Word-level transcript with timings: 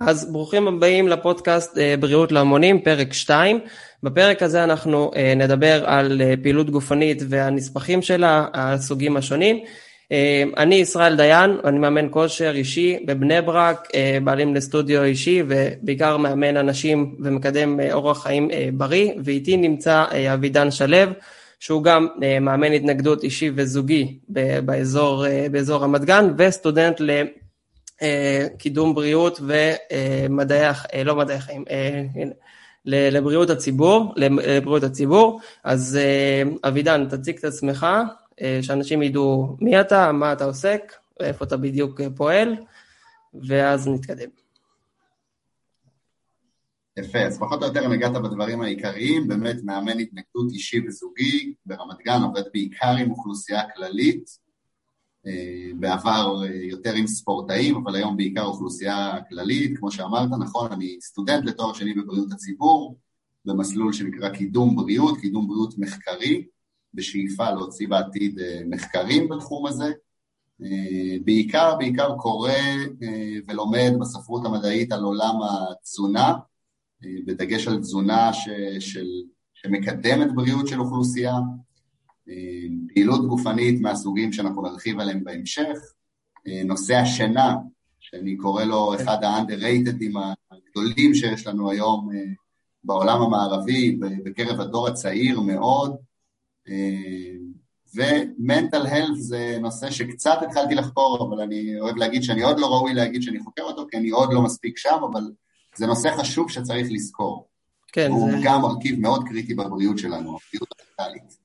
אז 0.00 0.32
ברוכים 0.32 0.68
הבאים 0.68 1.08
לפודקאסט 1.08 1.78
אה, 1.78 1.94
בריאות 2.00 2.32
להמונים, 2.32 2.80
פרק 2.80 3.12
2. 3.12 3.60
בפרק 4.02 4.42
הזה 4.42 4.64
אנחנו 4.64 5.10
אה, 5.16 5.34
נדבר 5.36 5.84
על 5.86 6.22
אה, 6.22 6.34
פעילות 6.42 6.70
גופנית 6.70 7.22
והנספחים 7.28 8.02
שלה, 8.02 8.46
הסוגים 8.54 9.16
השונים. 9.16 9.58
אני 10.56 10.74
ישראל 10.74 11.16
דיין, 11.16 11.50
אני 11.64 11.78
מאמן 11.78 12.06
כושר 12.10 12.52
אישי 12.54 12.98
בבני 13.06 13.42
ברק, 13.42 13.88
בעלים 14.24 14.54
לסטודיו 14.54 15.02
אישי 15.02 15.42
ובעיקר 15.48 16.16
מאמן 16.16 16.56
אנשים 16.56 17.16
ומקדם 17.20 17.80
אורח 17.92 18.22
חיים 18.22 18.48
בריא, 18.74 19.12
ואיתי 19.24 19.56
נמצא 19.56 20.04
אבידן 20.34 20.70
שלו, 20.70 20.98
שהוא 21.60 21.82
גם 21.82 22.06
מאמן 22.40 22.72
התנגדות 22.72 23.24
אישי 23.24 23.50
וזוגי 23.54 24.18
באזור, 24.64 25.24
באזור 25.50 25.82
רמת 25.82 26.04
גן 26.04 26.30
וסטודנט 26.38 27.00
קידום 28.58 28.94
בריאות 28.94 29.40
ומדעי, 29.40 30.66
אה, 30.94 31.04
לא 31.04 31.16
מדעי 31.16 31.36
החיים, 31.36 31.64
אה, 31.70 32.02
לבריאות 32.84 33.50
הציבור, 33.50 34.14
לבריאות 34.16 34.82
הציבור. 34.82 35.40
אז 35.64 35.98
אבידן, 36.68 37.08
תציג 37.08 37.38
את 37.38 37.44
עצמך, 37.44 37.86
שאנשים 38.62 39.02
ידעו 39.02 39.56
מי 39.60 39.80
אתה, 39.80 40.12
מה 40.12 40.32
אתה 40.32 40.44
עוסק, 40.44 40.92
איפה 41.20 41.44
אתה 41.44 41.56
בדיוק 41.56 42.00
פועל, 42.16 42.56
ואז 43.34 43.88
נתקדם. 43.88 44.28
יפה, 46.98 47.18
אז 47.18 47.38
פחות 47.38 47.62
או 47.62 47.68
יותר 47.68 47.88
נגעת 47.88 48.12
בדברים 48.12 48.62
העיקריים, 48.62 49.28
באמת 49.28 49.56
מאמן 49.64 49.98
התנגדות 49.98 50.52
אישי 50.52 50.80
וזוגי 50.86 51.54
ברמת 51.66 51.98
גן, 52.04 52.22
עובד 52.22 52.42
בעיקר 52.52 52.96
עם 53.00 53.10
אוכלוסייה 53.10 53.62
כללית, 53.76 54.24
אה, 54.24 54.45
בעבר 55.78 56.42
אה, 56.44 56.54
יותר 56.54 56.92
עם 56.92 57.06
ספורטאים, 57.06 57.76
אבל 57.76 57.96
היום 57.96 58.16
בעיקר 58.16 58.44
אוכלוסייה 58.44 59.18
כללית, 59.28 59.78
כמו 59.78 59.90
שאמרת, 59.90 60.28
נכון, 60.40 60.72
אני 60.72 60.98
סטודנט 61.00 61.44
לתואר 61.44 61.72
שני 61.72 61.94
בבריאות 61.94 62.32
הציבור, 62.32 62.98
במסלול 63.44 63.92
שנקרא 63.92 64.28
קידום 64.28 64.76
בריאות, 64.76 65.20
קידום 65.20 65.48
בריאות 65.48 65.78
מחקרי, 65.78 66.46
בשאיפה 66.94 67.50
להוציא 67.50 67.88
בעתיד 67.88 68.38
אה, 68.38 68.60
מחקרים 68.66 69.28
בתחום 69.28 69.66
הזה. 69.66 69.92
בעיקר, 71.24 71.74
בעיקר 71.78 72.16
קורא 72.18 72.52
ולומד 73.48 73.92
בספרות 74.00 74.44
המדעית 74.44 74.92
על 74.92 75.02
עולם 75.02 75.34
התזונה, 75.42 76.34
בדגש 77.26 77.68
על 77.68 77.80
תזונה 77.80 78.32
ש, 78.32 78.48
של, 78.80 79.06
שמקדמת 79.54 80.34
בריאות 80.34 80.66
של 80.66 80.80
אוכלוסייה, 80.80 81.32
פעילות 82.94 83.26
גופנית 83.26 83.80
מהסוגים 83.80 84.32
שאנחנו 84.32 84.62
נרחיב 84.62 85.00
עליהם 85.00 85.24
בהמשך, 85.24 85.78
נושא 86.64 86.94
השינה, 86.94 87.54
שאני 88.00 88.36
קורא 88.36 88.64
לו 88.64 88.94
אחד 88.94 89.24
ה-underratedים 89.24 90.18
הגדולים 90.50 91.14
שיש 91.14 91.46
לנו 91.46 91.70
היום 91.70 92.10
אה, 92.14 92.24
בעולם 92.84 93.22
המערבי, 93.22 93.96
בקרב 94.24 94.60
הדור 94.60 94.88
הצעיר 94.88 95.40
מאוד, 95.40 95.96
ו-mental 97.96 98.86
health 98.86 99.14
זה 99.14 99.58
נושא 99.60 99.90
שקצת 99.90 100.38
התחלתי 100.42 100.74
לחקור, 100.74 101.28
אבל 101.28 101.42
אני 101.42 101.80
אוהב 101.80 101.96
להגיד 101.96 102.22
שאני 102.22 102.42
עוד 102.42 102.58
לא 102.58 102.66
ראוי 102.66 102.94
להגיד 102.94 103.22
שאני 103.22 103.40
חוקר 103.40 103.62
אותו, 103.62 103.86
כי 103.90 103.96
אני 103.96 104.10
עוד 104.10 104.32
לא 104.32 104.42
מספיק 104.42 104.78
שם, 104.78 104.96
אבל 105.12 105.22
זה 105.76 105.86
נושא 105.86 106.16
חשוב 106.18 106.50
שצריך 106.50 106.88
לזכור. 106.90 107.48
כן. 107.92 108.10
הוא 108.10 108.30
זה... 108.30 108.36
גם 108.44 108.62
מרכיב 108.62 109.00
מאוד 109.00 109.28
קריטי 109.28 109.54
בבריאות 109.54 109.98
שלנו, 109.98 110.14
הבריאות 110.16 110.68
המנטלית. 110.98 111.38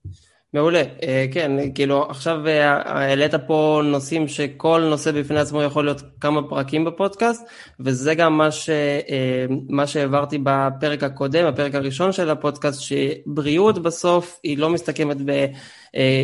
מעולה, 0.53 0.83
אה, 1.03 1.25
כן, 1.31 1.51
כאילו 1.75 2.05
עכשיו 2.09 2.47
אה, 2.47 2.81
העלית 2.85 3.35
פה 3.35 3.81
נושאים 3.83 4.27
שכל 4.27 4.83
נושא 4.89 5.11
בפני 5.11 5.39
עצמו 5.39 5.63
יכול 5.63 5.85
להיות 5.85 6.01
כמה 6.21 6.49
פרקים 6.49 6.85
בפודקאסט, 6.85 7.47
וזה 7.79 8.15
גם 8.15 8.37
מה, 8.37 8.51
ש, 8.51 8.69
אה, 8.69 9.45
מה 9.69 9.87
שהעברתי 9.87 10.37
בפרק 10.43 11.03
הקודם, 11.03 11.45
הפרק 11.45 11.75
הראשון 11.75 12.11
של 12.11 12.29
הפודקאסט, 12.29 12.81
שבריאות 12.81 13.83
בסוף 13.83 14.39
היא 14.43 14.57
לא 14.57 14.69
מסתכמת 14.69 15.17
ב... 15.25 15.45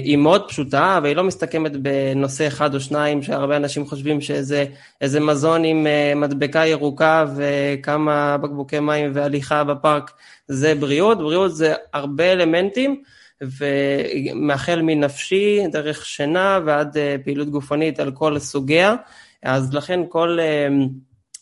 היא 0.04 0.18
מאוד 0.18 0.50
פשוטה, 0.50 0.98
אבל 0.98 1.06
היא 1.06 1.16
לא 1.16 1.24
מסתכמת 1.24 1.72
בנושא 1.78 2.48
אחד 2.48 2.76
או 2.76 2.80
שניים, 2.80 3.24
שהרבה 3.24 3.58
אנשים 3.58 3.86
חושבים 3.86 4.22
שאיזה 4.22 5.20
מזון 5.22 5.64
עם 5.64 5.88
מדבקה 6.16 6.66
ירוקה 6.66 7.26
וכמה 7.36 8.38
בקבוקי 8.38 8.80
מים 8.80 9.12
והליכה 9.14 9.64
בפארק 9.64 10.12
זה 10.48 10.76
בריאות, 10.76 11.18
בריאות 11.18 11.56
זה 11.56 11.74
הרבה 11.94 12.32
אלמנטים. 12.32 13.02
ומהחל 13.42 14.82
מנפשי, 14.82 15.68
דרך 15.72 16.06
שינה 16.06 16.60
ועד 16.66 16.98
אה, 16.98 17.16
פעילות 17.24 17.50
גופנית 17.50 18.00
על 18.00 18.12
כל 18.12 18.40
סוגיה. 18.40 18.96
אז 19.44 19.74
לכן 19.74 20.00
כל 20.10 20.38
אה, 20.40 20.68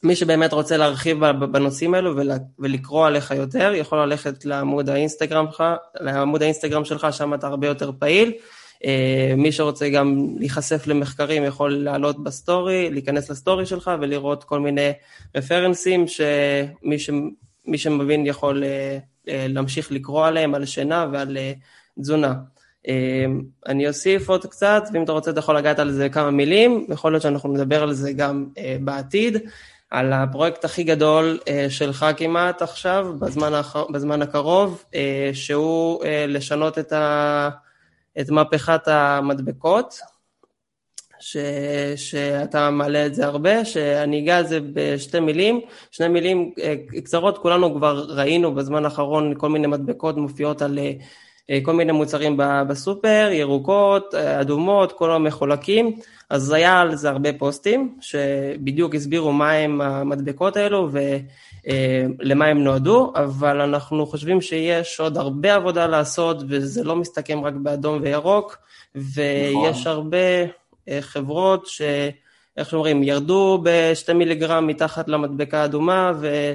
מי 0.03 0.15
שבאמת 0.15 0.53
רוצה 0.53 0.77
להרחיב 0.77 1.25
בנושאים 1.31 1.93
האלו 1.93 2.15
ולקרוא 2.59 3.07
עליך 3.07 3.31
יותר, 3.31 3.73
יכול 3.75 3.97
ללכת 3.97 4.45
לעמוד 4.45 4.89
האינסטגרם 4.89 5.45
שלך, 5.51 5.63
לעמוד 5.99 6.41
האינסטגרם 6.41 6.85
שלך, 6.85 7.07
שם 7.11 7.33
אתה 7.33 7.47
הרבה 7.47 7.67
יותר 7.67 7.91
פעיל. 7.99 8.31
אה, 8.85 9.33
מי 9.37 9.51
שרוצה 9.51 9.89
גם 9.89 10.27
להיחשף 10.39 10.87
למחקרים 10.87 11.43
יכול 11.43 11.73
לעלות 11.73 12.23
בסטורי, 12.23 12.89
להיכנס 12.91 13.29
לסטורי 13.29 13.65
שלך 13.65 13.91
ולראות 14.01 14.43
כל 14.43 14.59
מיני 14.59 14.91
רפרנסים 15.35 16.07
שמי 16.07 16.99
ש... 16.99 17.09
שמבין 17.75 18.25
יכול 18.25 18.63
להמשיך 19.27 19.91
לקרוא 19.91 20.27
עליהם, 20.27 20.55
על 20.55 20.65
שינה 20.65 21.07
ועל 21.11 21.37
תזונה. 22.01 22.33
אמ, 22.87 23.41
אני 23.67 23.87
אוסיף 23.87 24.29
עוד 24.29 24.45
קצת, 24.45 24.83
ואם 24.93 25.03
אתה 25.03 25.11
רוצה 25.11 25.31
אתה 25.31 25.39
יכול 25.39 25.57
לגעת 25.57 25.79
על 25.79 25.91
זה 25.91 26.09
כמה 26.09 26.31
מילים, 26.31 26.87
יכול 26.89 27.11
להיות 27.11 27.21
שאנחנו 27.21 27.53
נדבר 27.53 27.83
על 27.83 27.93
זה 27.93 28.13
גם 28.13 28.45
אה, 28.57 28.77
בעתיד, 28.81 29.37
על 29.91 30.13
הפרויקט 30.13 30.65
הכי 30.65 30.83
גדול 30.83 31.39
אה, 31.47 31.65
שלך 31.69 32.05
כמעט 32.17 32.61
עכשיו, 32.61 33.13
בזמן, 33.19 33.53
האח... 33.53 33.75
בזמן 33.91 34.21
הקרוב, 34.21 34.83
אה, 34.95 35.29
שהוא 35.33 36.03
לשנות 36.27 36.79
את, 36.79 36.93
ה... 36.93 37.49
את 38.19 38.29
מהפכת 38.29 38.87
המדבקות, 38.87 39.99
ש... 41.19 41.37
שאתה 41.95 42.69
מעלה 42.69 43.05
את 43.05 43.15
זה 43.15 43.25
הרבה, 43.25 43.65
שאני 43.65 44.19
אגע 44.19 44.37
על 44.37 44.47
זה 44.47 44.59
בשתי 44.73 45.19
מילים, 45.19 45.61
שני 45.91 46.07
מילים 46.07 46.51
קצרות, 46.87 47.37
כולנו 47.37 47.75
כבר 47.75 48.05
ראינו 48.09 48.55
בזמן 48.55 48.85
האחרון 48.85 49.33
כל 49.37 49.49
מיני 49.49 49.67
מדבקות 49.67 50.17
מופיעות 50.17 50.61
על 50.61 50.79
כל 51.63 51.73
מיני 51.73 51.91
מוצרים 51.91 52.39
בסופר, 52.67 53.29
ירוקות, 53.31 54.15
אה, 54.15 54.41
אדומות, 54.41 54.91
כל 54.91 55.11
המחולקים, 55.11 55.95
אז 56.29 56.51
היה 56.51 56.79
על 56.79 56.95
זה 56.95 57.09
הרבה 57.09 57.33
פוסטים 57.33 57.97
שבדיוק 58.01 58.95
הסבירו 58.95 59.31
מה 59.31 59.51
הם 59.51 59.81
המדבקות 59.81 60.57
האלו 60.57 60.89
ולמה 60.91 62.45
אה, 62.45 62.51
הם 62.51 62.63
נועדו, 62.63 63.13
אבל 63.15 63.61
אנחנו 63.61 64.05
חושבים 64.05 64.41
שיש 64.41 64.99
עוד 64.99 65.17
הרבה 65.17 65.55
עבודה 65.55 65.87
לעשות 65.87 66.37
וזה 66.49 66.83
לא 66.83 66.95
מסתכם 66.95 67.45
רק 67.45 67.53
באדום 67.53 67.99
וירוק, 68.01 68.57
ויש 68.95 69.79
נכון. 69.81 69.91
הרבה 69.91 70.17
חברות 71.01 71.67
ש... 71.67 71.81
איך 72.57 72.69
שאומרים, 72.69 73.03
ירדו 73.03 73.59
בשתי 73.63 74.13
מיליגרם 74.13 74.67
מתחת 74.67 75.07
למדבקה 75.07 75.61
האדומה 75.61 76.11
ו... 76.19 76.53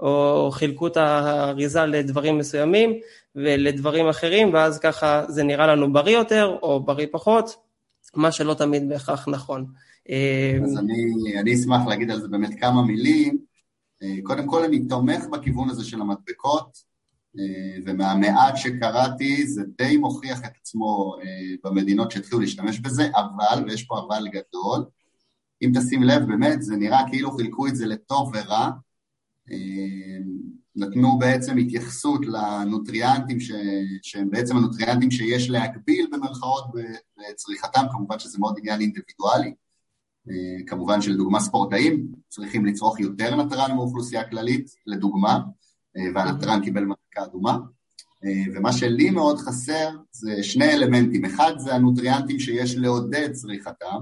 או 0.00 0.50
חילקו 0.52 0.86
את 0.86 0.96
האריזה 0.96 1.86
לדברים 1.86 2.38
מסוימים 2.38 3.00
ולדברים 3.36 4.08
אחרים, 4.08 4.52
ואז 4.52 4.78
ככה 4.78 5.24
זה 5.28 5.42
נראה 5.42 5.66
לנו 5.66 5.92
בריא 5.92 6.16
יותר 6.16 6.58
או 6.62 6.84
בריא 6.84 7.06
פחות, 7.12 7.56
מה 8.14 8.32
שלא 8.32 8.54
תמיד 8.54 8.88
בהכרח 8.88 9.28
נכון. 9.28 9.66
אז 10.64 10.78
אני, 10.78 11.38
אני 11.40 11.54
אשמח 11.54 11.86
להגיד 11.86 12.10
על 12.10 12.20
זה 12.20 12.28
באמת 12.28 12.60
כמה 12.60 12.82
מילים. 12.82 13.38
קודם 14.22 14.46
כל 14.46 14.64
אני 14.64 14.88
תומך 14.88 15.24
בכיוון 15.26 15.70
הזה 15.70 15.84
של 15.84 16.00
המדבקות, 16.00 16.92
ומהמעט 17.86 18.56
שקראתי 18.56 19.46
זה 19.46 19.62
די 19.78 19.96
מוכיח 19.96 20.38
את 20.38 20.52
עצמו 20.60 21.16
במדינות 21.64 22.10
שהתחילו 22.10 22.40
להשתמש 22.40 22.78
בזה, 22.80 23.08
אבל, 23.14 23.64
ויש 23.64 23.82
פה 23.82 23.98
אבל 23.98 24.28
גדול, 24.28 24.84
אם 25.62 25.72
תשים 25.74 26.02
לב, 26.02 26.22
באמת, 26.28 26.62
זה 26.62 26.76
נראה 26.76 27.00
כאילו 27.08 27.30
חילקו 27.30 27.66
את 27.66 27.76
זה 27.76 27.86
לטוב 27.86 28.32
ורע, 28.34 28.70
נתנו 30.76 31.18
בעצם 31.18 31.56
התייחסות 31.56 32.20
לנוטריאנטים 32.26 33.40
ש... 33.40 33.52
שהם 34.02 34.30
בעצם 34.30 34.56
הנוטריאנטים 34.56 35.10
שיש 35.10 35.50
להגביל 35.50 36.06
במרכאות 36.12 36.64
בצריכתם, 37.18 37.82
כמובן 37.92 38.18
שזה 38.18 38.38
מאוד 38.38 38.54
עניין 38.58 38.80
אינדיבידואלי. 38.80 39.54
כמובן 40.66 41.02
שלדוגמה 41.02 41.40
ספורטאים 41.40 42.06
צריכים 42.28 42.66
לצרוך 42.66 43.00
יותר 43.00 43.44
נטרן 43.44 43.74
מאוכלוסייה 43.74 44.28
כללית, 44.28 44.70
לדוגמה, 44.86 45.38
והנטרן 46.14 46.64
קיבל 46.64 46.84
מדבקה 46.84 47.24
אדומה. 47.24 47.58
ומה 48.54 48.72
שלי 48.72 49.10
מאוד 49.10 49.38
חסר 49.38 49.90
זה 50.12 50.42
שני 50.42 50.72
אלמנטים, 50.72 51.24
אחד 51.24 51.52
זה 51.58 51.74
הנוטריאנטים 51.74 52.38
שיש 52.38 52.76
לעודד 52.76 53.32
צריכתם, 53.32 53.98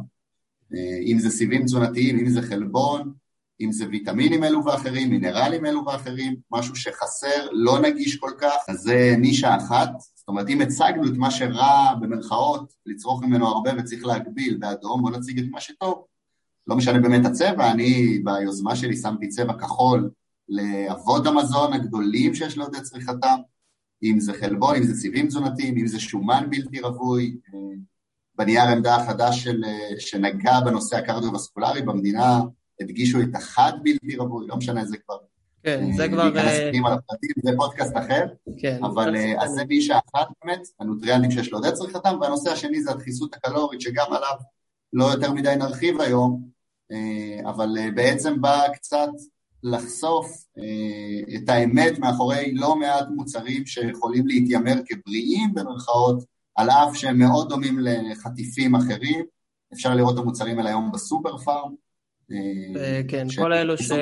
אם 1.07 1.19
זה 1.19 1.31
סיבים 1.31 1.65
תזונתיים, 1.65 2.19
אם 2.19 2.29
זה 2.29 2.43
חלבון, 2.43 3.13
אם 3.61 3.73
זה 3.73 3.85
ויטמינים 3.91 4.45
אלו 4.45 4.65
ואחרים, 4.65 5.11
מינרלים 5.11 5.67
אלו 5.67 5.85
ואחרים, 5.87 6.37
משהו 6.51 6.77
שחסר, 6.77 7.49
לא 7.53 7.79
נגיש 7.79 8.17
כל 8.17 8.31
כך, 8.39 8.57
אז 8.69 8.77
זה 8.77 9.15
נישה 9.19 9.57
אחת. 9.57 9.91
זאת 10.15 10.29
אומרת, 10.29 10.49
אם 10.49 10.61
הצגנו 10.61 11.07
את 11.07 11.17
מה 11.17 11.31
שרע 11.31 11.95
במרכאות, 12.01 12.73
לצרוך 12.87 13.23
ממנו 13.23 13.47
הרבה 13.47 13.71
וצריך 13.79 14.07
להגביל 14.07 14.57
באדום, 14.57 15.03
בוא 15.03 15.11
נציג 15.11 15.39
את 15.39 15.45
מה 15.51 15.61
שטוב. 15.61 16.05
לא 16.67 16.77
משנה 16.77 16.99
באמת 16.99 17.27
הצבע, 17.27 17.71
אני 17.71 18.19
ביוזמה 18.25 18.77
שלי 18.77 18.97
שמתי 18.97 19.29
צבע 19.29 19.53
כחול 19.53 20.11
לאבות 20.49 21.27
המזון 21.27 21.73
הגדולים 21.73 22.35
שיש 22.35 22.59
לעודד 22.59 22.83
צריכתם, 22.83 23.37
אם 24.03 24.21
זה 24.21 24.33
חלבון, 24.41 24.77
אם 24.77 24.83
זה 24.83 24.95
סיבים 24.95 25.27
תזונתיים, 25.27 25.77
אם 25.79 25.87
זה 25.87 26.01
שומן 26.01 26.47
בלתי 26.51 26.81
רווי. 26.81 27.37
בנייר 28.39 28.63
עמדה 28.63 28.97
החדש 28.97 29.45
של, 29.45 29.63
שנגע 29.99 30.61
בנושא 30.61 30.97
הקרדיו-וסקולרי 30.97 31.83
במדינה, 31.83 32.41
הדגישו 32.81 33.21
את 33.21 33.35
החד 33.35 33.73
בלתי 33.83 34.17
רווי, 34.17 34.47
לא 34.47 34.57
משנה 34.57 34.81
איזה 34.81 34.97
כבר 34.97 35.17
כן, 35.63 35.93
זה 35.97 36.09
כבר... 36.09 36.25
ניכנס 36.25 36.59
פנימה 36.71 36.91
לפרטים, 36.95 37.31
זה 37.45 37.51
פודקאסט 37.57 37.97
אחר, 37.97 38.27
כן, 38.59 38.85
אבל 38.85 39.15
אז 39.39 39.51
זה 39.51 39.65
נישה 39.65 39.99
אחת 39.99 40.29
באמת, 40.45 40.61
הנוטריאנטים 40.81 41.31
שיש 41.31 41.53
לעודד 41.53 41.73
צריכתם, 41.73 42.19
והנושא 42.21 42.51
השני 42.51 42.83
זה 42.83 42.91
הדחיסות 42.91 43.35
הקלורית, 43.35 43.81
שגם 43.81 44.07
עליו 44.07 44.37
לא 44.93 45.05
יותר 45.05 45.33
מדי 45.33 45.57
נרחיב 45.57 46.01
היום, 46.01 46.43
אבל 47.45 47.91
בעצם 47.95 48.41
בא 48.41 48.69
קצת 48.75 49.09
לחשוף 49.63 50.45
את 51.37 51.49
האמת 51.49 51.99
מאחורי 51.99 52.55
לא 52.55 52.77
מעט 52.77 53.07
מוצרים 53.15 53.67
שיכולים 53.67 54.27
להתיימר 54.27 54.75
כבריאים 54.87 55.55
במרכאות, 55.55 56.25
על 56.55 56.71
אף 56.71 56.97
שהם 56.97 57.19
מאוד 57.19 57.49
דומים 57.49 57.79
לחטיפים 57.79 58.75
אחרים, 58.75 59.25
אפשר 59.73 59.95
לראות 59.95 60.15
את 60.15 60.19
המוצרים 60.19 60.59
האלה 60.59 60.69
היום 60.69 60.93
בסופר 60.93 61.39
פארם. 61.39 61.75
כן, 63.09 63.27
כל 63.37 63.53
האלו 63.53 63.79
ש... 63.79 63.93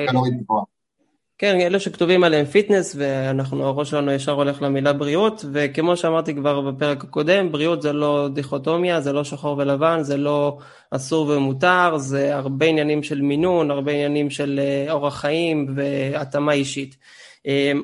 כן, 1.37 1.61
אלה 1.61 1.79
שכתובים 1.79 2.23
עליהם 2.23 2.45
פיטנס, 2.45 2.95
ואנחנו, 2.97 3.65
הראש 3.65 3.89
שלנו 3.89 4.11
ישר 4.11 4.31
הולך 4.31 4.61
למילה 4.61 4.93
בריאות, 4.93 5.45
וכמו 5.53 5.97
שאמרתי 5.97 6.35
כבר 6.35 6.61
בפרק 6.61 7.03
הקודם, 7.03 7.51
בריאות 7.51 7.81
זה 7.81 7.93
לא 7.93 8.29
דיכוטומיה, 8.33 9.01
זה 9.01 9.13
לא 9.13 9.23
שחור 9.23 9.57
ולבן, 9.57 10.03
זה 10.03 10.17
לא 10.17 10.57
אסור 10.91 11.27
ומותר, 11.27 11.97
זה 11.97 12.35
הרבה 12.35 12.65
עניינים 12.65 13.03
של 13.03 13.21
מינון, 13.21 13.71
הרבה 13.71 13.91
עניינים 13.91 14.29
של 14.29 14.59
אורח 14.89 15.19
חיים 15.19 15.67
והתאמה 15.75 16.53
אישית. 16.53 16.97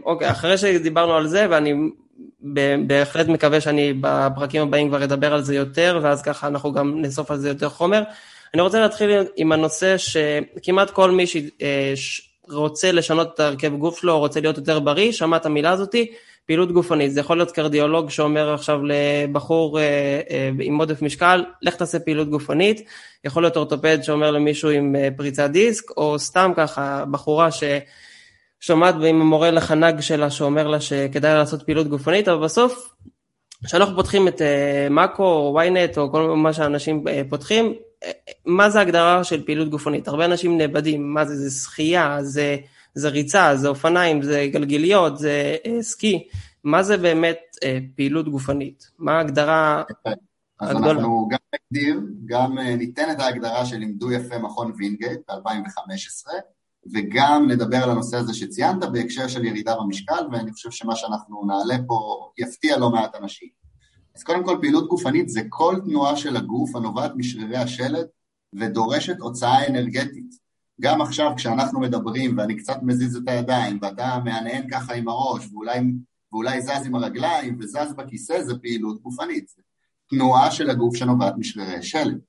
אוקיי, 0.04 0.32
אחרי 0.32 0.58
שדיברנו 0.58 1.14
על 1.14 1.28
זה, 1.28 1.48
ואני 1.50 1.74
בהחלט 2.88 3.28
מקווה 3.28 3.62
שאני 3.62 3.94
בפרקים 4.02 4.62
הבאים 4.62 4.88
כבר 4.88 5.04
אדבר 5.04 5.34
על 5.34 5.42
זה 5.42 5.56
יותר, 5.56 6.00
ואז 6.04 6.22
ככה 6.22 6.48
אנחנו 6.48 6.72
גם 6.72 7.02
נאסוף 7.02 7.32
על 7.32 7.38
זה 7.38 7.50
יותר 7.50 7.70
חומר. 7.70 8.04
אני 8.54 8.62
רוצה 8.62 8.80
להתחיל 8.80 9.10
עם 9.36 9.52
הנושא 9.52 9.96
שכמעט 9.98 10.90
כל 10.90 11.12
מי 11.12 11.28
ש... 11.28 11.38
רוצה 12.50 12.92
לשנות 12.92 13.34
את 13.34 13.40
הרכב 13.40 13.76
גוף 13.76 14.00
שלו, 14.00 14.20
רוצה 14.20 14.40
להיות 14.40 14.58
יותר 14.58 14.80
בריא, 14.80 15.12
שמע 15.12 15.38
את 15.38 15.46
המילה 15.46 15.72
הזאתי, 15.72 16.12
פעילות 16.46 16.72
גופנית. 16.72 17.12
זה 17.14 17.20
יכול 17.20 17.38
להיות 17.38 17.52
קרדיולוג 17.52 18.10
שאומר 18.10 18.54
עכשיו 18.54 18.80
לבחור 18.84 19.80
אה, 19.80 19.84
אה, 20.30 20.50
עם 20.62 20.78
עודף 20.78 21.02
משקל, 21.02 21.44
לך 21.62 21.76
תעשה 21.76 22.00
פעילות 22.00 22.30
גופנית, 22.30 22.82
יכול 23.24 23.44
להיות 23.44 23.58
אורתופד 23.58 23.98
שאומר 24.02 24.32
למישהו 24.32 24.70
עם 24.70 24.96
אה, 24.96 25.10
פריצת 25.18 25.50
דיסק, 25.50 25.92
או 25.98 26.20
סתם 26.20 26.52
ככה 26.56 27.04
בחורה 27.12 27.50
ששומעת 28.62 28.96
עם 28.96 29.22
המורה 29.22 29.52
לחנג 29.52 30.00
שלה 30.00 30.30
שאומר 30.30 30.68
לה 30.68 30.82
שכדאי 30.82 31.34
לעשות 31.34 31.64
פעילות 31.64 31.88
גופנית, 31.88 32.28
אבל 32.28 32.44
בסוף 32.44 32.90
כשאנחנו 33.66 33.96
פותחים 33.96 34.28
את 34.28 34.42
מאקו 34.90 35.24
או 35.24 35.60
ynet 35.62 35.98
או 35.98 36.12
כל 36.12 36.36
מה 36.36 36.54
שאנשים 36.54 37.04
פותחים, 37.30 37.74
מה 38.46 38.70
זה 38.70 38.82
הגדרה 38.82 39.24
של 39.24 39.46
פעילות 39.46 39.70
גופנית? 39.70 40.08
הרבה 40.08 40.26
אנשים 40.26 40.58
נאבדים, 40.58 41.14
מה 41.14 41.26
זה, 41.26 41.36
זה 41.36 41.60
שחייה, 41.64 42.24
זה, 42.24 42.58
זה 42.94 43.10
ריצה, 43.10 43.56
זה 43.56 43.68
אופניים, 43.68 44.22
זה 44.22 44.48
גלגיליות, 44.52 45.18
זה 45.18 45.56
אה, 45.66 45.84
סקי, 45.84 46.28
מה 46.64 46.84
זה 46.84 46.98
באמת 46.98 47.40
אה, 47.64 47.80
פעילות 47.96 48.30
גופנית? 48.30 48.92
מה 49.00 49.18
ההגדרה 49.18 49.84
אז 50.60 50.70
הגדולה? 50.70 50.92
אז 50.92 50.98
אנחנו 50.98 51.28
גם 51.32 51.38
נגדיר, 51.56 52.02
גם 52.26 52.58
אה, 52.60 52.76
ניתן 52.76 53.12
את 53.12 53.20
ההגדרה 53.20 53.66
שלימדו 53.66 54.12
יפה 54.12 54.38
מכון 54.38 54.72
וינגייט 54.78 55.20
ב-2015, 55.30 56.32
וגם 56.94 57.48
נדבר 57.48 57.78
על 57.78 57.90
הנושא 57.90 58.18
הזה 58.18 58.34
שציינת 58.34 58.84
בהקשר 58.94 59.28
של 59.28 59.46
ירידה 59.46 59.76
במשקל, 59.76 60.28
ואני 60.32 60.52
חושב 60.52 60.72
שמה 60.72 60.96
שאנחנו 60.96 61.46
נעלה 61.46 61.84
פה 61.88 62.30
יפתיע 62.38 62.78
לא 62.78 62.90
מעט 62.90 63.16
אנשים. 63.16 63.65
אז 64.16 64.24
קודם 64.24 64.46
כל 64.46 64.58
פעילות 64.62 64.88
גופנית 64.88 65.30
זה 65.30 65.42
כל 65.50 65.76
תנועה 65.86 66.18
של 66.18 66.38
הגוף 66.38 66.76
הנובעת 66.76 67.12
משרירי 67.16 67.58
השלד 67.58 68.06
ודורשת 68.54 69.20
הוצאה 69.20 69.68
אנרגטית. 69.68 70.36
גם 70.82 71.02
עכשיו 71.02 71.32
כשאנחנו 71.38 71.80
מדברים 71.80 72.38
ואני 72.38 72.56
קצת 72.56 72.78
מזיז 72.82 73.16
את 73.16 73.24
הידיים 73.28 73.80
ואתה 73.82 74.18
מהנהן 74.26 74.70
ככה 74.72 74.94
עם 74.94 75.08
הראש 75.08 75.48
ואולי, 75.52 75.80
ואולי 76.32 76.62
זז 76.62 76.86
עם 76.86 76.96
הרגליים 76.96 77.58
וזז 77.60 77.94
בכיסא 77.98 78.44
זה 78.44 78.54
פעילות 78.62 79.02
גופנית. 79.02 79.52
תנועה 80.10 80.52
של 80.52 80.70
הגוף 80.70 80.96
שנובעת 80.96 81.34
משרירי 81.38 81.84
שלד. 81.84 82.20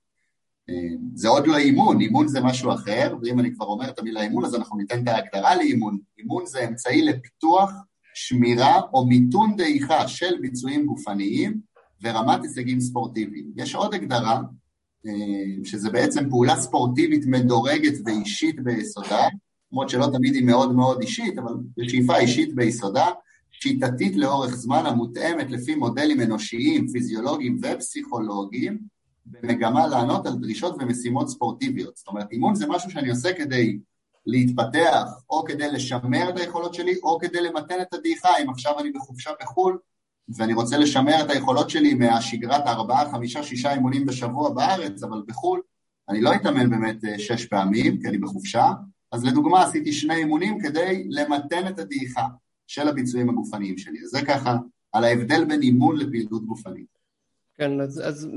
זה 1.15 1.29
עוד 1.29 1.47
לא 1.47 1.57
אימון, 1.57 2.01
אימון 2.01 2.29
זה 2.29 2.41
משהו 2.41 2.73
אחר, 2.73 3.17
ואם 3.23 3.41
אני 3.41 3.55
כבר 3.55 3.67
אומר 3.67 3.89
את 3.89 3.99
המילה 3.99 4.23
אימון 4.23 4.45
אז 4.45 4.55
אנחנו 4.55 4.77
ניתן 4.77 5.03
את 5.03 5.09
ההגדרה 5.09 5.57
לאימון. 5.57 5.99
אימון 6.19 6.47
זה 6.47 6.69
אמצעי 6.69 7.03
לפיתוח, 7.03 7.71
שמירה 8.15 8.81
או 8.93 9.07
מיתון 9.07 9.57
דעיכה 9.57 10.09
של 10.09 10.35
ביצועים 10.41 10.87
גופניים 10.87 11.61
ורמת 12.03 12.43
הישגים 12.43 12.81
ספורטיביים. 12.81 13.53
יש 13.57 13.75
עוד 13.75 13.95
הגדרה, 13.95 14.41
אה, 15.07 15.65
שזה 15.65 15.91
בעצם 15.91 16.31
פעולה 16.31 16.57
ספורטיבית 16.57 17.27
מדורגת 17.27 17.95
ואישית 18.05 18.61
ביסודה, 18.61 19.23
למרות 19.73 19.89
שלא 19.89 20.07
תמיד 20.13 20.35
היא 20.35 20.45
מאוד 20.45 20.75
מאוד 20.75 21.01
אישית, 21.01 21.39
אבל 21.39 21.53
בשאיפה 21.77 22.17
אישית 22.17 22.55
ביסודה, 22.55 23.07
שיטתית 23.51 24.17
לאורך 24.17 24.55
זמן 24.55 24.87
המותאמת 24.87 25.51
לפי 25.51 25.75
מודלים 25.75 26.21
אנושיים, 26.21 26.89
פיזיולוגיים 26.89 27.61
ופסיכולוגיים, 27.63 28.79
במגמה 29.27 29.87
לענות 29.87 30.27
על 30.27 30.33
דרישות 30.33 30.77
ומשימות 30.81 31.29
ספורטיביות. 31.29 31.97
זאת 31.97 32.09
אומרת, 32.09 32.33
אימון 32.33 32.55
זה 32.55 32.67
משהו 32.67 32.91
שאני 32.91 33.11
עושה 33.11 33.33
כדי 33.33 33.79
להתפתח, 34.27 35.05
או 35.31 35.45
כדי 35.45 35.73
לשמר 35.73 36.29
את 36.29 36.39
היכולות 36.39 36.75
שלי, 36.75 36.97
או 37.03 37.19
כדי 37.19 37.41
למתן 37.41 37.81
את 37.83 37.95
הדעיכה, 37.95 38.29
אם 38.43 38.51
עכשיו 38.51 38.81
אני 38.81 38.91
בחופשה 38.91 39.31
בחו"ל, 39.41 39.79
ואני 40.29 40.55
רוצה 40.55 40.79
לשמר 40.79 41.21
את 41.25 41.31
היכולות 41.31 41.71
שלי 41.71 41.95
מהשגרת 41.95 42.67
ארבעה, 42.67 43.11
חמישה, 43.13 43.43
שישה 43.43 43.73
אימונים 43.73 44.07
בשבוע 44.07 44.51
בארץ, 44.51 45.03
אבל 45.03 45.23
בחו"ל 45.27 45.61
אני 46.09 46.21
לא 46.21 46.35
אתאמן 46.35 46.71
באמת 46.71 47.05
אה, 47.05 47.19
שש 47.19 47.47
פעמים, 47.47 48.01
כי 48.01 48.09
אני 48.09 48.19
בחופשה, 48.19 48.73
אז 49.13 49.25
לדוגמה 49.25 49.63
עשיתי 49.65 49.93
שני 49.93 50.15
אימונים 50.15 50.61
כדי 50.61 51.07
למתן 51.11 51.69
את 51.69 51.79
הדעיכה 51.79 52.27
של 52.67 52.89
הביצועים 52.89 53.31
הגופניים 53.31 53.79
שלי. 53.79 53.99
אז 54.05 54.11
זה 54.11 54.23
ככה 54.27 54.57
על 54.93 55.05
ההבדל 55.05 55.45
בין 55.45 55.63
אימון 55.63 55.97
לפעילות 55.97 56.47
גופנית. 56.47 56.96
כן, 57.59 57.81
אז, 57.81 58.03
אז, 58.05 58.29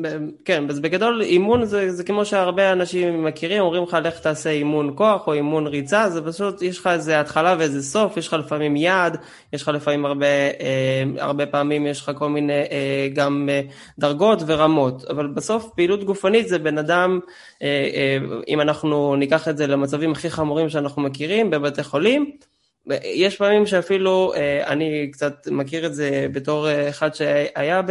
כן, 0.45 0.69
אז 0.69 0.79
בגדול 0.79 1.21
אימון 1.21 1.65
זה, 1.65 1.91
זה 1.91 2.03
כמו 2.03 2.25
שהרבה 2.25 2.71
אנשים 2.71 3.23
מכירים, 3.25 3.61
אומרים 3.61 3.83
לך 3.83 3.97
לך 4.03 4.19
תעשה 4.19 4.49
אימון 4.49 4.93
כוח 4.95 5.27
או 5.27 5.33
אימון 5.33 5.67
ריצה, 5.67 6.09
זה 6.09 6.21
פשוט, 6.21 6.61
יש 6.61 6.79
לך 6.79 6.87
איזה 6.87 7.19
התחלה 7.19 7.55
ואיזה 7.59 7.83
סוף, 7.83 8.17
יש 8.17 8.27
לך 8.27 8.33
לפעמים 8.33 8.75
יעד, 8.75 9.17
יש 9.53 9.61
לך 9.61 9.67
לפעמים 9.67 10.05
הרבה, 10.05 10.25
אה, 10.25 11.03
הרבה 11.17 11.45
פעמים 11.45 11.87
יש 11.87 12.01
לך 12.01 12.11
כל 12.17 12.29
מיני 12.29 12.53
אה, 12.53 13.07
גם 13.13 13.49
אה, 13.51 13.61
דרגות 13.99 14.43
ורמות, 14.45 15.05
אבל 15.05 15.27
בסוף 15.27 15.69
פעילות 15.75 16.03
גופנית 16.03 16.47
זה 16.47 16.59
בן 16.59 16.77
אדם, 16.77 17.19
אה, 17.61 17.67
אה, 17.67 18.17
אם 18.47 18.61
אנחנו 18.61 19.15
ניקח 19.15 19.47
את 19.47 19.57
זה 19.57 19.67
למצבים 19.67 20.11
הכי 20.11 20.29
חמורים 20.29 20.69
שאנחנו 20.69 21.01
מכירים 21.01 21.49
בבתי 21.49 21.83
חולים, 21.83 22.31
יש 23.03 23.37
פעמים 23.37 23.65
שאפילו, 23.65 24.33
אה, 24.35 24.67
אני 24.67 25.09
קצת 25.11 25.47
מכיר 25.51 25.85
את 25.85 25.93
זה 25.93 26.27
בתור 26.31 26.69
אה, 26.69 26.89
אחד 26.89 27.15
שהיה 27.15 27.81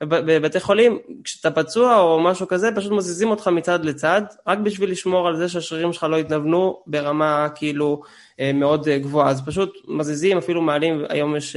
בבתי 0.00 0.60
חולים, 0.60 0.98
כשאתה 1.24 1.50
פצוע 1.50 1.98
או 1.98 2.20
משהו 2.20 2.48
כזה, 2.48 2.70
פשוט 2.76 2.92
מזיזים 2.92 3.30
אותך 3.30 3.48
מצד 3.48 3.84
לצד, 3.84 4.22
רק 4.46 4.58
בשביל 4.58 4.90
לשמור 4.90 5.28
על 5.28 5.36
זה 5.36 5.48
שהשרירים 5.48 5.92
שלך 5.92 6.02
לא 6.02 6.16
יתנוונו 6.16 6.82
ברמה 6.86 7.48
כאילו 7.54 8.02
אה, 8.40 8.52
מאוד 8.54 8.88
גבוהה, 8.88 9.30
אז 9.30 9.42
פשוט 9.46 9.76
מזיזים, 9.88 10.38
אפילו 10.38 10.62
מעלים, 10.62 11.04
היום 11.08 11.36
יש 11.36 11.56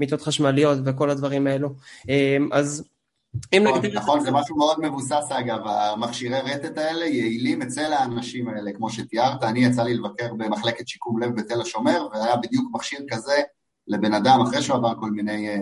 מיטות 0.00 0.22
חשמליות 0.22 0.78
וכל 0.84 1.10
הדברים 1.10 1.46
האלו. 1.46 1.68
אז 2.52 2.88
נכון, 3.62 3.86
נכון, 3.94 4.20
זה 4.20 4.30
משהו 4.30 4.56
מאוד 4.56 4.80
מבוסס 4.80 5.26
אגב, 5.30 5.66
המכשירי 5.66 6.40
רטט 6.40 6.78
האלה 6.78 7.06
יעילים 7.06 7.62
אצל 7.62 7.92
האנשים 7.92 8.48
האלה, 8.48 8.72
כמו 8.72 8.90
שתיארת, 8.90 9.42
אני 9.42 9.64
יצא 9.64 9.82
לי 9.82 9.94
לבקר 9.94 10.34
במחלקת 10.34 10.88
שיקום 10.88 11.22
לב 11.22 11.36
בתל 11.36 11.60
השומר, 11.60 12.08
והיה 12.12 12.36
בדיוק 12.36 12.70
מכשיר 12.74 13.00
כזה 13.10 13.42
לבן 13.88 14.14
אדם 14.14 14.40
אחרי 14.40 14.62
שהוא 14.62 14.76
עבר 14.76 14.94
כל 15.00 15.10
מיני 15.10 15.48
אה, 15.48 15.56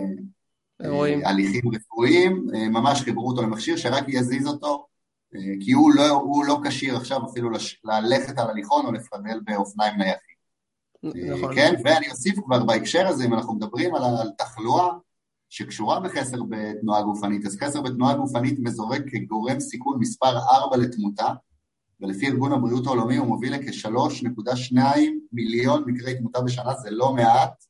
אה, 0.81 1.29
הליכים 1.29 1.61
רפואיים, 1.75 2.47
אה, 2.55 2.69
ממש 2.69 3.01
חיברו 3.01 3.27
אותו 3.27 3.41
למכשיר 3.41 3.77
שרק 3.77 4.03
יזיז 4.07 4.47
אותו, 4.47 4.87
כי 5.59 5.71
הוא 5.71 5.91
לא, 5.95 6.21
לא 6.47 6.59
כשיר 6.65 6.97
עכשיו 6.97 7.25
אפילו 7.25 7.49
ללכת 7.83 8.39
על 8.39 8.49
הליכון 8.49 8.85
או 8.85 8.91
לפדל 8.91 9.39
באופניים 9.43 9.97
נייחים. 9.97 10.35
נכון. 11.03 11.55
כן, 11.55 11.73
ואני 11.83 12.11
אוסיף 12.11 12.39
כבר 12.45 12.63
בהקשר 12.63 13.07
הזה, 13.07 13.25
אם 13.25 13.33
אנחנו 13.33 13.53
מדברים 13.53 13.95
על, 13.95 14.03
על 14.03 14.29
תחלואה, 14.37 14.87
שקשורה 15.49 15.99
בחסר 15.99 16.37
בתנועה 16.49 17.01
גופנית, 17.01 17.45
אז 17.45 17.57
חסר 17.63 17.81
בתנועה 17.81 18.13
גופנית 18.13 18.59
מזורק 18.59 19.01
כגורם 19.07 19.59
סיכון 19.59 19.99
מספר 19.99 20.37
4 20.37 20.77
לתמותה, 20.77 21.27
ולפי 22.01 22.27
ארגון 22.27 22.51
הבריאות 22.51 22.87
העולמי 22.87 23.17
הוא 23.17 23.27
מוביל 23.27 23.55
לכ-3.2 23.55 24.77
מיליון 25.31 25.83
מקרי 25.87 26.15
תמותה 26.15 26.41
בשנה, 26.41 26.73
זה 26.73 26.91
לא 26.91 27.13
מעט, 27.13 27.65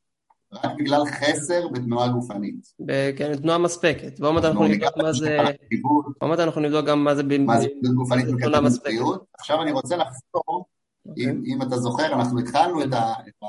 רק 0.54 0.72
בגלל 0.78 1.02
חסר 1.06 1.68
בתנועה 1.68 2.08
גופנית. 2.08 2.74
כן, 3.18 3.36
תנועה 3.36 3.58
מספקת. 3.58 4.20
ועוד 4.20 4.34
מעט 4.34 4.44
אנחנו 4.44 4.68
נבדוק 4.68 4.98
מה 4.98 5.14
זה... 5.14 5.38
עוד 6.20 6.30
מעט 6.30 6.40
אנחנו 6.40 6.62
נבדוק 6.62 6.86
גם 6.86 7.04
מה 7.04 7.16
זה... 7.16 7.24
גופנית 7.96 8.26
מספקת. 8.64 8.92
עכשיו 9.40 9.62
אני 9.62 9.72
רוצה 9.72 9.98
לחזור, 9.98 10.66
אוקיי. 11.06 11.26
אם 11.46 11.62
אתה 11.62 11.78
זוכר, 11.78 12.14
אנחנו 12.14 12.40
התחלנו 12.40 12.84
את 12.84 12.90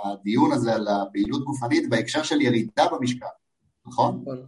הדיון 0.05 0.53
הזה 0.53 0.75
על 0.75 0.89
הפעילות 0.89 1.45
גופנית 1.45 1.91
בהקשר 1.91 2.23
של 2.23 2.41
ירידה 2.41 2.87
במשקל, 2.93 3.27
נכון? 3.87 4.19
נכון. 4.23 4.39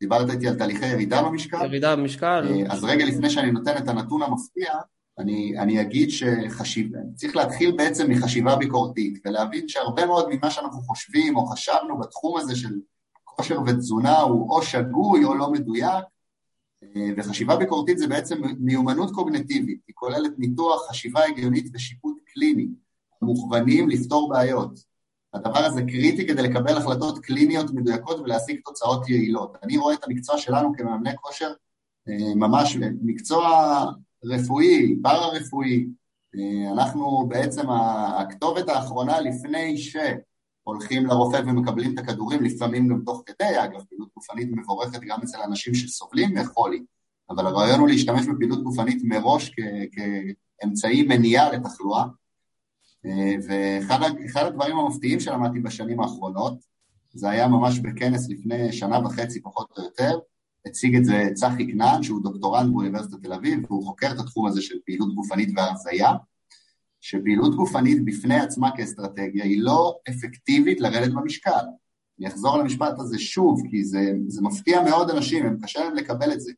דיברת 0.00 0.30
איתי 0.30 0.48
על 0.48 0.54
תהליכי 0.54 0.86
ירידה 0.86 1.22
במשקל. 1.22 1.64
ירידה 1.64 1.96
במשקל. 1.96 2.48
אה, 2.50 2.72
אז 2.72 2.84
רגע 2.84 3.04
לפני 3.04 3.30
שאני 3.30 3.50
נותן 3.50 3.76
את 3.76 3.88
הנתון 3.88 4.22
המפתיע, 4.22 4.72
אני, 5.18 5.58
אני 5.58 5.80
אגיד 5.80 6.10
שצריך 6.10 7.36
להתחיל 7.36 7.76
בעצם 7.76 8.10
מחשיבה 8.10 8.56
ביקורתית 8.56 9.22
ולהבין 9.24 9.68
שהרבה 9.68 10.06
מאוד 10.06 10.28
ממה 10.30 10.50
שאנחנו 10.50 10.80
חושבים 10.80 11.36
או 11.36 11.46
חשבנו 11.46 11.98
בתחום 11.98 12.38
הזה 12.38 12.56
של 12.56 12.74
כושר 13.24 13.60
ותזונה 13.66 14.20
הוא 14.20 14.50
או 14.50 14.62
שגוי 14.62 15.24
או 15.24 15.34
לא 15.34 15.52
מדויק 15.52 16.04
אה, 16.82 17.10
וחשיבה 17.16 17.56
ביקורתית 17.56 17.98
זה 17.98 18.06
בעצם 18.06 18.42
מיומנות 18.58 19.10
קוגנטיבית, 19.14 19.80
היא 19.86 19.94
כוללת 19.94 20.38
ניתוח, 20.38 20.90
חשיבה 20.90 21.24
הגיונית 21.24 21.70
ושיפוט 21.74 22.16
קליני, 22.26 22.68
מוכוונים 23.22 23.88
לפתור 23.88 24.28
בעיות. 24.28 24.95
הדבר 25.34 25.58
הזה 25.58 25.82
קריטי 25.82 26.26
כדי 26.26 26.42
לקבל 26.42 26.76
החלטות 26.76 27.18
קליניות 27.18 27.70
מדויקות 27.74 28.20
ולהשיג 28.20 28.60
תוצאות 28.64 29.08
יעילות. 29.08 29.56
אני 29.62 29.76
רואה 29.76 29.94
את 29.94 30.04
המקצוע 30.04 30.38
שלנו 30.38 30.72
כמאמני 30.76 31.16
כושר 31.16 31.52
אה, 32.08 32.34
ממש 32.34 32.76
מקצוע 33.02 33.48
רפואי, 34.24 34.96
פארה-רפואי. 35.02 35.86
אה, 36.36 36.72
אנחנו 36.72 37.26
בעצם 37.28 37.70
הכתובת 38.18 38.68
האחרונה 38.68 39.20
לפני 39.20 39.76
שהולכים 39.78 41.06
לרופא 41.06 41.40
ומקבלים 41.46 41.94
את 41.94 41.98
הכדורים, 41.98 42.44
לפעמים 42.44 42.88
גם 42.88 43.00
תוך 43.04 43.22
כדי, 43.26 43.64
אגב, 43.64 43.84
פעילות 43.84 44.08
גופנית 44.14 44.48
מבורכת 44.52 45.00
גם 45.00 45.20
אצל 45.22 45.38
אנשים 45.44 45.74
שסובלים 45.74 46.34
מחולי, 46.34 46.82
אבל 47.30 47.46
הרעיון 47.46 47.80
הוא 47.80 47.88
להשתמש 47.88 48.26
בפעילות 48.26 48.62
גופנית 48.62 49.02
מראש 49.04 49.52
כאמצעי 50.60 51.02
מניעה 51.02 51.52
לתחלואה. 51.52 52.04
ואחד 53.48 54.46
הדברים 54.46 54.76
המפתיעים 54.76 55.20
שלמדתי 55.20 55.60
בשנים 55.60 56.00
האחרונות, 56.00 56.58
זה 57.12 57.30
היה 57.30 57.48
ממש 57.48 57.78
בכנס 57.78 58.28
לפני 58.28 58.72
שנה 58.72 58.98
וחצי 58.98 59.42
פחות 59.42 59.68
או 59.78 59.84
יותר, 59.84 60.18
הציג 60.66 60.96
את 60.96 61.04
זה 61.04 61.28
צחי 61.34 61.72
כנען, 61.72 62.02
שהוא 62.02 62.22
דוקטורנט 62.22 62.72
באוניברסיטת 62.72 63.22
תל 63.22 63.32
אביב, 63.32 63.64
והוא 63.64 63.86
חוקר 63.86 64.12
את 64.12 64.18
התחום 64.18 64.46
הזה 64.46 64.62
של 64.62 64.74
פעילות 64.86 65.14
גופנית 65.14 65.48
והרזייה, 65.56 66.12
שפעילות 67.00 67.56
גופנית 67.56 68.04
בפני 68.04 68.40
עצמה 68.40 68.76
כאסטרטגיה 68.76 69.44
היא 69.44 69.62
לא 69.62 69.96
אפקטיבית 70.08 70.80
לרדת 70.80 71.12
במשקל. 71.12 71.64
אני 72.18 72.28
אחזור 72.28 72.54
על 72.54 72.60
המשפט 72.60 72.98
הזה 72.98 73.18
שוב, 73.18 73.62
כי 73.70 73.84
זה, 73.84 74.12
זה 74.28 74.42
מפתיע 74.42 74.82
מאוד 74.82 75.10
אנשים, 75.10 75.46
הם 75.46 75.56
קשה 75.62 75.84
להם 75.84 75.94
לקבל 75.94 76.32
את 76.32 76.40
זה. 76.40 76.52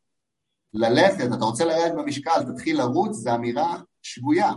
ללכת, 0.74 1.32
אתה 1.34 1.44
רוצה 1.44 1.64
לרדת 1.64 1.94
במשקל, 1.98 2.52
תתחיל 2.52 2.78
לרוץ, 2.78 3.16
זו 3.16 3.34
אמירה 3.34 3.80
שגויה. 4.02 4.52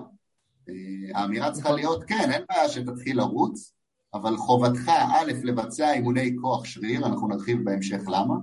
אה, 0.72 1.20
האמירה 1.20 1.52
צריכה 1.52 1.72
להיות, 1.72 2.04
כן, 2.04 2.30
אין 2.32 2.42
בעיה 2.50 2.70
שתתחיל 2.70 3.18
לרוץ, 3.18 3.74
אבל 4.14 4.38
חובתך, 4.38 4.90
א', 4.90 5.32
לבצע 5.44 5.94
אימוני 5.94 6.36
כוח 6.42 6.66
שריר, 6.66 7.06
אנחנו 7.06 7.28
נרחיב 7.28 7.64
בהמשך 7.64 8.02
למה, 8.08 8.36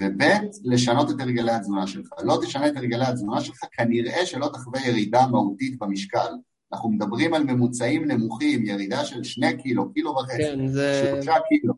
וב' 0.00 0.22
לשנות 0.64 1.10
את 1.10 1.20
הרגלי 1.20 1.52
התזונה 1.52 1.86
שלך. 1.86 2.08
לא 2.22 2.38
תשנה 2.42 2.68
את 2.68 2.76
הרגלי 2.76 3.04
התזונה 3.04 3.40
שלך, 3.40 3.60
כנראה 3.72 4.26
שלא 4.26 4.48
תחווה 4.52 4.88
ירידה 4.88 5.26
מהותית 5.26 5.78
במשקל. 5.78 6.28
אנחנו 6.72 6.90
מדברים 6.90 7.34
על 7.34 7.44
ממוצעים 7.44 8.04
נמוכים, 8.04 8.66
ירידה 8.66 9.04
של 9.04 9.24
שני 9.24 9.62
קילו, 9.62 9.92
קילו 9.92 10.10
וחצי, 10.10 10.36
כן, 10.36 10.66
זה... 10.66 11.12
שלושה 11.12 11.34
קילו. 11.48 11.74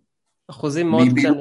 אחוזים 0.48 0.90
מאוד 0.90 1.08
קטנים. 1.08 1.34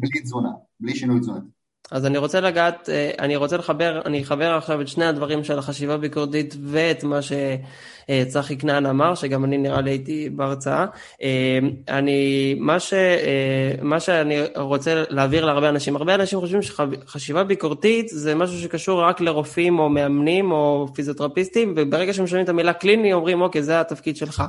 בלי 0.00 0.20
תזונה, 0.22 0.50
בלי 0.80 0.94
שינוי 0.94 1.20
תזונתי. 1.20 1.57
אז 1.90 2.06
אני 2.06 2.18
רוצה 2.18 2.40
לגעת, 2.40 2.88
אה, 2.88 3.10
אני 3.18 3.36
רוצה 3.36 3.56
לחבר, 3.56 4.00
אני 4.06 4.22
אחבר 4.22 4.54
עכשיו 4.54 4.80
את 4.80 4.88
שני 4.88 5.04
הדברים 5.04 5.44
של 5.44 5.58
החשיבה 5.58 5.96
ביקורתית 5.96 6.54
ואת 6.62 7.04
מה 7.04 7.18
שצחי 7.22 8.58
כנען 8.58 8.86
אמר, 8.86 9.14
שגם 9.14 9.44
אני 9.44 9.58
נראה 9.58 9.80
לי 9.80 9.90
הייתי 9.90 10.30
בהרצאה. 10.30 10.86
אה, 11.22 11.58
אני, 11.88 12.54
מה, 12.58 12.80
ש, 12.80 12.92
אה, 12.92 13.72
מה 13.82 14.00
שאני 14.00 14.40
רוצה 14.56 15.04
להעביר 15.08 15.44
להרבה 15.44 15.68
אנשים, 15.68 15.96
הרבה 15.96 16.14
אנשים 16.14 16.40
חושבים 16.40 16.62
שחשיבה 16.62 17.44
ביקורתית 17.44 18.08
זה 18.08 18.34
משהו 18.34 18.58
שקשור 18.58 19.02
רק 19.02 19.20
לרופאים 19.20 19.78
או 19.78 19.88
מאמנים 19.88 20.52
או 20.52 20.86
פיזיותרפיסטים, 20.94 21.74
וברגע 21.76 22.12
שהם 22.12 22.26
שומעים 22.26 22.44
את 22.44 22.48
המילה 22.48 22.72
קליני 22.72 23.12
אומרים 23.12 23.40
אוקיי 23.40 23.62
זה 23.62 23.80
התפקיד 23.80 24.16
שלך. 24.16 24.42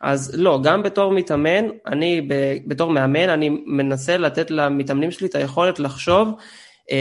אז 0.00 0.34
לא, 0.34 0.60
גם 0.62 0.82
בתור 0.82 1.12
מתאמן, 1.12 1.64
אני 1.86 2.28
בתור 2.66 2.90
מאמן, 2.90 3.28
אני 3.28 3.62
מנסה 3.66 4.16
לתת 4.16 4.50
למתאמנים 4.50 5.10
שלי 5.10 5.26
את 5.26 5.34
היכולת 5.34 5.78
לחשוב 5.78 6.28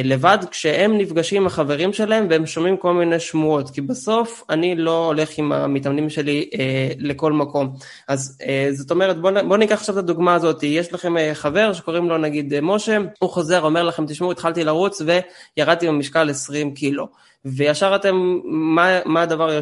לבד 0.04 0.38
כשהם 0.52 0.98
נפגשים 0.98 1.42
עם 1.42 1.48
החברים 1.48 1.94
שלהם 1.94 2.28
והם 2.30 2.46
שומעים 2.46 2.78
כל 2.78 2.94
מיני 2.94 3.20
שמועות, 3.20 3.70
כי 3.70 3.82
בסוף 3.82 4.44
אני 4.50 4.76
לא 4.76 5.06
הולך 5.06 5.38
עם 5.38 5.52
המתאמנים 5.52 6.10
שלי 6.10 6.50
אה, 6.60 6.92
לכל 6.98 7.34
מקום. 7.34 7.74
אז 8.08 8.38
אה, 8.48 8.68
זאת 8.72 8.92
אומרת, 8.92 9.22
בואו 9.22 9.48
בוא 9.48 9.58
ניקח 9.58 9.74
עכשיו 9.74 10.00
את 10.00 10.04
הדוגמה 10.04 10.36
הזאת, 10.36 10.64
יש 10.64 10.94
לכם 10.94 11.18
אה, 11.18 11.36
חבר 11.36 11.74
שקוראים 11.74 12.10
לו 12.10 12.18
נגיד 12.18 12.54
אה, 12.54 12.62
משה, 12.62 12.98
הוא 13.20 13.30
חוזר, 13.30 13.62
אומר 13.62 13.84
לכם, 13.84 14.06
תשמעו, 14.06 14.32
התחלתי 14.32 14.64
לרוץ 14.64 15.02
וירדתי 15.02 15.88
במשקל 15.88 16.30
20 16.30 16.74
קילו. 16.74 17.08
וישר 17.46 17.96
אתם, 17.96 18.40
מה, 18.46 19.00
מה 19.06 19.22
הדבר, 19.22 19.60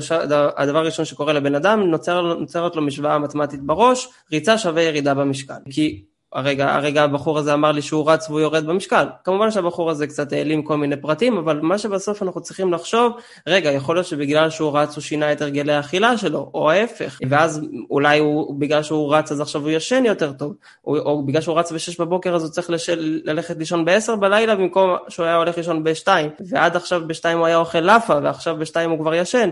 הדבר 0.57 0.77
הראשון 0.77 1.05
שקורה 1.05 1.33
לבן 1.33 1.55
אדם? 1.55 1.81
נוצר, 1.81 2.21
נוצרת 2.21 2.75
לו 2.75 2.81
משוואה 2.81 3.19
מתמטית 3.19 3.61
בראש, 3.63 4.09
ריצה 4.31 4.57
שווה 4.57 4.81
ירידה 4.81 5.13
במשקל. 5.13 5.53
כי 5.69 6.03
הרגע, 6.33 6.75
הרגע 6.75 7.03
הבחור 7.03 7.37
הזה 7.37 7.53
אמר 7.53 7.71
לי 7.71 7.81
שהוא 7.81 8.11
רץ 8.11 8.29
והוא 8.29 8.39
יורד 8.39 8.65
במשקל. 8.65 9.05
כמובן 9.23 9.51
שהבחור 9.51 9.89
הזה 9.89 10.07
קצת 10.07 10.33
העלים 10.33 10.63
כל 10.63 10.77
מיני 10.77 10.97
פרטים, 10.97 11.37
אבל 11.37 11.59
מה 11.61 11.77
שבסוף 11.77 12.23
אנחנו 12.23 12.41
צריכים 12.41 12.73
לחשוב, 12.73 13.13
רגע, 13.47 13.71
יכול 13.71 13.95
להיות 13.95 14.07
שבגלל 14.07 14.49
שהוא 14.49 14.77
רץ 14.77 14.95
הוא 14.95 15.01
שינה 15.01 15.31
את 15.31 15.41
הרגלי 15.41 15.73
האכילה 15.73 16.17
שלו, 16.17 16.51
או 16.53 16.71
ההפך, 16.71 17.19
ואז 17.29 17.61
אולי 17.89 18.19
הוא, 18.19 18.59
בגלל 18.59 18.83
שהוא 18.83 19.15
רץ 19.15 19.31
אז 19.31 19.41
עכשיו 19.41 19.61
הוא 19.61 19.69
ישן 19.69 20.05
יותר 20.05 20.31
טוב, 20.31 20.53
או, 20.87 20.97
או 20.97 21.25
בגלל 21.25 21.41
שהוא 21.41 21.59
רץ 21.59 21.71
ב-6 21.71 21.95
בבוקר 21.99 22.35
אז 22.35 22.43
הוא 22.43 22.51
צריך 22.51 22.69
לשל, 22.69 23.21
ללכת 23.23 23.57
לישון 23.57 23.85
ב-10 23.85 24.15
בלילה 24.15 24.55
במקום 24.55 24.95
שהוא 25.07 25.25
היה 25.25 25.35
הולך 25.35 25.57
לישון 25.57 25.83
ב-2, 25.83 26.07
ועד 26.49 26.75
עכשיו 26.75 27.01
ב-2 27.07 27.33
הוא 27.33 27.45
היה 27.45 27.57
אוכל 27.57 27.79
לאפה, 27.79 28.15
ועכשיו 28.23 28.57
ב-2 28.57 28.89
הוא 28.89 28.99
כבר 28.99 29.15
ישן. 29.15 29.49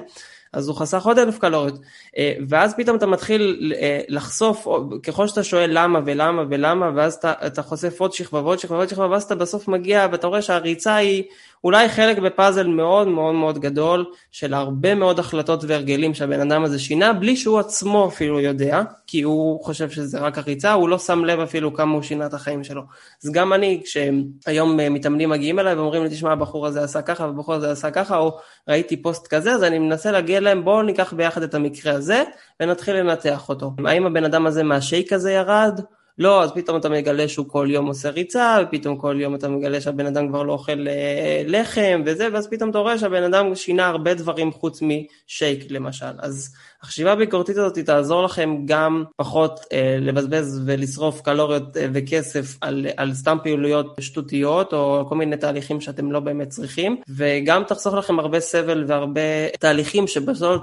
אז 0.54 0.68
הוא 0.68 0.76
חסך 0.78 1.06
עוד 1.06 1.20
אלף 1.20 1.38
קלוריות. 1.40 1.80
אה, 2.18 2.34
ואז 2.50 2.74
פתאום 2.78 2.98
אתה 2.98 3.06
מתחיל 3.06 3.74
אה, 3.80 4.02
לחשוף, 4.08 4.68
ככל 5.04 5.28
שאתה 5.28 5.44
שואל 5.44 5.70
למה 5.74 6.00
ולמה 6.06 6.44
ולמה, 6.50 6.92
ואז 6.96 7.14
אתה, 7.14 7.34
אתה 7.48 7.62
חושף 7.62 8.00
עוד 8.00 8.14
שכבה 8.14 8.42
ועוד 8.42 8.60
שכבה 8.60 8.78
ועוד 8.78 8.90
שכבה, 8.90 9.08
ואז 9.10 9.24
אתה 9.24 9.36
בסוף 9.36 9.68
מגיע 9.68 10.08
ואתה 10.12 10.28
רואה 10.28 10.42
שהריצה 10.42 10.96
היא 10.96 11.24
אולי 11.64 11.90
חלק 11.90 12.18
בפאזל 12.18 12.68
מאוד 12.68 13.08
מאוד 13.08 13.36
מאוד 13.36 13.60
גדול 13.60 14.06
של 14.32 14.54
הרבה 14.54 14.96
מאוד 14.96 15.20
החלטות 15.20 15.64
והרגלים 15.68 16.14
שהבן 16.14 16.52
אדם 16.52 16.64
הזה 16.64 16.80
שינה, 16.80 17.14
בלי 17.14 17.36
שהוא 17.36 17.60
עצמו 17.60 18.08
אפילו 18.08 18.40
יודע, 18.40 18.82
כי 19.08 19.22
הוא 19.22 19.64
חושב 19.64 19.90
שזה 19.90 20.20
רק 20.20 20.38
הריצה, 20.38 20.74
הוא 20.74 20.90
לא 20.90 21.00
שם 21.00 21.26
לב 21.26 21.40
אפילו 21.40 21.74
כמה 21.74 21.94
הוא 21.94 22.02
שינה 22.02 22.26
את 22.26 22.34
החיים 22.34 22.64
שלו. 22.64 22.82
אז 23.24 23.32
גם 23.32 23.54
אני, 23.54 23.82
כשהיום 23.84 24.80
אה, 24.80 24.90
מתאמנים 24.90 25.30
מגיעים 25.30 25.60
אליי 25.60 25.74
ואומרים 25.74 26.04
לי, 26.04 26.10
תשמע, 26.10 26.32
הבחור 26.32 26.68
הזה 26.68 26.84
עשה 26.84 27.02
ככה 27.02 27.24
והבחור 27.24 27.56
הזה 27.56 27.72
עשה 27.72 27.92
ככה, 27.92 28.18
או 28.18 28.38
ראיתי 28.68 29.02
פוסט 29.02 29.28
כזה, 29.28 29.52
אז 29.52 29.64
אני 29.64 29.80
מנסה 29.80 30.12
להגיע 30.12 30.38
אליהם, 30.38 30.66
בואו 30.66 30.82
ניקח 30.82 31.14
ביחד 31.14 31.44
את 31.44 31.54
המקרה 31.54 31.94
הזה 31.94 32.24
ונתחיל 32.60 32.96
לנתח 32.96 33.50
אותו. 33.50 33.72
האם 33.86 34.06
הבן 34.06 34.24
אדם 34.24 34.48
הזה 34.48 34.64
מהשייק 34.64 35.14
הזה 35.14 35.32
ירד? 35.32 35.80
לא, 36.20 36.44
אז 36.44 36.52
פתאום 36.52 36.78
אתה 36.78 36.90
מגלה 36.90 37.28
שהוא 37.28 37.50
כל 37.50 37.68
יום 37.72 37.86
עושה 37.86 38.10
ריצה, 38.10 38.58
ופתאום 38.64 38.98
כל 38.98 39.18
יום 39.20 39.36
אתה 39.36 39.50
מגלה 39.50 39.82
שהבן 39.82 40.06
אדם 40.06 40.28
כבר 40.28 40.44
לא 40.44 40.54
אוכל 40.54 40.88
אה, 40.88 41.44
לחם 41.46 42.02
וזה, 42.06 42.28
ואז 42.34 42.48
פתאום 42.48 42.70
אתה 42.70 42.78
רואה 42.78 42.98
שהבן 42.98 43.24
אדם 43.24 43.56
שינה 43.56 43.88
הרבה 43.88 44.14
דברים 44.14 44.52
חוץ 44.52 44.80
משייק 44.82 45.72
למשל. 45.72 46.06
אז 46.20 46.56
החשיבה 46.88 47.12
הביקורתית 47.12 47.58
הזאת 47.58 47.80
תעזור 47.80 48.24
לכם 48.24 48.58
גם 48.66 49.04
פחות 49.16 49.60
אה, 49.74 49.98
לבזבז 50.02 50.62
ולשרוף 50.66 51.22
קלוריות 51.22 51.78
אה, 51.78 51.88
וכסף 51.94 52.58
על, 52.62 52.88
על 52.98 53.14
סתם 53.14 53.38
פעילויות 53.44 53.96
שטותיות 54.00 54.74
או 54.74 55.06
כל 55.10 55.16
מיני 55.16 55.38
תהליכים 55.38 55.82
שאתם 55.82 56.12
לא 56.12 56.20
באמת 56.20 56.50
צריכים, 56.50 57.02
וגם 57.10 57.64
תחסוך 57.64 57.94
לכם 57.94 58.20
הרבה 58.20 58.40
סבל 58.40 58.84
והרבה 58.88 59.22
תהליכים 59.60 60.08
שבסוף 60.08 60.62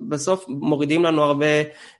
בסוף 0.00 0.44
מורידים 0.48 1.04
לנו 1.04 1.22
הרבה 1.22 1.46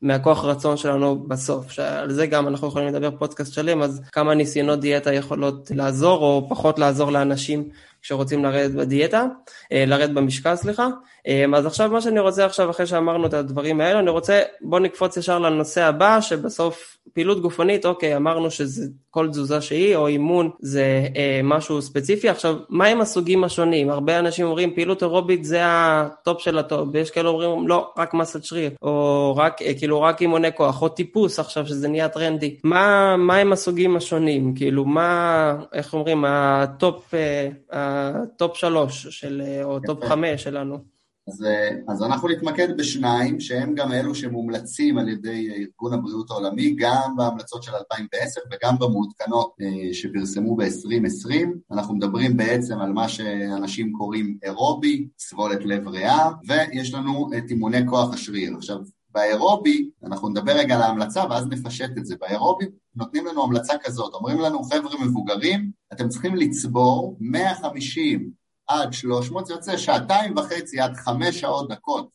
מהכוח 0.03 0.45
רצון 0.45 0.77
שלנו 0.77 1.19
בסוף, 1.29 1.71
שעל 1.71 2.11
זה 2.11 2.27
גם 2.27 2.49
אנחנו 2.49 2.69
יכולים 2.69 2.89
לדבר 2.89 3.11
פודקאסט 3.19 3.53
שלם, 3.53 3.83
אז 3.83 4.03
כמה 4.13 4.35
ניסיונות 4.35 4.81
דיאטה 4.81 5.13
יכולות 5.13 5.71
לעזור 5.75 6.23
או 6.23 6.47
פחות 6.49 6.79
לעזור 6.79 7.13
לאנשים 7.13 7.69
שרוצים 8.07 8.45
לרדת 8.45 8.71
בדיאטה, 8.71 9.25
אה, 9.73 9.85
לרדת 9.87 10.11
במשקל, 10.11 10.57
סליחה. 10.57 10.89
אה, 11.27 11.45
אז 11.55 11.67
עכשיו 11.67 11.91
מה 11.91 12.01
שאני 12.01 12.21
רוצה 12.21 12.45
עכשיו, 12.45 12.71
אחרי 12.71 12.87
שאמרנו 12.87 13.27
את 13.27 13.35
הדברים 13.35 13.81
האלה, 13.81 13.99
אני 13.99 14.11
רוצה, 14.11 14.43
בואו 14.61 14.83
נקפוץ 14.83 15.17
ישר 15.17 15.39
לנושא 15.39 15.85
הבא, 15.85 16.21
שבסוף 16.21 16.97
פעילות 17.13 17.43
גופנית, 17.43 17.87
אוקיי, 17.87 18.17
אמרנו 18.17 18.51
שזה 18.51 18.87
כל 19.11 19.29
תזוזה 19.29 19.61
שהיא, 19.61 19.97
או 19.97 20.07
אימון 20.07 20.51
זה 20.61 21.07
אה, 21.17 21.41
משהו 21.45 21.83
ספציפי. 21.83 22.29
עכשיו, 22.29 22.57
מה 22.69 22.87
עם 22.87 23.01
הסוגים 23.01 23.45
השונים? 23.45 23.91
הרבה 23.91 24.19
אנשים 24.19 24.47
אומרים, 24.47 24.75
פעילות 24.75 25.03
אירובית 25.03 25.45
זה 25.45 25.61
ה-top 25.65 26.41
של 26.41 26.59
ה-top, 26.59 26.89
ויש 26.93 27.11
כאלה 27.11 27.29
אומרים, 27.29 27.69
לא, 27.69 27.91
רק 27.99 28.15
מסת 28.15 28.45
שריר, 28.45 28.71
או 28.83 29.35
רק, 29.37 29.63
אה, 29.63 29.75
כאילו, 29.75 30.03
רק 30.03 30.23
אימוני 30.23 30.49
כוח, 30.55 30.83
או 30.83 30.89
טיפוס 30.89 31.39
עכשיו, 31.39 31.67
שזה 31.67 31.89
נהיה 31.89 32.09
טרנדי. 32.09 32.57
מה, 32.65 33.17
מה 33.17 33.37
עם 33.37 33.53
הסוגים 33.53 33.97
השונים? 33.97 34.55
כאילו, 34.55 34.85
מה, 34.85 35.57
איך 35.73 35.95
אומרים, 35.95 36.25
ה-top, 36.29 37.15
אה, 37.15 37.49
ה-top 37.97 38.57
שלוש, 38.57 39.07
של, 39.07 39.43
אה, 39.47 39.65
או 39.65 39.81
top 39.81 40.05
חמש 40.05 40.43
שלנו? 40.43 40.97
אז, 41.29 41.45
אה, 41.45 41.71
אז 41.89 42.03
אנחנו 42.03 42.29
נתמקד 42.29 42.77
בשניים, 42.77 43.41
שהם 43.41 43.75
גם 43.75 43.93
אלו 43.93 44.15
שמומלצים 44.15 44.99
על 44.99 45.09
ידי 45.09 45.49
ארגון 45.57 45.93
הבריאות 45.93 46.31
העולמי, 46.31 46.75
גם 46.79 47.17
בהמלצות 47.17 47.63
של 47.63 47.75
2010 47.75 48.41
וגם 48.53 48.79
במעודכנות 48.79 49.55
אה, 49.61 49.95
שפרסמו 49.95 50.57
ב-2020. 50.57 51.47
אנחנו 51.73 51.95
מדברים 51.95 52.37
בעצם 52.37 52.79
על 52.79 52.93
מה 52.93 53.09
שאנשים 53.09 53.93
קוראים 53.93 54.39
אירובי, 54.43 55.09
סבולת 55.19 55.65
לב 55.65 55.89
ריאה, 55.89 56.31
ויש 56.49 56.95
לנו 56.95 57.31
את 57.39 57.51
אימוני 57.51 57.87
כוח 57.89 58.15
השריר. 58.15 58.57
עכשיו, 58.57 58.79
באירובי, 59.17 59.91
אנחנו 60.05 60.29
נדבר 60.29 60.53
רגע 60.53 60.75
על 60.75 60.83
ההמלצה 60.83 61.25
ואז 61.31 61.47
נפשט 61.47 61.91
את 61.99 62.07
זה. 62.07 62.17
באירובי 62.21 62.65
נותנים 62.95 63.27
לנו 63.27 63.43
המלצה 63.43 63.73
כזאת, 63.85 64.15
אומרים 64.15 64.41
לנו, 64.41 64.63
חבר'ה 64.63 65.05
מבוגרים, 65.05 65.71
אתם 65.93 66.09
צריכים 66.09 66.37
לצבור 66.37 67.17
150 67.21 68.31
עד 68.67 68.93
300, 68.93 69.47
זה 69.47 69.55
יוצא 69.55 69.77
שעתיים 69.77 70.37
וחצי 70.37 70.81
עד 70.81 70.97
חמש 70.97 71.41
שעות 71.41 71.69
דקות 71.69 72.09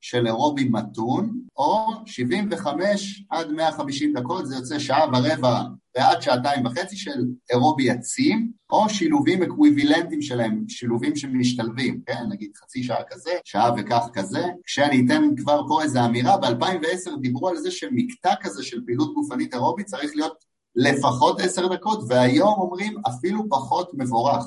של 0.00 0.26
אירובי 0.26 0.68
מתון, 0.68 1.40
או 1.56 1.86
75 2.06 3.24
עד 3.30 3.50
150 3.50 4.12
דקות, 4.12 4.46
זה 4.46 4.56
יוצא 4.56 4.78
שעה 4.78 5.08
ורבע 5.12 5.62
ועד 5.96 6.22
שעתיים 6.22 6.66
וחצי 6.66 6.96
של 6.96 7.24
אירובי 7.50 7.90
עצים, 7.90 8.50
או 8.70 8.88
שילובים 8.88 9.42
אקוויבילנטיים 9.42 10.22
שלהם, 10.22 10.64
שילובים 10.68 11.16
שמשתלבים, 11.16 12.00
כן, 12.06 12.24
נגיד 12.28 12.50
חצי 12.56 12.82
שעה 12.82 13.02
כזה, 13.10 13.30
שעה 13.44 13.70
וכך 13.76 14.06
כזה. 14.12 14.44
כשאני 14.64 15.06
אתן 15.06 15.22
כבר 15.36 15.60
פה 15.68 15.82
איזו 15.82 16.04
אמירה, 16.04 16.36
ב-2010 16.36 17.20
דיברו 17.20 17.48
על 17.48 17.56
זה 17.56 17.70
שמקטע 17.70 18.34
כזה 18.40 18.62
של 18.62 18.80
פעילות 18.86 19.14
גופנית 19.14 19.54
אירובית 19.54 19.86
צריך 19.86 20.10
להיות 20.14 20.44
לפחות 20.76 21.40
עשר 21.40 21.74
דקות, 21.74 22.00
והיום 22.08 22.54
אומרים 22.54 22.94
אפילו 23.08 23.48
פחות 23.50 23.90
מבורך. 23.94 24.44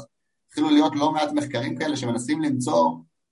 התחילו 0.48 0.70
להיות 0.70 0.96
לא 0.96 1.12
מעט 1.12 1.32
מחקרים 1.32 1.76
כאלה 1.76 1.98
שמנסים 1.98 2.42
למצוא 2.42 2.90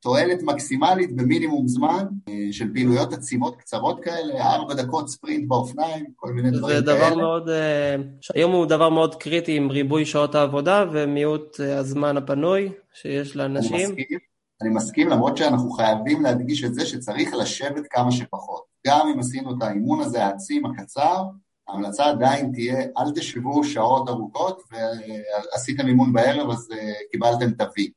תועלת 0.07 0.43
מקסימלית 0.43 1.15
במינימום 1.15 1.67
זמן 1.67 2.05
אה, 2.29 2.33
של 2.51 2.73
פעילויות 2.73 3.13
עצימות 3.13 3.55
קצרות 3.55 4.03
כאלה, 4.03 4.53
ארבע 4.53 4.73
דקות 4.73 5.09
ספרינט 5.09 5.47
באופניים, 5.47 6.05
כל 6.15 6.33
מיני 6.33 6.51
דברים 6.51 6.63
כאלה. 6.63 6.79
זה 6.79 6.85
דבר 6.85 7.15
מאוד, 7.15 7.49
אה, 7.49 7.95
היום 8.35 8.51
הוא 8.51 8.65
דבר 8.65 8.89
מאוד 8.89 9.15
קריטי 9.15 9.57
עם 9.57 9.69
ריבוי 9.69 10.05
שעות 10.05 10.35
העבודה 10.35 10.85
ומיעוט 10.91 11.59
אה, 11.59 11.77
הזמן 11.77 12.17
הפנוי 12.17 12.71
שיש 12.93 13.35
לאנשים. 13.35 13.75
אני 13.75 13.83
מסכים, 13.83 14.19
אני 14.61 14.69
מסכים, 14.69 15.09
למרות 15.09 15.37
שאנחנו 15.37 15.69
חייבים 15.69 16.23
להדגיש 16.23 16.63
את 16.63 16.73
זה 16.73 16.85
שצריך 16.85 17.33
לשבת 17.33 17.87
כמה 17.89 18.11
שפחות. 18.11 18.63
גם 18.87 19.07
אם 19.13 19.19
עשינו 19.19 19.57
את 19.57 19.63
האימון 19.63 20.01
הזה 20.01 20.25
העצים 20.25 20.65
הקצר, 20.65 21.23
ההמלצה 21.67 22.05
עדיין 22.05 22.51
תהיה, 22.53 22.79
אל 22.97 23.11
תשבו 23.15 23.63
שעות 23.63 24.09
ארוכות 24.09 24.61
ועשיתם 24.71 25.87
אימון 25.87 26.13
בערב 26.13 26.49
אז 26.49 26.69
קיבלתם 27.11 27.49
ה-V. 27.59 27.96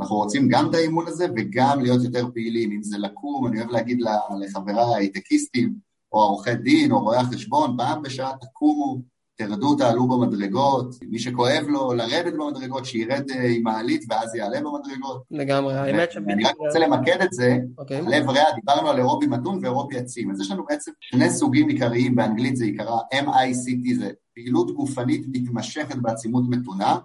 אנחנו 0.00 0.16
רוצים 0.16 0.48
גם 0.48 0.70
את 0.70 0.74
האימון 0.74 1.06
הזה 1.08 1.26
וגם 1.36 1.80
להיות 1.80 2.04
יותר 2.04 2.26
פעילים, 2.34 2.72
אם 2.72 2.82
זה 2.82 2.98
לקום, 2.98 3.46
אני 3.46 3.60
אוהב 3.60 3.70
להגיד 3.70 3.98
לחבריי 4.40 4.94
ההייטקיסטים, 4.94 5.74
או 6.12 6.20
עורכי 6.20 6.54
דין, 6.54 6.92
או 6.92 7.00
רואי 7.00 7.16
החשבון, 7.16 7.76
פעם 7.76 8.02
בשעה 8.02 8.32
תקומו, 8.40 9.00
תרדו, 9.36 9.74
תעלו 9.74 10.08
במדרגות, 10.08 10.94
מי 11.08 11.18
שכואב 11.18 11.64
לו 11.68 11.92
לרדת 11.92 12.32
במדרגות, 12.32 12.84
שירד 12.84 13.30
אה, 13.30 13.46
עם 13.46 13.62
מעלית 13.62 14.04
ואז 14.08 14.34
יעלה 14.34 14.60
במדרגות. 14.60 15.22
לגמרי, 15.30 15.74
האמת 15.74 16.12
שבדיוק... 16.12 16.30
אני 16.30 16.44
רק 16.44 16.56
רוצה 16.58 16.78
למקד 16.78 17.20
את 17.22 17.32
זה, 17.32 17.58
okay. 17.80 18.08
לב 18.08 18.30
ריאה, 18.30 18.44
דיברנו 18.54 18.88
על 18.88 18.98
אירובי 18.98 19.26
מתון 19.26 19.58
ואירובי 19.62 19.98
עצים, 19.98 20.30
אז 20.30 20.40
יש 20.40 20.50
לנו 20.50 20.64
בעצם 20.68 20.90
שני 21.00 21.30
סוגים 21.30 21.68
עיקריים, 21.68 22.14
באנגלית 22.14 22.56
זה 22.56 22.64
עיקרה 22.64 22.98
MICT, 23.14 23.94
זה 23.98 24.10
פעילות 24.34 24.70
גופנית 24.74 25.26
מתמשכת 25.28 25.96
בעצימות 25.96 26.44
מתונה, 26.48 26.96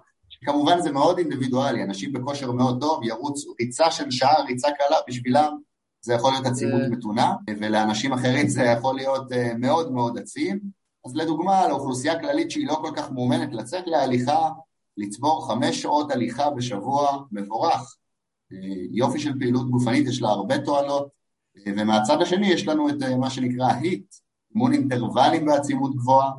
שכמובן 0.46 0.80
זה 0.80 0.92
מאוד 0.92 1.18
אינדיבידואלי, 1.18 1.82
אנשים 1.82 2.12
בכושר 2.12 2.52
מאוד 2.52 2.80
טוב 2.80 3.04
ירוצו 3.04 3.54
ריצה 3.60 3.90
של 3.90 4.10
שעה, 4.10 4.42
ריצה 4.42 4.68
קלה, 4.78 4.96
בשבילם 5.08 5.56
זה 6.00 6.14
יכול 6.14 6.32
להיות 6.32 6.46
עצימות 6.46 6.82
מתונה, 6.90 7.34
ולאנשים 7.60 8.12
אחרים 8.12 8.48
זה 8.48 8.62
יכול 8.62 8.96
להיות 8.96 9.32
אה, 9.32 9.52
מאוד 9.58 9.92
מאוד 9.92 10.18
עצים. 10.18 10.60
אז 11.06 11.16
לדוגמה, 11.16 11.68
לאוכלוסייה 11.68 12.20
כללית 12.20 12.50
שהיא 12.50 12.66
לא 12.66 12.74
כל 12.74 12.90
כך 12.96 13.10
מאומנת 13.10 13.52
לצאת 13.52 13.84
להליכה, 13.86 14.50
לצבור 14.96 15.48
חמש 15.48 15.82
שעות 15.82 16.10
הליכה 16.10 16.50
בשבוע, 16.50 17.22
מבורך. 17.32 17.96
אה, 18.52 18.58
יופי 18.90 19.18
של 19.18 19.38
פעילות 19.38 19.70
גופנית, 19.70 20.08
יש 20.08 20.22
לה 20.22 20.28
הרבה 20.28 20.58
תועלות, 20.58 21.08
אה, 21.56 21.72
ומהצד 21.76 22.22
השני 22.22 22.46
יש 22.46 22.66
לנו 22.66 22.88
את 22.88 23.02
אה, 23.02 23.16
מה 23.16 23.30
שנקרא 23.30 23.72
היט, 23.72 24.14
אימון 24.54 24.72
אינטרוולים 24.72 25.46
בעצימות 25.46 25.96
גבוהה. 25.96 26.30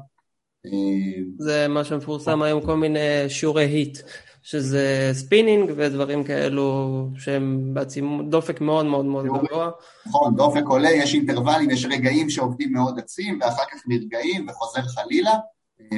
זה 1.37 1.67
מה 1.67 1.83
שמפורסם 1.83 2.41
היום, 2.41 2.65
כל 2.65 2.75
מיני 2.75 3.29
שיעורי 3.29 3.65
HIIT. 3.65 3.97
שזה 4.47 5.09
ספינינג 5.13 5.71
ודברים 5.75 6.23
כאלו 6.23 7.09
שהם 7.15 7.73
בעצים 7.73 8.29
דופק 8.29 8.61
מאוד 8.61 8.85
מאוד 8.85 9.05
מאוד 9.05 9.25
גבוה. 9.25 9.69
נכון, 10.07 10.35
דופק 10.35 10.63
עולה, 10.67 10.91
יש 10.91 11.13
אינטרוולים, 11.13 11.69
יש 11.69 11.85
רגעים 11.85 12.29
שעובדים 12.29 12.73
מאוד 12.73 12.99
עצים 12.99 13.39
ואחר 13.41 13.63
כך 13.71 13.81
נרגעים 13.87 14.45
וחוזר 14.49 14.81
חלילה. 14.81 15.33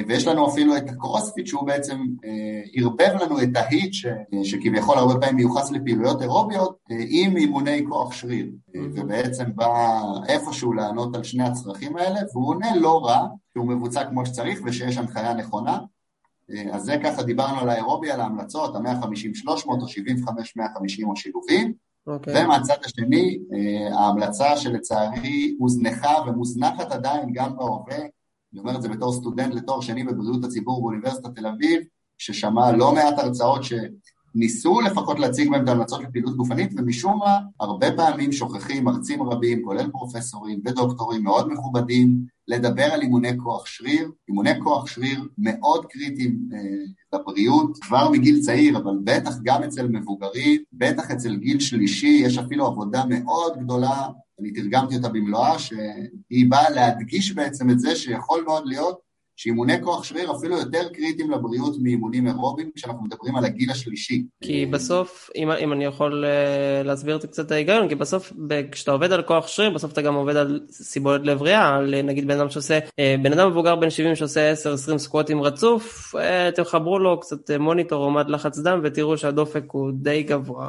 ויש 0.08 0.26
לנו 0.26 0.48
אפילו 0.48 0.76
את 0.76 0.88
הקרוספיט 0.88 1.46
שהוא 1.46 1.66
בעצם 1.66 1.98
אה, 2.24 2.62
ערבב 2.74 3.22
לנו 3.22 3.42
את 3.42 3.56
ה-HIIT 3.56 3.92
ש, 3.92 4.06
שכביכול 4.42 4.98
הרבה 4.98 5.20
פעמים 5.20 5.36
מיוחס 5.36 5.70
לפעילויות 5.70 6.22
אירוביות 6.22 6.76
אה, 6.90 6.96
עם 7.08 7.36
אימוני 7.36 7.84
כוח 7.88 8.12
שריר 8.12 8.46
mm-hmm. 8.46 8.78
ובעצם 8.94 9.44
בא 9.54 10.00
איפשהו 10.28 10.72
לענות 10.72 11.16
על 11.16 11.22
שני 11.22 11.44
הצרכים 11.44 11.96
האלה 11.96 12.20
והוא 12.32 12.48
עונה 12.48 12.76
לא 12.76 13.04
רע, 13.04 13.26
שהוא 13.54 13.68
מבוצע 13.68 14.04
כמו 14.04 14.26
שצריך 14.26 14.60
ושיש 14.64 14.96
הנחיה 14.96 15.34
נכונה 15.34 15.78
אה, 16.50 16.74
אז 16.74 16.82
זה 16.82 16.96
ככה 17.04 17.22
דיברנו 17.22 17.60
על 17.60 17.68
האירובי, 17.68 18.10
על 18.10 18.20
ההמלצות, 18.20 18.76
ה-150-300 18.76 19.66
או 19.66 19.86
75-150 19.86 21.04
או 21.04 21.16
שילובים. 21.16 21.68
Okay. 21.68 22.12
אוקיי. 22.12 22.44
ומהצד 22.44 22.76
השני, 22.84 23.38
אה, 23.54 23.98
ההמלצה 23.98 24.56
שלצערי 24.56 25.56
הוזנחה 25.58 26.14
ומוזנחת 26.26 26.92
עדיין 26.92 27.28
גם 27.32 27.56
בהווה, 27.56 27.98
אני 28.52 28.60
אומר 28.60 28.76
את 28.76 28.82
זה 28.82 28.88
בתור 28.88 29.12
סטודנט 29.12 29.54
לתואר 29.54 29.80
שני 29.80 30.04
בבריאות 30.04 30.44
הציבור 30.44 30.82
באוניברסיטת 30.82 31.34
תל 31.34 31.46
אביב, 31.46 31.82
ששמע 32.18 32.72
לא 32.72 32.92
מעט 32.94 33.18
הרצאות 33.18 33.64
ש... 33.64 33.72
ניסו 34.34 34.80
לפחות 34.80 35.18
להציג 35.18 35.50
בהם 35.50 35.62
את 35.64 35.68
ההמלצות 35.68 36.02
לפעילות 36.02 36.36
גופנית, 36.36 36.72
ומשום 36.76 37.18
מה, 37.18 37.38
הרבה 37.60 37.92
פעמים 37.96 38.32
שוכחים 38.32 38.84
מרצים 38.84 39.22
רבים, 39.22 39.62
כולל 39.62 39.90
פרופסורים 39.90 40.60
ודוקטורים 40.64 41.24
מאוד 41.24 41.52
מכובדים, 41.52 42.18
לדבר 42.48 42.84
על 42.84 43.00
אימוני 43.02 43.38
כוח 43.38 43.66
שריר. 43.66 44.10
אימוני 44.28 44.60
כוח 44.62 44.86
שריר 44.86 45.28
מאוד 45.38 45.86
קריטיים 45.86 46.38
אה, 46.52 47.18
לבריאות, 47.18 47.78
כבר 47.80 48.10
מגיל 48.10 48.40
צעיר, 48.40 48.78
אבל 48.78 48.94
בטח 49.04 49.34
גם 49.42 49.62
אצל 49.62 49.88
מבוגרים, 49.88 50.62
בטח 50.72 51.10
אצל 51.10 51.36
גיל 51.36 51.60
שלישי, 51.60 52.20
יש 52.24 52.38
אפילו 52.38 52.66
עבודה 52.66 53.04
מאוד 53.08 53.58
גדולה, 53.58 54.08
אני 54.40 54.52
תרגמתי 54.52 54.96
אותה 54.96 55.08
במלואה, 55.08 55.58
שהיא 55.58 56.50
באה 56.50 56.70
להדגיש 56.70 57.32
בעצם 57.32 57.70
את 57.70 57.80
זה 57.80 57.96
שיכול 57.96 58.44
מאוד 58.46 58.66
להיות 58.66 59.09
שאימוני 59.40 59.82
כוח 59.82 60.04
שריר 60.04 60.32
אפילו 60.32 60.58
יותר 60.58 60.88
קריטיים 60.92 61.30
לבריאות 61.30 61.76
מאימונים 61.82 62.26
אירובים 62.26 62.70
כשאנחנו 62.74 63.04
מדברים 63.04 63.36
על 63.36 63.44
הגיל 63.44 63.70
השלישי. 63.70 64.24
כי 64.40 64.66
בסוף, 64.66 65.30
אם, 65.36 65.50
אם 65.50 65.72
אני 65.72 65.84
יכול 65.84 66.24
uh, 66.24 66.86
להסביר 66.86 67.16
את 67.16 67.24
קצת 67.24 67.50
ההיגיון, 67.50 67.88
כי 67.88 67.94
בסוף 67.94 68.32
כשאתה 68.72 68.90
עובד 68.90 69.12
על 69.12 69.22
כוח 69.22 69.46
שריר, 69.46 69.70
בסוף 69.70 69.92
אתה 69.92 70.02
גם 70.02 70.14
עובד 70.14 70.36
על 70.36 70.60
סיבולת 70.70 71.20
לב 71.24 71.42
ריאה, 71.42 71.76
על 71.76 72.02
נגיד 72.02 72.26
בן 72.26 72.40
אדם 72.40 72.50
שעושה, 72.50 72.78
uh, 72.78 73.22
בן 73.22 73.32
אדם 73.32 73.50
מבוגר 73.50 73.76
בן 73.76 73.90
70 73.90 74.14
שעושה 74.14 74.52
10-20 74.94 74.98
סקווטים 74.98 75.42
רצוף, 75.42 76.14
uh, 76.14 76.56
תחברו 76.56 76.98
לו 76.98 77.20
קצת 77.20 77.50
מוניטור 77.50 78.04
או 78.04 78.10
מד 78.10 78.30
לחץ 78.30 78.58
דם 78.58 78.80
ותראו 78.82 79.18
שהדופק 79.18 79.64
הוא 79.66 79.90
די 79.94 80.22
גבוה. 80.22 80.68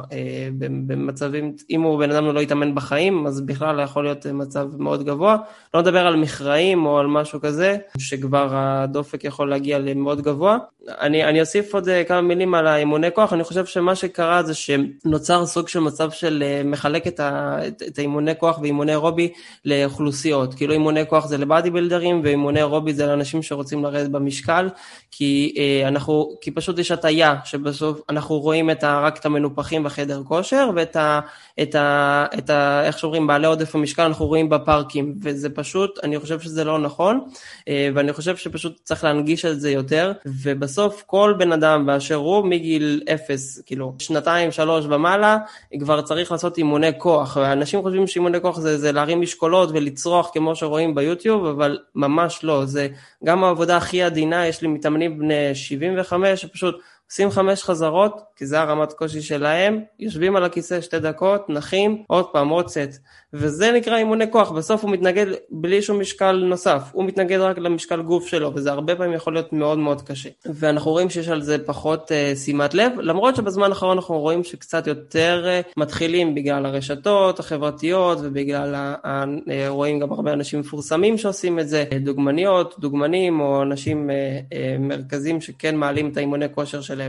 במצבים, 0.86 1.52
אם 1.70 1.82
הוא 1.82 1.98
בן 1.98 2.10
אדם 2.10 2.26
לא 2.26 2.40
יתאמן 2.40 2.74
בחיים, 2.74 3.26
אז 3.26 3.40
בכלל 3.40 3.80
יכול 3.80 4.04
להיות 4.04 4.26
מצב 4.26 4.68
מאוד 4.78 5.04
גבוה. 5.04 5.36
לא 5.74 5.80
נדבר 5.80 6.06
על 6.06 6.16
מכרעים 6.16 6.86
או 6.86 6.98
על 6.98 7.06
משהו 7.06 7.40
כזה, 7.40 7.76
שכבר 7.98 8.61
הדופק 8.62 9.24
יכול 9.24 9.50
להגיע 9.50 9.78
למאוד 9.78 10.20
גבוה. 10.22 10.58
אני, 10.88 11.24
אני 11.24 11.40
אוסיף 11.40 11.74
עוד 11.74 11.88
כמה 12.08 12.20
מילים 12.20 12.54
על 12.54 12.66
האימוני 12.66 13.08
כוח, 13.14 13.32
אני 13.32 13.44
חושב 13.44 13.66
שמה 13.66 13.94
שקרה 13.94 14.42
זה 14.42 14.54
שנוצר 14.54 15.46
סוג 15.46 15.68
של 15.68 15.80
מצב 15.80 16.10
של 16.10 16.44
מחלק 16.64 17.06
את, 17.06 17.20
ה, 17.20 17.58
את, 17.66 17.82
את 17.88 17.98
האימוני 17.98 18.32
כוח 18.38 18.58
ואימוני 18.58 18.92
אירובי 18.92 19.32
לאוכלוסיות, 19.64 20.54
כאילו 20.54 20.72
אימוני 20.72 21.06
כוח 21.06 21.26
זה 21.26 21.38
לבאדי 21.38 21.70
בילדרים 21.70 22.20
ואימוני 22.24 22.58
אירובי 22.58 22.94
זה 22.94 23.06
לאנשים 23.06 23.42
שרוצים 23.42 23.84
לרדת 23.84 24.10
במשקל, 24.10 24.68
כי, 25.10 25.54
אנחנו, 25.88 26.36
כי 26.40 26.50
פשוט 26.50 26.78
יש 26.78 26.90
הטיה 26.90 27.36
שבסוף 27.44 28.00
אנחנו 28.08 28.38
רואים 28.38 28.70
את 28.70 28.84
ה, 28.84 29.00
רק 29.00 29.18
את 29.18 29.26
המנופחים 29.26 29.82
בחדר 29.84 30.22
כושר 30.24 30.70
ואת 30.76 30.96
ה, 30.96 31.20
את 31.62 31.74
ה, 31.74 32.26
את 32.38 32.50
ה, 32.50 32.82
איך 32.84 32.98
שאומרים, 32.98 33.26
בעלי 33.26 33.46
עודף 33.46 33.74
המשקל 33.74 34.02
אנחנו 34.02 34.26
רואים 34.26 34.48
בפארקים, 34.48 35.14
וזה 35.22 35.50
פשוט, 35.50 35.98
אני 36.02 36.18
חושב 36.18 36.40
שזה 36.40 36.64
לא 36.64 36.78
נכון, 36.78 37.20
אה, 37.68 37.88
ואני 37.94 38.12
חושב 38.12 38.36
שפשוט 38.52 38.80
צריך 38.84 39.04
להנגיש 39.04 39.44
את 39.44 39.60
זה 39.60 39.70
יותר, 39.70 40.12
ובסוף 40.42 41.02
כל 41.06 41.34
בן 41.38 41.52
אדם 41.52 41.86
באשר 41.86 42.14
הוא 42.14 42.44
מגיל 42.44 43.02
אפס, 43.14 43.62
כאילו, 43.66 43.94
שנתיים, 43.98 44.50
שלוש 44.50 44.84
ומעלה, 44.88 45.38
כבר 45.80 46.02
צריך 46.02 46.32
לעשות 46.32 46.58
אימוני 46.58 46.98
כוח, 46.98 47.36
ואנשים 47.40 47.82
חושבים 47.82 48.06
שאימוני 48.06 48.40
כוח 48.40 48.58
זה, 48.58 48.78
זה 48.78 48.92
להרים 48.92 49.20
משקולות 49.20 49.68
ולצרוח 49.72 50.30
כמו 50.32 50.56
שרואים 50.56 50.94
ביוטיוב, 50.94 51.46
אבל 51.46 51.78
ממש 51.94 52.44
לא, 52.44 52.64
זה 52.64 52.88
גם 53.24 53.44
העבודה 53.44 53.76
הכי 53.76 54.02
עדינה, 54.02 54.46
יש 54.46 54.62
לי 54.62 54.68
מתאמנים 54.68 55.18
בני 55.18 55.54
75, 55.54 56.42
שפשוט 56.42 56.80
עושים 57.12 57.30
חמש 57.30 57.62
חזרות, 57.62 58.20
כי 58.36 58.46
זה 58.46 58.60
הרמת 58.60 58.92
קושי 58.92 59.22
שלהם, 59.22 59.80
יושבים 60.00 60.36
על 60.36 60.44
הכיסא 60.44 60.80
שתי 60.80 60.98
דקות, 60.98 61.50
נחים, 61.50 62.02
עוד 62.06 62.26
פעם, 62.32 62.48
עוד 62.48 62.68
סט. 62.68 62.98
וזה 63.32 63.72
נקרא 63.72 63.96
אימוני 63.96 64.30
כוח, 64.30 64.50
בסוף 64.50 64.82
הוא 64.82 64.90
מתנגד 64.90 65.26
בלי 65.50 65.82
שום 65.82 66.00
משקל 66.00 66.32
נוסף, 66.32 66.82
הוא 66.92 67.04
מתנגד 67.04 67.38
רק 67.38 67.58
למשקל 67.58 68.02
גוף 68.02 68.26
שלו, 68.26 68.52
וזה 68.54 68.72
הרבה 68.72 68.96
פעמים 68.96 69.12
יכול 69.12 69.32
להיות 69.32 69.52
מאוד 69.52 69.78
מאוד 69.78 70.02
קשה. 70.02 70.28
ואנחנו 70.46 70.90
רואים 70.90 71.10
שיש 71.10 71.28
על 71.28 71.42
זה 71.42 71.56
פחות 71.66 72.10
uh, 72.10 72.38
שימת 72.38 72.74
לב, 72.74 72.92
למרות 73.00 73.36
שבזמן 73.36 73.68
האחרון 73.68 73.96
אנחנו 73.96 74.20
רואים 74.20 74.44
שקצת 74.44 74.86
יותר 74.86 75.44
uh, 75.46 75.72
מתחילים 75.76 76.34
בגלל 76.34 76.66
הרשתות 76.66 77.40
החברתיות, 77.40 78.18
ובגלל, 78.22 78.74
ה, 78.74 78.94
ה, 79.04 79.24
uh, 79.24 79.50
רואים 79.68 79.98
גם 79.98 80.12
הרבה 80.12 80.32
אנשים 80.32 80.60
מפורסמים 80.60 81.18
שעושים 81.18 81.58
את 81.58 81.68
זה, 81.68 81.84
דוגמניות, 82.00 82.74
דוגמנים, 82.78 83.40
או 83.40 83.62
אנשים 83.62 84.10
uh, 84.10 84.52
uh, 84.52 84.56
מרכזים 84.80 85.40
שכן 85.40 85.76
מעלים 85.76 86.08
את 86.08 86.16
האימוני 86.16 86.46
כושר 86.54 86.80
שלהם 86.80 87.01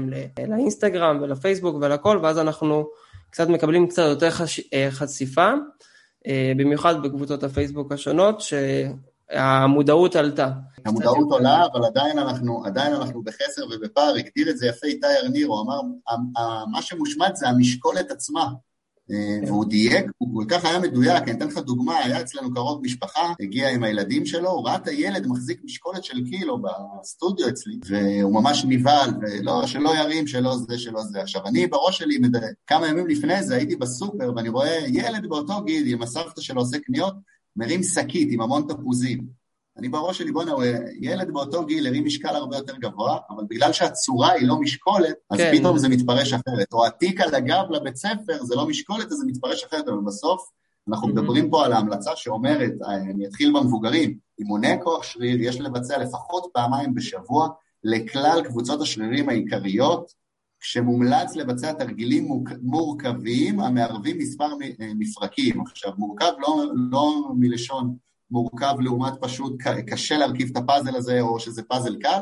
לאינסטגרם 0.47 1.19
ולפייסבוק 1.21 1.75
ולכל, 1.82 2.19
ואז 2.23 2.38
אנחנו 2.39 2.88
קצת 3.29 3.49
מקבלים 3.49 3.88
קצת 3.88 4.03
יותר 4.10 4.29
חש... 4.29 4.62
חשיפה. 4.89 5.51
אה, 6.27 6.51
במיוחד 6.58 7.03
בקבוצות 7.03 7.43
הפייסבוק 7.43 7.91
השונות, 7.91 8.41
שהמודעות 8.41 10.15
עלתה. 10.15 10.49
המודעות 10.86 11.32
עולה, 11.32 11.65
אבל 11.65 11.86
עדיין 11.86 12.19
אנחנו, 12.19 12.65
עדיין 12.65 12.93
אנחנו 12.93 13.23
בחסר 13.23 13.62
ובפער, 13.71 14.13
הגדיר 14.15 14.49
את 14.49 14.58
זה 14.58 14.67
יפה 14.67 14.88
איתי 14.88 15.08
ארניר, 15.23 15.47
הוא 15.47 15.62
אמר, 15.62 15.82
מה 16.71 16.82
שמושמט 16.82 17.36
זה 17.36 17.47
המשקולת 17.47 18.12
עצמה. 18.12 18.47
אה, 19.11 19.47
והוא 19.47 19.65
דייק, 19.65 20.05
הוא 20.17 20.41
כל 20.41 20.45
כך 20.49 20.65
היה 20.65 20.79
מדויק, 20.79 21.23
אני 21.23 21.31
אתן 21.31 21.47
לך 21.47 21.57
דוגמה, 21.57 21.97
היה 21.97 22.21
אצלנו 22.21 22.53
קרוב 22.53 22.81
משפחה, 22.83 23.33
הגיע 23.39 23.69
עם 23.69 23.83
הילדים 23.83 24.25
שלו, 24.25 24.49
הוא 24.49 24.67
ראה 24.67 24.75
את 24.75 24.87
הילד 24.87 25.27
מחזיק 25.27 25.61
משקולת 25.63 26.03
של 26.03 26.25
קילו 26.29 26.61
בסטודיו 26.61 27.49
אצלי, 27.49 27.79
והוא 27.87 28.33
ממש 28.33 28.65
נבהל, 28.67 29.09
ולא, 29.21 29.67
שלא 29.67 29.97
ירים, 29.97 30.27
שלא 30.27 30.57
זה, 30.57 30.77
שלא 30.77 31.03
זה. 31.03 31.21
עכשיו, 31.21 31.47
אני 31.47 31.67
בראש 31.67 31.97
שלי, 31.97 32.17
כמה 32.67 32.87
ימים 32.87 33.07
לפני 33.07 33.43
זה, 33.43 33.55
הייתי 33.55 33.75
בסופר, 33.75 34.31
ואני 34.35 34.49
רואה 34.49 34.79
ילד 34.87 35.29
באותו 35.29 35.63
גיל, 35.63 35.93
עם 35.93 36.01
הסבתא 36.01 36.41
שלו 36.41 36.61
עושה 36.61 36.79
קניות, 36.79 37.13
מרים 37.55 37.83
שקית 37.83 38.27
עם 38.31 38.41
המון 38.41 38.65
תפוזים. 38.67 39.42
אני 39.77 39.89
בראש 39.89 40.17
שלי, 40.17 40.31
בוא'נה, 40.31 40.51
הוא 40.51 40.63
ילד 40.99 41.33
באותו 41.33 41.65
גיל, 41.65 41.88
הרים 41.88 42.05
משקל 42.05 42.36
הרבה 42.36 42.57
יותר 42.57 42.75
גבוה, 42.77 43.17
אבל 43.29 43.43
בגלל 43.49 43.73
שהצורה 43.73 44.31
היא 44.31 44.47
לא 44.47 44.59
משקולת, 44.59 45.15
אז 45.31 45.38
כן. 45.38 45.51
פתאום 45.57 45.77
זה 45.77 45.89
מתפרש 45.89 46.33
אחרת. 46.33 46.73
או 46.73 46.86
התיק 46.86 47.21
על 47.21 47.36
הגב 47.36 47.63
לבית 47.69 47.95
ספר, 47.95 48.43
זה 48.43 48.55
לא 48.55 48.67
משקולת, 48.67 49.12
אז 49.12 49.17
זה 49.17 49.25
מתפרש 49.27 49.63
אחרת, 49.63 49.88
אבל 49.88 49.99
בסוף 50.05 50.49
אנחנו 50.89 51.07
mm-hmm. 51.07 51.12
מדברים 51.12 51.49
פה 51.49 51.65
על 51.65 51.73
ההמלצה 51.73 52.12
שאומרת, 52.15 52.71
אני 52.88 53.27
אתחיל 53.27 53.53
במבוגרים, 53.53 54.17
אימוני 54.39 54.81
כוח 54.83 55.03
שריר 55.03 55.41
יש 55.41 55.62
לבצע 55.62 55.97
לפחות 55.97 56.47
פעמיים 56.53 56.93
בשבוע 56.93 57.49
לכלל 57.83 58.41
קבוצות 58.45 58.81
השרירים 58.81 59.29
העיקריות, 59.29 60.12
כשמומלץ 60.59 61.36
לבצע 61.36 61.73
תרגילים 61.73 62.43
מורכבים 62.62 63.59
המערבים 63.59 64.17
מספר 64.17 64.49
מפרקים. 64.79 65.62
עכשיו, 65.62 65.91
מורכב 65.97 66.31
לא, 66.39 66.63
לא 66.91 67.31
מלשון 67.36 67.95
מורכב 68.33 68.75
לעומת 68.79 69.13
פשוט 69.21 69.61
קשה 69.87 70.17
להרכיב 70.17 70.49
את 70.51 70.57
הפאזל 70.57 70.95
הזה 70.95 71.21
או 71.21 71.39
שזה 71.39 71.63
פאזל 71.63 71.95
קל, 71.95 72.21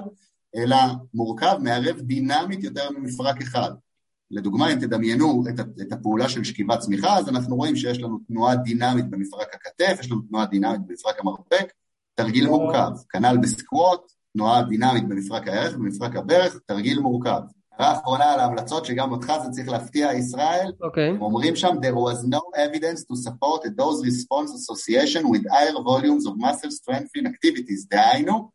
אלא 0.55 0.77
מורכב, 1.13 1.57
מערב 1.59 1.99
דינמית 1.99 2.63
יותר 2.63 2.89
ממפרק 2.91 3.41
אחד. 3.41 3.71
לדוגמה, 4.31 4.73
אם 4.73 4.79
תדמיינו 4.79 5.43
את, 5.49 5.59
את 5.81 5.91
הפעולה 5.91 6.29
של 6.29 6.43
שכיבת 6.43 6.79
צמיחה, 6.79 7.17
אז 7.17 7.29
אנחנו 7.29 7.55
רואים 7.55 7.75
שיש 7.75 7.99
לנו 7.99 8.19
תנועה 8.27 8.55
דינמית 8.55 9.09
במפרק 9.09 9.47
הכתף, 9.53 9.97
יש 9.99 10.11
לנו 10.11 10.21
תנועה 10.21 10.45
דינמית 10.45 10.81
במפרק 10.87 11.19
המרפק, 11.19 11.73
תרגיל 12.15 12.47
מורכב. 12.47 12.91
כנ"ל 13.09 13.37
בסקווט, 13.41 14.11
תנועה 14.33 14.63
דינמית 14.63 15.07
במפרק 15.07 15.47
הערך, 15.47 15.75
במפרק 15.75 16.15
הברך, 16.15 16.59
תרגיל 16.65 16.99
מורכב. 16.99 17.41
הערה 17.81 17.99
אחרונה 17.99 18.33
על 18.33 18.39
ההמלצות, 18.39 18.85
שגם 18.85 19.11
אותך 19.11 19.33
זה 19.43 19.49
צריך 19.49 19.69
להפתיע, 19.69 20.13
ישראל. 20.13 20.71
אוקיי. 20.81 21.11
Okay. 21.11 21.21
אומרים 21.21 21.55
שם, 21.55 21.75
there 21.81 21.95
was 21.95 22.27
no 22.27 22.41
evidence 22.55 22.99
to 22.99 23.15
support 23.29 23.65
a 23.65 23.69
dose 23.69 24.01
response 24.05 24.49
association 24.59 25.23
with 25.23 25.43
higher 25.51 25.83
volumes 25.83 26.25
of 26.25 26.33
muscle 26.37 26.71
strengthening 26.71 27.27
activities. 27.27 27.87
דהיינו, 27.89 28.49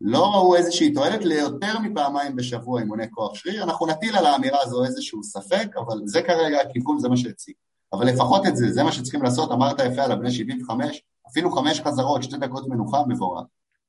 לא 0.00 0.34
ראו 0.34 0.56
איזושהי 0.56 0.92
תועלת 0.92 1.24
ליותר 1.24 1.78
מפעמיים 1.78 2.36
בשבוע 2.36 2.80
אימוני 2.80 3.10
כוח 3.10 3.34
שריר. 3.34 3.62
אנחנו 3.62 3.86
נטיל 3.86 4.16
על 4.16 4.26
האמירה 4.26 4.58
הזו 4.62 4.84
איזשהו 4.84 5.22
ספק, 5.22 5.68
אבל 5.76 6.00
זה 6.04 6.22
כרגע 6.22 6.60
הכיוון, 6.60 6.98
זה 6.98 7.08
מה 7.08 7.16
שהציג. 7.16 7.54
אבל 7.92 8.06
לפחות 8.06 8.46
את 8.46 8.56
זה, 8.56 8.72
זה 8.72 8.82
מה 8.82 8.92
שצריכים 8.92 9.22
לעשות, 9.22 9.52
אמרת 9.52 9.78
יפה 9.78 10.02
על 10.02 10.12
הבני 10.12 10.30
75, 10.30 11.02
אפילו 11.30 11.50
חמש 11.50 11.80
חזרות, 11.80 12.22
שתי 12.22 12.36
דקות 12.36 12.68
מנוחה, 12.68 13.02
מבורך. 13.08 13.44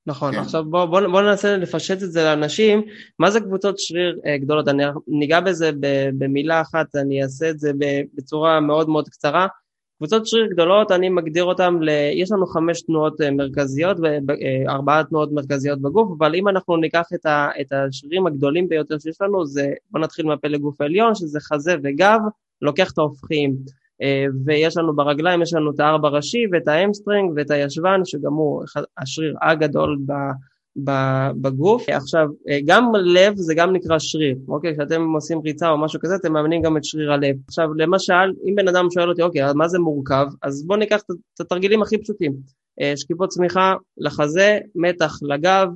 נכון, 0.10 0.34
כן. 0.34 0.40
עכשיו 0.40 0.66
בואו 0.66 0.88
בוא, 0.88 1.02
בוא 1.02 1.22
ננסה 1.22 1.58
לפשט 1.58 2.04
את 2.04 2.12
זה 2.12 2.24
לאנשים, 2.24 2.82
מה 3.20 3.32
זה 3.32 3.40
קבוצות 3.40 3.80
שריר 3.80 4.20
אה, 4.26 4.38
גדולות, 4.38 4.68
אני 4.68 4.84
ניגע 5.08 5.40
בזה 5.40 5.72
במילה 6.18 6.62
אחת, 6.62 6.96
אני 6.96 7.24
אעשה 7.24 7.50
את 7.50 7.60
זה 7.60 7.72
בצורה 8.14 8.60
מאוד 8.60 8.90
מאוד 8.90 9.10
קצרה. 9.10 9.48
קבוצות 9.98 10.28
שריר 10.28 10.48
גדולות, 10.52 10.92
אני 10.92 11.10
מגדיר 11.10 11.44
אותן, 11.44 11.74
ל... 11.82 11.90
יש 12.14 12.32
לנו 12.32 12.46
חמש 12.48 12.82
תנועות 12.82 13.22
אה, 13.22 13.32
מרכזיות 13.32 13.98
וארבעה 14.00 15.04
תנועות 15.04 15.32
מרכזיות 15.32 15.82
בגוף, 15.82 16.10
אבל 16.18 16.36
אם 16.36 16.48
אנחנו 16.48 16.78
ניקח 16.78 17.06
את, 17.14 17.26
ה... 17.26 17.50
את 17.62 17.72
השרירים 17.72 18.28
הגדולים 18.28 18.70
ביותר 18.70 19.00
שיש 19.00 19.22
לנו, 19.22 19.46
זה, 19.46 19.68
בואו 19.92 20.04
נתחיל 20.04 20.26
מהפלג 20.26 20.60
גוף 20.60 20.82
העליון, 20.82 21.16
שזה 21.16 21.40
חזה 21.40 21.76
וגב, 21.84 22.20
לוקח 22.62 22.92
את 22.92 22.98
ההופכיים. 22.98 23.56
אה, 24.02 24.26
ויש 24.46 24.78
לנו 24.78 24.96
ברגליים, 24.96 25.42
יש 25.42 25.54
לנו 25.54 25.72
את 25.72 25.80
הארבע 25.80 26.10
ראשי 26.10 26.44
ואת 26.52 26.68
ההמסטרינג 26.68 27.34
ואת 27.36 27.52
הישבן, 27.52 28.02
שגם 28.06 28.34
הוא 28.34 28.64
השריר 28.98 29.36
הגדול 29.42 29.98
בגוף. 31.42 31.90
עכשיו, 31.90 32.28
אה, 32.50 32.60
גם 32.66 32.92
לב 32.96 33.34
זה 33.36 33.54
גם 33.56 33.74
נקרא 33.74 34.00
שריר, 34.00 34.36
אוקיי? 34.48 34.74
כשאתם 34.74 35.14
עושים 35.14 35.40
ריצה 35.46 35.70
או 35.70 35.78
משהו 35.78 36.00
כזה, 36.00 36.16
אתם 36.16 36.34
מאמנים 36.34 36.62
גם 36.62 36.78
את 36.78 36.84
שריר 36.84 37.14
הלב. 37.14 37.36
עכשיו, 37.48 37.74
למשל, 37.74 38.14
אם 38.50 38.56
בן 38.56 38.68
אדם 38.68 38.86
שואל 38.94 39.10
אותי, 39.10 39.22
אוקיי, 39.22 39.54
מה 39.56 39.68
זה 39.68 39.80
מורכב? 39.80 40.26
אז 40.42 40.66
בואו 40.68 40.80
ניקח 40.80 41.02
את 41.36 41.42
התרגילים 41.42 41.82
הכי 41.82 41.98
פשוטים. 41.98 42.34
אה, 42.82 42.94
שכיבות 42.98 43.30
סמיכה 43.30 43.74
לחזה, 43.98 44.58
מתח 44.76 45.14
לגב, 45.22 45.68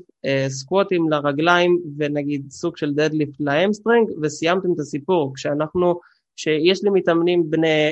סקווטים 0.47 1.09
לרגליים 1.09 1.79
ונגיד 1.97 2.45
סוג 2.49 2.77
של 2.77 2.93
deadlift 2.93 3.35
ל-hamstring, 3.39 4.09
וסיימתם 4.21 4.73
את 4.73 4.79
הסיפור. 4.79 5.33
כשאנחנו 5.35 5.99
שיש 6.35 6.83
לי 6.83 6.89
מתאמנים 6.89 7.49
בני 7.49 7.91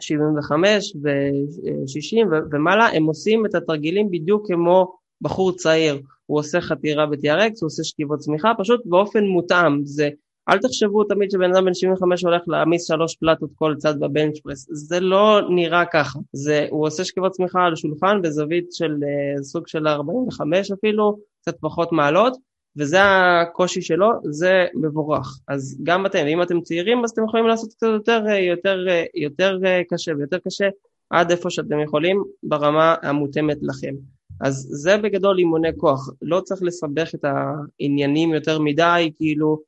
75 0.00 0.96
ו-60 1.02 2.26
ומעלה, 2.52 2.86
הם 2.86 3.04
עושים 3.04 3.46
את 3.46 3.54
התרגילים 3.54 4.10
בדיוק 4.10 4.46
כמו 4.46 4.92
בחור 5.20 5.52
צעיר, 5.52 6.00
הוא 6.26 6.38
עושה 6.38 6.60
חתירה 6.60 7.06
ב-TRX, 7.06 7.52
הוא 7.60 7.66
עושה 7.66 7.84
שכיבות 7.84 8.18
צמיחה, 8.18 8.52
פשוט 8.58 8.80
באופן 8.84 9.24
מותאם, 9.24 9.84
זה, 9.84 10.08
אל 10.48 10.58
תחשבו 10.58 11.04
תמיד 11.04 11.30
שבן 11.30 11.54
אדם 11.54 11.64
בן 11.64 11.74
75 11.74 12.24
הולך 12.24 12.42
להעמיס 12.46 12.86
שלוש 12.86 13.16
פלטות 13.16 13.50
כל 13.54 13.74
צד 13.78 14.00
בבנץ' 14.00 14.40
פרס, 14.40 14.66
זה 14.70 15.00
לא 15.00 15.40
נראה 15.50 15.84
ככה, 15.92 16.18
זה, 16.32 16.66
הוא 16.70 16.86
עושה 16.86 17.04
שכיבות 17.04 17.32
צמיחה 17.32 17.64
על 17.64 17.76
שולחן 17.76 18.22
בזווית 18.22 18.72
של 18.72 18.92
uh, 18.92 19.42
סוג 19.42 19.68
של 19.68 19.88
45 19.88 20.70
אפילו, 20.70 21.16
קצת 21.42 21.54
פחות 21.60 21.92
מעלות, 21.92 22.36
וזה 22.76 22.98
הקושי 23.02 23.82
שלו, 23.82 24.08
זה 24.24 24.66
מבורך. 24.74 25.38
אז 25.48 25.78
גם 25.82 26.06
אתם, 26.06 26.26
אם 26.26 26.42
אתם 26.42 26.60
צעירים, 26.60 27.04
אז 27.04 27.10
אתם 27.10 27.24
יכולים 27.24 27.46
לעשות 27.46 27.72
קצת 27.72 27.86
יותר, 27.86 28.24
יותר, 28.28 28.86
יותר 29.14 29.58
קשה 29.88 30.12
ויותר 30.18 30.38
קשה 30.38 30.68
עד 31.10 31.30
איפה 31.30 31.50
שאתם 31.50 31.80
יכולים 31.80 32.22
ברמה 32.42 32.94
המותאמת 33.02 33.58
לכם. 33.62 33.94
אז 34.40 34.68
זה 34.70 34.96
בגדול 34.96 35.38
אימוני 35.38 35.68
כוח. 35.76 36.10
לא 36.22 36.40
צריך 36.40 36.62
לסבך 36.62 37.14
את 37.14 37.24
העניינים 37.24 38.34
יותר 38.34 38.58
מדי, 38.58 39.10
כאילו 39.16 39.58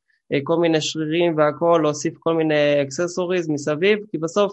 כל 0.44 0.56
מיני 0.56 0.80
שרירים 0.80 1.36
והכל, 1.36 1.80
להוסיף 1.82 2.14
כל 2.18 2.34
מיני 2.34 2.82
אקססוריז 2.82 3.48
מסביב, 3.48 3.98
כי 4.10 4.18
בסוף 4.18 4.52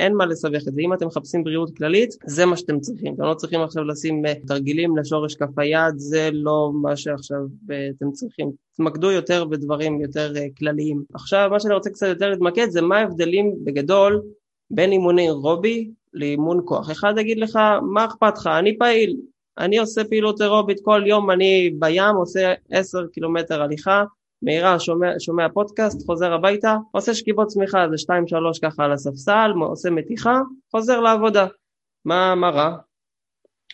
אין 0.00 0.14
מה 0.14 0.26
לסבך 0.26 0.68
את 0.68 0.74
זה, 0.74 0.80
אם 0.80 0.92
אתם 0.92 1.06
מחפשים 1.06 1.44
בריאות 1.44 1.76
כללית, 1.76 2.16
זה 2.26 2.46
מה 2.46 2.56
שאתם 2.56 2.80
צריכים, 2.80 3.14
אתם 3.14 3.22
לא 3.22 3.34
צריכים 3.34 3.60
עכשיו 3.60 3.84
לשים 3.84 4.26
אה, 4.26 4.32
תרגילים 4.46 4.96
לשורש 4.96 5.34
כף 5.34 5.58
היד, 5.58 5.94
זה 5.96 6.30
לא 6.32 6.70
מה 6.82 6.96
שעכשיו 6.96 7.38
אה, 7.70 7.88
אתם 7.96 8.10
צריכים, 8.12 8.50
תתמקדו 8.72 9.10
יותר 9.10 9.44
בדברים 9.44 10.00
יותר 10.00 10.32
כלליים. 10.58 11.02
עכשיו 11.14 11.48
מה 11.50 11.60
שאני 11.60 11.74
רוצה 11.74 11.90
קצת 11.90 12.06
יותר 12.06 12.30
להתמקד 12.30 12.70
זה 12.70 12.80
מה 12.82 12.98
ההבדלים 12.98 13.54
בגדול 13.64 14.22
בין 14.70 14.92
אימוני 14.92 15.30
רובי 15.30 15.90
לאימון 16.14 16.60
כוח. 16.64 16.90
אחד 16.90 17.14
יגיד 17.18 17.38
לך, 17.38 17.58
מה 17.82 18.04
אכפת 18.04 18.38
לך, 18.38 18.46
אני 18.46 18.78
פעיל, 18.78 19.16
אני 19.58 19.78
עושה 19.78 20.04
פעילות 20.04 20.40
אירובית 20.40 20.80
כל 20.82 21.02
יום, 21.06 21.30
אני 21.30 21.70
בים 21.78 22.16
עושה 22.16 22.52
10 22.70 23.06
קילומטר 23.06 23.62
הליכה, 23.62 24.04
מהירה 24.42 24.78
שומע, 24.78 25.08
שומע 25.18 25.46
פודקאסט, 25.54 26.06
חוזר 26.06 26.32
הביתה, 26.32 26.76
עושה 26.92 27.14
שכיבות 27.14 27.46
צמיחה, 27.46 27.78
זה 27.90 28.12
2-3 28.12 28.60
ככה 28.62 28.84
על 28.84 28.92
הספסל, 28.92 29.50
עושה 29.60 29.90
מתיחה, 29.90 30.38
חוזר 30.70 31.00
לעבודה. 31.00 31.46
מה, 32.04 32.34
מה 32.34 32.50
רע? 32.50 32.76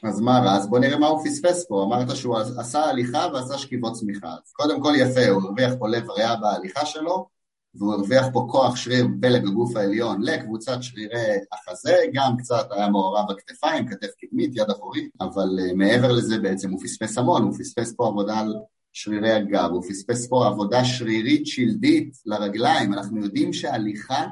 אז 0.05 0.21
מה 0.21 0.39
רע? 0.39 0.57
אז 0.57 0.71
בוא 0.71 0.79
נראה 0.79 0.99
מה 0.99 1.07
הוא 1.07 1.25
פספס 1.25 1.67
פה. 1.69 1.85
אמרת 1.85 2.17
שהוא 2.17 2.37
עשה 2.59 2.85
הליכה 2.85 3.27
ועשה 3.33 3.59
שכיבות 3.59 3.93
צמיחה. 3.93 4.29
אז 4.29 4.53
קודם 4.53 4.81
כל 4.81 4.93
יפה, 4.97 5.29
הוא 5.29 5.43
הרוויח 5.43 5.73
פה 5.79 5.89
לב 5.89 6.11
ריאה 6.11 6.37
בהליכה 6.37 6.87
שלו, 6.87 7.29
והוא 7.75 7.95
הרוויח 7.95 8.27
פה 8.33 8.47
כוח 8.51 8.77
שריר 8.77 9.07
פלג 9.21 9.47
הגוף 9.47 9.77
העליון 9.77 10.23
לקבוצת 10.23 10.79
שרירי 10.81 11.39
החזה, 11.53 11.97
גם 12.13 12.37
קצת 12.37 12.69
היה 12.71 12.89
מעורב 12.89 13.31
הכתפיים, 13.31 13.89
כתף 13.89 14.11
קדמית, 14.21 14.57
יד 14.57 14.71
אחורית, 14.71 15.11
אבל 15.21 15.59
uh, 15.59 15.75
מעבר 15.75 16.13
לזה 16.13 16.39
בעצם 16.39 16.71
הוא 16.71 16.81
פספס 16.81 17.19
המון, 17.19 17.43
הוא 17.43 17.53
פספס 17.53 17.95
פה 17.97 18.07
עבודה 18.07 18.39
על 18.39 18.55
שרירי 18.99 19.33
הגב, 19.33 19.71
הוא 19.73 19.83
פספס 19.83 20.29
פה 20.29 20.47
עבודה 20.47 20.85
שרירית 20.85 21.47
שלדית 21.47 22.17
לרגליים, 22.27 22.93
אנחנו 22.93 23.21
יודעים 23.21 23.53
שהליכה 23.53 24.27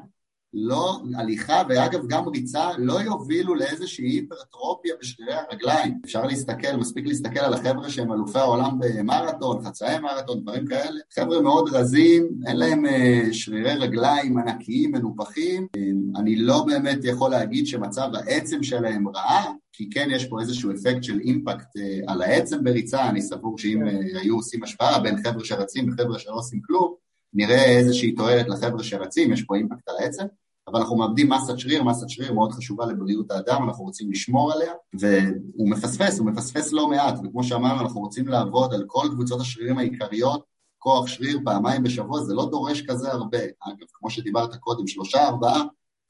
לא, 0.57 1.01
הליכה 1.15 1.63
ואגב 1.69 2.07
גם 2.07 2.29
ריצה 2.29 2.69
לא 2.79 3.01
יובילו 3.01 3.55
לאיזושהי 3.55 4.07
היפרטרופיה 4.07 4.95
בשרירי 5.01 5.35
הרגליים. 5.35 6.01
אפשר 6.05 6.25
להסתכל, 6.25 6.77
מספיק 6.77 7.07
להסתכל 7.07 7.39
על 7.39 7.55
החבר'ה 7.55 7.91
שהם 7.91 8.13
אלופי 8.13 8.39
העולם 8.39 8.79
במרתון, 8.79 9.65
חצאי 9.65 9.99
מרתון, 10.01 10.41
דברים 10.41 10.67
כאלה. 10.67 11.01
חבר'ה 11.15 11.41
מאוד 11.41 11.69
רזים, 11.73 12.29
אין 12.47 12.57
להם 12.57 12.87
אה, 12.87 13.23
שרירי 13.33 13.75
רגליים 13.75 14.39
ענקיים, 14.39 14.93
מנופחים. 14.93 15.67
אה, 15.77 15.83
אני 16.21 16.37
לא 16.37 16.65
באמת 16.67 16.99
יכול 17.05 17.31
להגיד 17.31 17.67
שמצב 17.67 18.09
העצם 18.15 18.63
שלהם 18.63 19.09
רעה, 19.09 19.53
כי 19.73 19.91
כן 19.91 20.09
יש 20.13 20.25
פה 20.25 20.41
איזשהו 20.41 20.73
אפקט 20.73 21.03
של 21.03 21.21
אימפקט 21.21 21.77
אה, 21.77 22.13
על 22.13 22.23
העצם 22.23 22.65
בריצה, 22.65 23.09
אני 23.09 23.23
סבור 23.23 23.59
שאם 23.59 23.83
היו 24.23 24.37
עושים 24.37 24.63
השוואה 24.65 25.01
בין 25.01 25.17
חבר'ה 25.17 25.45
שרצים 25.45 25.89
וחבר'ה 25.89 26.19
שלא 26.19 26.35
עושים 26.35 26.61
כלום, 26.67 26.95
נראה 27.35 27.65
איזושהי 27.65 28.13
תועלת 28.13 28.49
לחבר'ה 28.49 28.83
שרצים, 28.83 29.33
יש 29.33 29.43
פה 29.43 29.57
אימפקט 29.57 29.89
על 29.89 29.95
העצם. 30.01 30.25
אבל 30.69 30.81
אנחנו 30.81 30.97
מאבדים 30.97 31.29
מסת 31.33 31.59
שריר, 31.59 31.83
מסת 31.83 32.09
שריר 32.09 32.33
מאוד 32.33 32.53
חשובה 32.53 32.87
לבריאות 32.87 33.31
האדם, 33.31 33.63
אנחנו 33.69 33.85
רוצים 33.85 34.11
לשמור 34.11 34.53
עליה, 34.53 34.73
והוא 35.01 35.71
מפספס, 35.71 36.19
הוא 36.19 36.27
מפספס 36.27 36.73
לא 36.73 36.89
מעט, 36.89 37.15
וכמו 37.25 37.45
שאמרנו, 37.45 37.81
אנחנו 37.81 38.01
רוצים 38.01 38.29
לעבוד 38.29 38.75
על 38.75 38.85
כל 38.87 39.07
קבוצות 39.13 39.41
השרירים 39.41 39.79
העיקריות, 39.79 40.45
כוח 40.79 41.07
שריר 41.07 41.39
פעמיים 41.45 41.83
בשבוע, 41.83 42.21
זה 42.21 42.35
לא 42.35 42.49
דורש 42.51 42.83
כזה 42.83 43.13
הרבה. 43.13 43.39
אגב, 43.39 43.87
כמו 43.93 44.11
שדיברת 44.11 44.55
קודם, 44.55 44.87
שלושה, 44.87 45.29
ארבעה, 45.29 45.63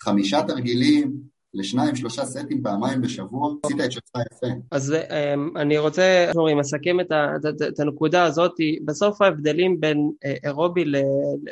חמישה 0.03 0.43
תרגילים, 0.43 1.35
לשניים, 1.55 1.97
שלושה 1.97 2.25
סטים 2.25 2.63
פעמיים 2.63 3.03
בשבוע, 3.03 3.55
עשית 3.65 3.81
את 3.85 3.93
שלך 3.93 4.03
יפה. 4.33 4.47
אז 4.71 4.95
אמ, 4.95 5.57
אני 5.57 5.79
רוצה, 5.79 6.33
אסכם 6.61 7.01
את, 7.01 7.13
את, 7.13 7.63
את 7.69 7.81
הנקודה 7.81 8.25
הזאת, 8.25 8.53
בסוף 8.85 9.23
ההבדלים 9.23 9.81
בין 9.81 10.11
אה, 10.25 10.35
אירובי 10.45 10.85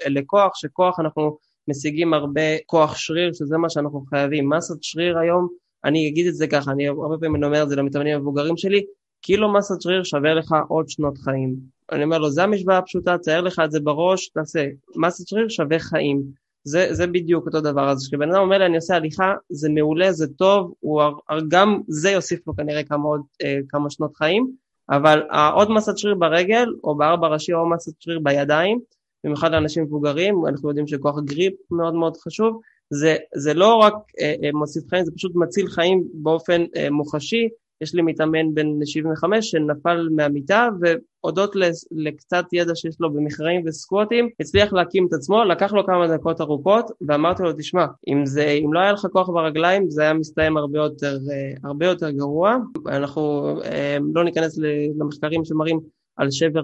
לכוח, 0.06 0.52
שכוח 0.54 1.00
אנחנו 1.00 1.36
משיגים 1.68 2.14
הרבה 2.14 2.58
כוח 2.66 2.96
שריר, 2.96 3.32
שזה 3.32 3.56
מה 3.58 3.70
שאנחנו 3.70 4.04
חייבים. 4.10 4.48
מסת 4.48 4.82
שריר 4.82 5.18
היום, 5.18 5.48
אני 5.84 6.08
אגיד 6.08 6.26
את 6.26 6.34
זה 6.34 6.46
ככה, 6.46 6.70
אני 6.70 6.88
הרבה 6.88 7.18
פעמים 7.20 7.44
אומר 7.44 7.62
את 7.62 7.68
זה 7.68 7.76
למתאמנים 7.76 8.16
המבוגרים 8.16 8.56
שלי, 8.56 8.84
קילו 9.20 9.52
מסת 9.52 9.82
שריר 9.82 10.02
שווה 10.02 10.34
לך 10.34 10.54
עוד 10.68 10.88
שנות 10.88 11.18
חיים. 11.18 11.54
אני 11.92 12.04
אומר 12.04 12.18
לו, 12.18 12.30
זו 12.30 12.42
המשוואה 12.42 12.78
הפשוטה, 12.78 13.18
צייר 13.18 13.40
לך 13.40 13.60
את 13.64 13.72
זה 13.72 13.80
בראש, 13.80 14.28
תעשה. 14.28 14.66
מסת 14.96 15.28
שריר 15.28 15.48
שווה 15.48 15.78
חיים. 15.78 16.22
זה, 16.64 16.86
זה 16.90 17.06
בדיוק 17.06 17.46
אותו 17.46 17.60
דבר. 17.60 17.88
אז 17.88 18.08
כשבן 18.08 18.30
אדם 18.30 18.40
אומר 18.40 18.58
לי, 18.58 18.66
אני 18.66 18.76
עושה 18.76 18.96
הליכה, 18.96 19.32
זה 19.50 19.68
מעולה, 19.70 20.12
זה 20.12 20.26
טוב, 20.28 20.74
הוא, 20.80 21.02
גם 21.48 21.80
זה 21.88 22.10
יוסיף 22.10 22.46
לו 22.46 22.56
כנראה 22.56 22.84
כמה, 22.84 23.04
עוד, 23.04 23.20
אה, 23.42 23.58
כמה 23.68 23.90
שנות 23.90 24.16
חיים, 24.16 24.50
אבל 24.90 25.22
העוד 25.30 25.70
מסת 25.70 25.98
שריר 25.98 26.14
ברגל, 26.14 26.66
או 26.84 26.94
בארבע 26.94 27.28
ראשי, 27.28 27.52
או 27.52 27.70
מסת 27.70 27.92
שריר 28.00 28.18
בידיים, 28.22 28.80
במיוחד 29.24 29.52
לאנשים 29.52 29.82
מבוגרים, 29.84 30.46
אנחנו 30.46 30.68
יודעים 30.68 30.86
שכוח 30.86 31.18
גריפ 31.24 31.54
מאוד 31.70 31.94
מאוד 31.94 32.16
חשוב, 32.16 32.60
זה, 32.90 33.16
זה 33.34 33.54
לא 33.54 33.74
רק 33.74 33.94
אה, 34.20 34.34
אה, 34.44 34.50
מוסיף 34.52 34.84
חיים, 34.88 35.04
זה 35.04 35.12
פשוט 35.16 35.32
מציל 35.34 35.66
חיים 35.66 36.04
באופן 36.14 36.64
אה, 36.76 36.90
מוחשי. 36.90 37.48
יש 37.82 37.94
לי 37.94 38.02
מתאמן 38.02 38.54
בן 38.54 38.66
75 38.84 39.50
שנפל 39.50 40.08
מהמיטה 40.16 40.68
והודות 40.80 41.56
לקצת 41.90 42.44
ידע 42.52 42.74
שיש 42.74 42.96
לו 43.00 43.12
במכרעים 43.12 43.62
וסקווטים 43.66 44.28
הצליח 44.40 44.72
להקים 44.72 45.06
את 45.06 45.12
עצמו, 45.12 45.44
לקח 45.44 45.72
לו 45.72 45.86
כמה 45.86 46.16
דקות 46.16 46.40
ארוכות 46.40 46.90
ואמרתי 47.08 47.42
לו 47.42 47.52
תשמע 47.52 47.86
אם, 48.08 48.26
זה, 48.26 48.44
אם 48.64 48.72
לא 48.72 48.80
היה 48.80 48.92
לך 48.92 49.06
כוח 49.12 49.28
ברגליים 49.28 49.90
זה 49.90 50.02
היה 50.02 50.12
מסתיים 50.14 50.56
הרבה 50.56 50.78
יותר, 50.78 51.18
אה, 51.32 51.52
הרבה 51.64 51.86
יותר 51.86 52.10
גרוע, 52.10 52.56
אנחנו 52.88 53.54
אה, 53.64 53.96
לא 54.14 54.24
ניכנס 54.24 54.58
למחקרים 54.98 55.44
שמראים 55.44 55.80
על 56.16 56.30
שבר 56.30 56.62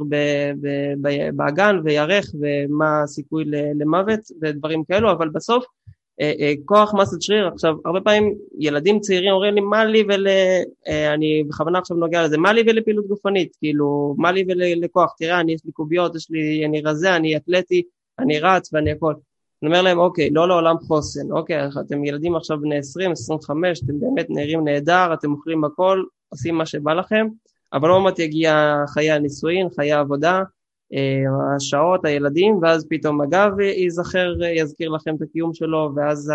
באגן 1.33 1.81
וירך 1.85 2.27
ומה 2.41 3.03
הסיכוי 3.03 3.45
למוות 3.75 4.21
ודברים 4.43 4.85
כאלו, 4.85 5.13
אבל 5.13 5.29
בסוף 5.29 5.65
אה, 6.21 6.33
אה, 6.41 6.53
כוח 6.65 6.95
מסת 6.95 7.23
שריר, 7.23 7.49
עכשיו 7.49 7.75
הרבה 7.85 8.01
פעמים 8.01 8.35
ילדים 8.59 9.01
צעירים 9.01 9.33
אומרים 9.33 9.55
לי 9.55 9.61
מה 9.61 9.85
לי 9.85 10.05
ול... 10.09 10.27
אה, 10.89 11.15
אני 11.15 11.45
בכוונה 11.49 11.79
עכשיו 11.79 11.97
נוגע 11.97 12.25
לזה, 12.25 12.39
מה 12.39 12.53
לי 12.53 12.63
ולפעילות 12.67 13.07
גופנית, 13.07 13.57
כאילו 13.57 14.15
מה 14.19 14.33
לי 14.33 14.45
ולכוח, 14.49 15.15
תראה 15.19 15.41
אני 15.41 15.53
יש 15.53 15.61
לי 15.65 15.73
קוביות, 15.73 16.17
יש 16.17 16.31
לי, 16.31 16.65
אני 16.67 16.83
רזה, 16.83 17.17
אני 17.17 17.37
אתלטי, 17.37 17.83
אני 18.19 18.41
רץ 18.41 18.73
ואני 18.73 18.91
הכל. 18.91 19.15
אני 19.63 19.69
אומר 19.69 19.83
להם 19.83 19.99
אוקיי, 19.99 20.31
לא 20.31 20.49
לעולם 20.49 20.79
חוסן, 20.79 21.33
אוקיי, 21.33 21.69
אתם 21.87 22.05
ילדים 22.05 22.37
עכשיו 22.37 22.61
בני 22.61 22.79
20, 22.79 23.13
25, 23.13 23.83
אתם 23.85 24.01
באמת 24.01 24.27
נראים 24.31 24.65
נהדר, 24.65 25.15
אתם 25.15 25.33
אוכלים 25.33 25.65
הכל, 25.65 26.05
עושים 26.29 26.55
מה 26.55 26.67
שבא 26.67 26.95
לכם, 26.95 27.27
אבל 27.73 27.91
עוד 27.91 28.03
מעט 28.03 28.19
יגיע 28.19 28.75
חיי 28.89 29.11
הנישואין, 29.11 29.69
חיי 29.77 29.93
העבודה, 29.93 30.43
אה, 30.95 31.55
השעות, 31.57 32.05
הילדים, 32.05 32.59
ואז 32.63 32.87
פתאום 32.91 33.21
הגב 33.21 33.61
ייזכר, 33.61 34.35
יזכיר 34.57 34.89
לכם 34.89 35.17
את 35.17 35.23
הקיום 35.23 35.55
שלו, 35.55 35.93
ואז 35.97 36.33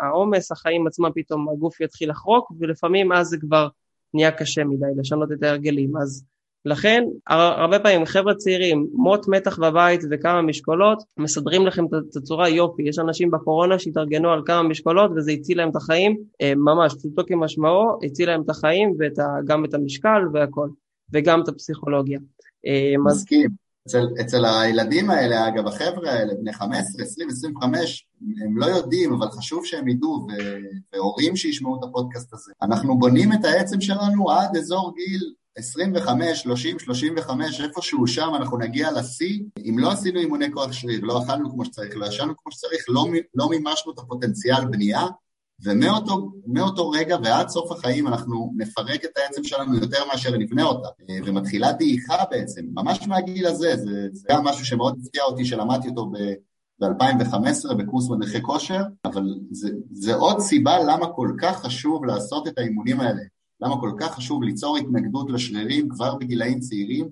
העומס, 0.00 0.52
החיים 0.52 0.86
עצמם, 0.86 1.10
פתאום 1.14 1.48
הגוף 1.48 1.80
יתחיל 1.80 2.10
לחרוק, 2.10 2.52
ולפעמים 2.60 3.12
אז 3.12 3.26
זה 3.26 3.36
כבר 3.40 3.68
נהיה 4.14 4.30
קשה 4.30 4.64
מדי 4.64 4.86
לשנות 4.96 5.32
את 5.32 5.42
ההרגלים. 5.42 5.96
אז 5.96 6.24
לכן, 6.64 7.04
הרבה 7.26 7.78
פעמים 7.78 8.06
חבר'ה 8.06 8.34
צעירים, 8.34 8.86
מוט 8.92 9.28
מתח 9.28 9.58
בבית 9.58 10.00
וכמה 10.10 10.42
משקולות, 10.42 11.02
מסדרים 11.18 11.66
לכם 11.66 11.84
את 11.84 12.16
הצורה 12.16 12.48
יופי. 12.48 12.82
יש 12.82 12.98
אנשים 12.98 13.30
בקורונה 13.30 13.78
שהתארגנו 13.78 14.30
על 14.30 14.42
כמה 14.46 14.62
משקולות 14.62 15.10
וזה 15.16 15.32
הציל 15.32 15.58
להם 15.58 15.70
את 15.70 15.76
החיים, 15.76 16.16
אה, 16.40 16.54
ממש, 16.54 16.94
פשוטו 16.94 17.22
כמשמעו, 17.26 17.98
הציל 18.04 18.28
להם 18.30 18.42
את 18.42 18.50
החיים 18.50 18.94
וגם 18.98 19.64
את 19.64 19.74
המשקל 19.74 20.22
והכל, 20.32 20.68
וגם 21.12 21.42
את 21.42 21.48
הפסיכולוגיה. 21.48 22.18
אה, 22.66 22.94
מסכים. 23.04 23.50
אצל, 23.86 24.06
אצל 24.20 24.44
הילדים 24.44 25.10
האלה, 25.10 25.48
אגב, 25.48 25.66
החבר'ה 25.66 26.10
האלה, 26.10 26.34
בני 26.34 26.52
15, 26.52 27.02
20, 27.04 27.28
25, 27.28 28.06
הם 28.44 28.58
לא 28.58 28.66
יודעים, 28.66 29.12
אבל 29.12 29.26
חשוב 29.30 29.64
שהם 29.64 29.88
ידעו, 29.88 30.26
והורים 30.92 31.36
שישמעו 31.36 31.78
את 31.78 31.84
הפודקאסט 31.84 32.34
הזה. 32.34 32.52
אנחנו 32.62 32.98
בונים 32.98 33.32
את 33.32 33.44
העצם 33.44 33.80
שלנו 33.80 34.30
עד 34.30 34.56
אזור 34.56 34.94
גיל 34.94 35.32
25, 35.56 36.42
30, 36.42 36.78
35, 36.78 37.60
איפשהו 37.60 38.06
שם 38.06 38.30
אנחנו 38.36 38.58
נגיע 38.58 38.92
לשיא. 38.92 39.40
אם 39.58 39.78
לא 39.78 39.90
עשינו 39.90 40.20
אימוני 40.20 40.52
כוח 40.52 40.72
שריר, 40.72 41.00
לא 41.02 41.22
אכלנו 41.22 41.50
כמו 41.50 41.64
שצריך, 41.64 41.96
לא 41.96 42.06
ישנו 42.06 42.34
כמו 42.36 42.52
שצריך, 42.52 42.84
לא, 42.88 43.06
לא 43.34 43.48
מימשנו 43.48 43.92
את 43.92 43.98
הפוטנציאל 43.98 44.64
בנייה, 44.64 45.06
ומאותו 45.64 46.90
רגע 46.90 47.16
ועד 47.24 47.48
סוף 47.48 47.72
החיים 47.72 48.08
אנחנו 48.08 48.52
נפרק 48.56 49.04
את 49.04 49.10
העצם 49.16 49.44
שלנו 49.44 49.74
יותר 49.74 50.04
מאשר 50.12 50.36
נבנה 50.36 50.62
אותה, 50.62 50.88
ומתחילה 51.24 51.72
דעיכה 51.72 52.24
בעצם, 52.30 52.62
ממש 52.74 53.06
מהגיל 53.06 53.46
הזה, 53.46 53.76
זה, 53.76 54.08
זה 54.12 54.26
גם 54.30 54.44
משהו 54.44 54.64
שמאוד 54.64 54.98
הפתיע 55.02 55.22
אותי 55.22 55.44
שלמדתי 55.44 55.88
אותו 55.88 56.10
ב-2015 56.80 57.74
בקורס 57.74 58.10
מדריכי 58.10 58.42
כושר, 58.42 58.82
אבל 59.04 59.34
זה, 59.50 59.70
זה 59.92 60.14
עוד 60.14 60.40
סיבה 60.40 60.78
למה 60.78 61.06
כל 61.12 61.32
כך 61.42 61.62
חשוב 61.62 62.04
לעשות 62.04 62.48
את 62.48 62.58
האימונים 62.58 63.00
האלה. 63.00 63.22
למה 63.62 63.80
כל 63.80 63.92
כך 64.00 64.14
חשוב 64.14 64.42
ליצור 64.42 64.76
התנגדות 64.76 65.30
לשרירים 65.30 65.88
כבר 65.88 66.14
בגילאים 66.14 66.60
צעירים, 66.60 67.08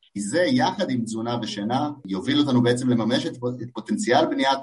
כי 0.00 0.20
זה 0.20 0.40
יחד 0.40 0.90
עם 0.90 1.04
תזונה 1.04 1.38
ושינה 1.42 1.90
יוביל 2.06 2.38
אותנו 2.38 2.62
בעצם 2.62 2.88
לממש 2.88 3.26
את, 3.26 3.32
את 3.62 3.68
פוטנציאל 3.72 4.26
בניית 4.26 4.58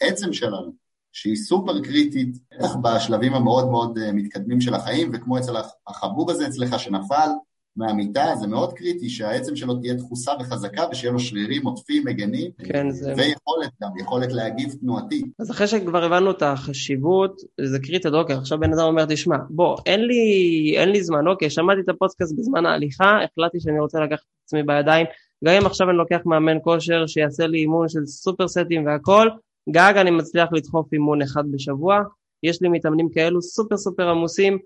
העצם 0.00 0.32
שלנו, 0.32 0.72
שהיא 1.12 1.36
סופר 1.36 1.82
קריטית, 1.82 2.38
איך 2.52 2.76
בשלבים 2.76 3.34
המאוד 3.34 3.70
מאוד 3.70 3.98
אה, 3.98 4.12
מתקדמים 4.12 4.60
של 4.60 4.74
החיים, 4.74 5.10
וכמו 5.14 5.38
אצל 5.38 5.56
החבוב 5.86 6.30
הזה 6.30 6.46
אצלך 6.46 6.78
שנפל, 6.78 7.28
מהמיטה, 7.76 8.24
זה 8.40 8.46
מאוד 8.46 8.72
קריטי 8.72 9.08
שהעצם 9.08 9.56
שלו 9.56 9.74
תהיה 9.74 9.94
דחוסה 9.94 10.32
וחזקה 10.40 10.82
ושיהיה 10.90 11.12
לו 11.12 11.20
שרירים 11.20 11.66
עוטפים, 11.66 12.02
מגנים, 12.06 12.50
כן, 12.64 12.90
זה... 12.90 13.12
ויכולת 13.16 13.70
גם, 13.82 13.88
יכולת 14.00 14.32
להגיב 14.32 14.74
תנועתי. 14.80 15.22
אז 15.38 15.50
אחרי 15.50 15.66
שכבר 15.66 16.04
הבנו 16.04 16.30
את 16.30 16.42
החשיבות, 16.42 17.40
זה 17.60 17.78
קריטי, 17.78 18.08
אוקיי, 18.08 18.36
עכשיו 18.36 18.60
בן 18.60 18.72
אדם 18.72 18.84
אומר, 18.86 19.04
תשמע, 19.08 19.36
בוא, 19.50 19.76
אין 19.86 20.00
לי, 20.04 20.74
אין 20.76 20.88
לי 20.88 21.04
זמן, 21.04 21.26
אוקיי, 21.26 21.50
שמעתי 21.50 21.80
את 21.80 21.88
הפודקאסט 21.88 22.34
בזמן 22.38 22.66
ההליכה, 22.66 23.18
החלטתי 23.24 23.60
שאני 23.60 23.80
רוצה 23.80 24.00
לקחת 24.00 24.20
את 24.20 24.44
עצמי 24.44 24.62
בידיים, 24.62 25.06
גם 25.44 25.52
אם 25.52 25.66
עכשיו 25.66 25.90
אני 25.90 25.98
לוקח 25.98 26.20
מאמן 26.26 26.56
כושר 26.62 27.06
שיעשה 27.06 27.46
לי 27.46 27.58
אימון 27.58 27.88
של 27.88 28.06
סופר 28.06 28.48
סטים 28.48 28.86
והכל, 28.86 29.28
גג 29.70 29.94
אני 29.96 30.10
מצליח 30.10 30.48
לדחוף 30.52 30.92
אימון 30.92 31.22
אחד 31.22 31.44
בשבוע, 31.50 32.00
יש 32.42 32.62
לי 32.62 32.68
מתאמנים 32.68 33.08
כאלו 33.08 33.42
סופר 33.42 33.76
סופר 33.76 34.08
עמוסים, 34.08 34.58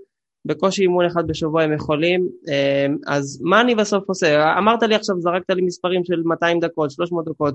בקושי 0.45 0.83
אימון 0.83 1.05
אחד 1.05 1.27
בשבוע 1.27 1.63
הם 1.63 1.73
יכולים, 1.73 2.29
אמ, 2.49 2.97
אז 3.07 3.41
מה 3.43 3.61
אני 3.61 3.75
בסוף 3.75 4.09
עושה? 4.09 4.59
אמרת 4.59 4.83
לי 4.83 4.95
עכשיו, 4.95 5.21
זרקת 5.21 5.51
לי 5.51 5.63
מספרים 5.63 6.05
של 6.05 6.23
200 6.25 6.61
דקות, 6.61 6.91
300 6.91 7.25
דקות, 7.29 7.55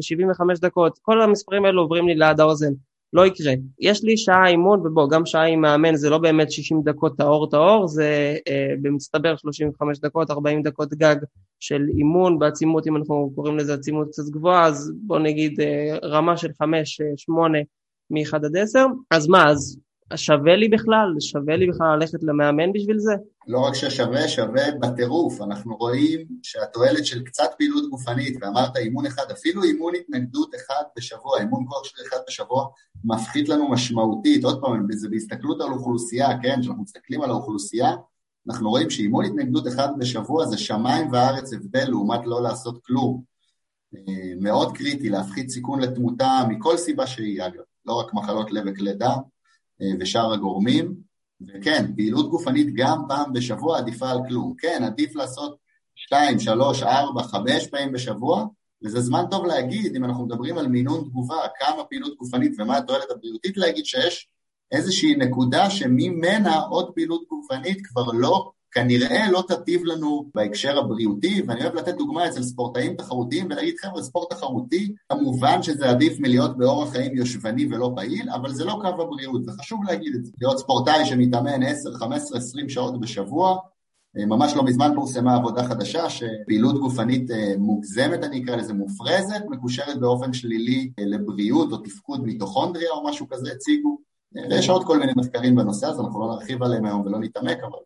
75 0.00 0.58
אה, 0.64 0.68
דקות, 0.68 0.98
כל 1.02 1.20
המספרים 1.22 1.64
האלו 1.64 1.82
עוברים 1.82 2.08
לי 2.08 2.14
ליד 2.14 2.40
האוזן, 2.40 2.72
לא 3.12 3.26
יקרה. 3.26 3.52
יש 3.80 4.04
לי 4.04 4.16
שעה 4.16 4.46
אימון, 4.46 4.86
ובוא, 4.86 5.10
גם 5.10 5.26
שעה 5.26 5.46
עם 5.46 5.60
מאמן 5.60 5.96
זה 5.96 6.10
לא 6.10 6.18
באמת 6.18 6.52
60 6.52 6.82
דקות 6.84 7.16
טהור 7.16 7.50
טהור, 7.50 7.88
זה 7.88 8.36
אה, 8.48 8.74
במצטבר 8.82 9.36
35 9.36 9.98
דקות, 9.98 10.30
40 10.30 10.62
דקות 10.62 10.94
גג 10.94 11.16
של 11.60 11.82
אימון 11.98 12.38
בעצימות, 12.38 12.86
אם 12.86 12.96
אנחנו 12.96 13.32
קוראים 13.34 13.56
לזה 13.56 13.74
עצימות 13.74 14.08
קצת 14.08 14.22
גבוהה, 14.30 14.66
אז 14.66 14.92
בוא 14.96 15.18
נגיד 15.18 15.60
אה, 15.60 15.98
רמה 16.02 16.36
של 16.36 16.48
5-8 16.48 16.64
מ-1 18.10 18.36
עד 18.36 18.56
10, 18.56 18.86
אז 19.10 19.28
מה, 19.28 19.50
אז 19.50 19.78
שווה 20.16 20.56
לי 20.56 20.68
בכלל? 20.68 21.14
שווה 21.20 21.56
לי 21.56 21.66
בכלל 21.66 21.96
ללכת 21.96 22.22
למאמן 22.22 22.72
בשביל 22.72 22.98
זה? 22.98 23.12
לא 23.46 23.58
רק 23.58 23.74
ששווה, 23.74 24.28
שווה 24.28 24.62
בטירוף. 24.80 25.40
אנחנו 25.40 25.76
רואים 25.76 26.26
שהתועלת 26.42 27.06
של 27.06 27.22
קצת 27.22 27.50
פעילות 27.58 27.90
גופנית, 27.90 28.38
ואמרת 28.40 28.76
אימון 28.76 29.06
אחד, 29.06 29.30
אפילו 29.32 29.62
אימון 29.62 29.92
התנגדות 29.94 30.54
אחד 30.54 30.82
בשבוע, 30.96 31.40
אימון 31.40 31.64
כוח 31.68 31.84
של 31.84 32.02
אחד 32.08 32.18
בשבוע, 32.28 32.66
מפחית 33.04 33.48
לנו 33.48 33.70
משמעותית. 33.70 34.44
עוד 34.44 34.60
פעם, 34.60 34.86
זה 34.90 35.08
בהסתכלות 35.08 35.60
על 35.60 35.72
אוכלוסייה, 35.72 36.28
כן? 36.42 36.60
כשאנחנו 36.60 36.82
מסתכלים 36.82 37.22
על 37.22 37.30
האוכלוסייה, 37.30 37.90
אנחנו 38.48 38.70
רואים 38.70 38.90
שאימון 38.90 39.24
התנגדות 39.24 39.68
אחד 39.68 39.88
בשבוע 39.98 40.46
זה 40.46 40.58
שמיים 40.58 41.12
וארץ 41.12 41.52
הבדל 41.52 41.84
לעומת 41.88 42.20
לא 42.24 42.42
לעשות 42.42 42.78
כלום. 42.84 43.22
אה, 43.96 44.32
מאוד 44.40 44.76
קריטי 44.76 45.08
להפחית 45.08 45.50
סיכון 45.50 45.80
לתמותה 45.80 46.40
מכל 46.48 46.76
סיבה 46.76 47.06
שהיא, 47.06 47.42
אגב, 47.42 47.62
לא 47.86 47.94
רק 47.94 48.14
מחלות 48.14 48.52
לב 48.52 48.64
וכלי 48.66 48.92
דם, 48.92 49.18
ושאר 50.00 50.32
הגורמים, 50.32 50.94
וכן, 51.48 51.94
פעילות 51.96 52.30
גופנית 52.30 52.74
גם 52.74 53.02
פעם 53.08 53.32
בשבוע 53.32 53.78
עדיפה 53.78 54.10
על 54.10 54.18
כלום. 54.28 54.54
כן, 54.58 54.82
עדיף 54.86 55.16
לעשות 55.16 55.56
שתיים, 55.94 56.38
שלוש, 56.38 56.82
ארבע, 56.82 57.22
חמש 57.22 57.66
פעמים 57.66 57.92
בשבוע, 57.92 58.46
וזה 58.84 59.00
זמן 59.00 59.24
טוב 59.30 59.46
להגיד, 59.46 59.96
אם 59.96 60.04
אנחנו 60.04 60.26
מדברים 60.26 60.58
על 60.58 60.66
מינון 60.66 61.04
תגובה, 61.04 61.36
כמה 61.58 61.84
פעילות 61.84 62.16
גופנית 62.16 62.52
ומה 62.58 62.76
התועלת 62.76 63.10
הבריאותית, 63.10 63.56
להגיד 63.56 63.86
שיש 63.86 64.28
איזושהי 64.72 65.16
נקודה 65.16 65.70
שממנה 65.70 66.60
עוד 66.60 66.92
פעילות 66.94 67.22
גופנית 67.28 67.86
כבר 67.86 68.12
לא 68.12 68.50
כנראה 68.74 69.30
לא 69.30 69.44
תטיב 69.48 69.84
לנו 69.84 70.30
בהקשר 70.34 70.78
הבריאותי, 70.78 71.42
ואני 71.46 71.60
אוהב 71.60 71.74
לתת 71.74 71.94
דוגמה 71.94 72.28
אצל 72.28 72.42
ספורטאים 72.42 72.94
תחרותיים 72.94 73.46
ולהגיד 73.46 73.74
חבר'ה, 73.78 74.02
ספורט 74.02 74.30
תחרותי, 74.32 74.94
כמובן 75.08 75.62
שזה 75.62 75.90
עדיף 75.90 76.20
מלהיות 76.20 76.58
באורח 76.58 76.92
חיים 76.92 77.16
יושבני 77.16 77.66
ולא 77.70 77.92
פעיל, 77.96 78.30
אבל 78.30 78.52
זה 78.52 78.64
לא 78.64 78.78
קו 78.82 79.02
הבריאות, 79.02 79.44
זה 79.44 79.52
חשוב 79.52 79.84
להגיד 79.84 80.14
את 80.14 80.24
זה. 80.24 80.32
להיות 80.40 80.58
ספורטאי 80.58 81.06
שמתאמן 81.06 81.62
10, 81.62 81.94
15, 81.94 82.38
20 82.38 82.68
שעות 82.68 83.00
בשבוע, 83.00 83.58
אה, 84.18 84.26
ממש 84.26 84.52
לא 84.56 84.64
מזמן 84.64 84.92
פורסמה 84.94 85.34
עבודה 85.34 85.64
חדשה 85.64 86.10
שפעילות 86.10 86.80
גופנית 86.80 87.30
אה, 87.30 87.54
מוגזמת, 87.58 88.24
אני 88.24 88.44
אקרא 88.44 88.56
לזה 88.56 88.72
מופרזת, 88.72 89.42
מקושרת 89.50 90.00
באופן 90.00 90.32
שלילי 90.32 90.90
אה, 90.98 91.04
לבריאות 91.06 91.72
או 91.72 91.76
תפקוד 91.76 92.24
מיטוכונדריה 92.24 92.90
או 92.90 93.04
משהו 93.04 93.28
כזה, 93.28 93.52
הציגו. 93.52 93.98
ויש 94.50 94.68
עוד 94.68 94.84
כל 94.84 94.98
מיני 94.98 95.12
מחקרים 95.16 95.56
בנושא 95.56 95.86
הזה, 95.86 96.02
אנחנו 96.02 96.20
לא 96.20 96.34
נרחיב 96.34 96.62
עליהם 96.62 96.84
היום 96.84 97.00
ולא 97.00 97.18
נתעמק, 97.18 97.58
אבל 97.62 97.78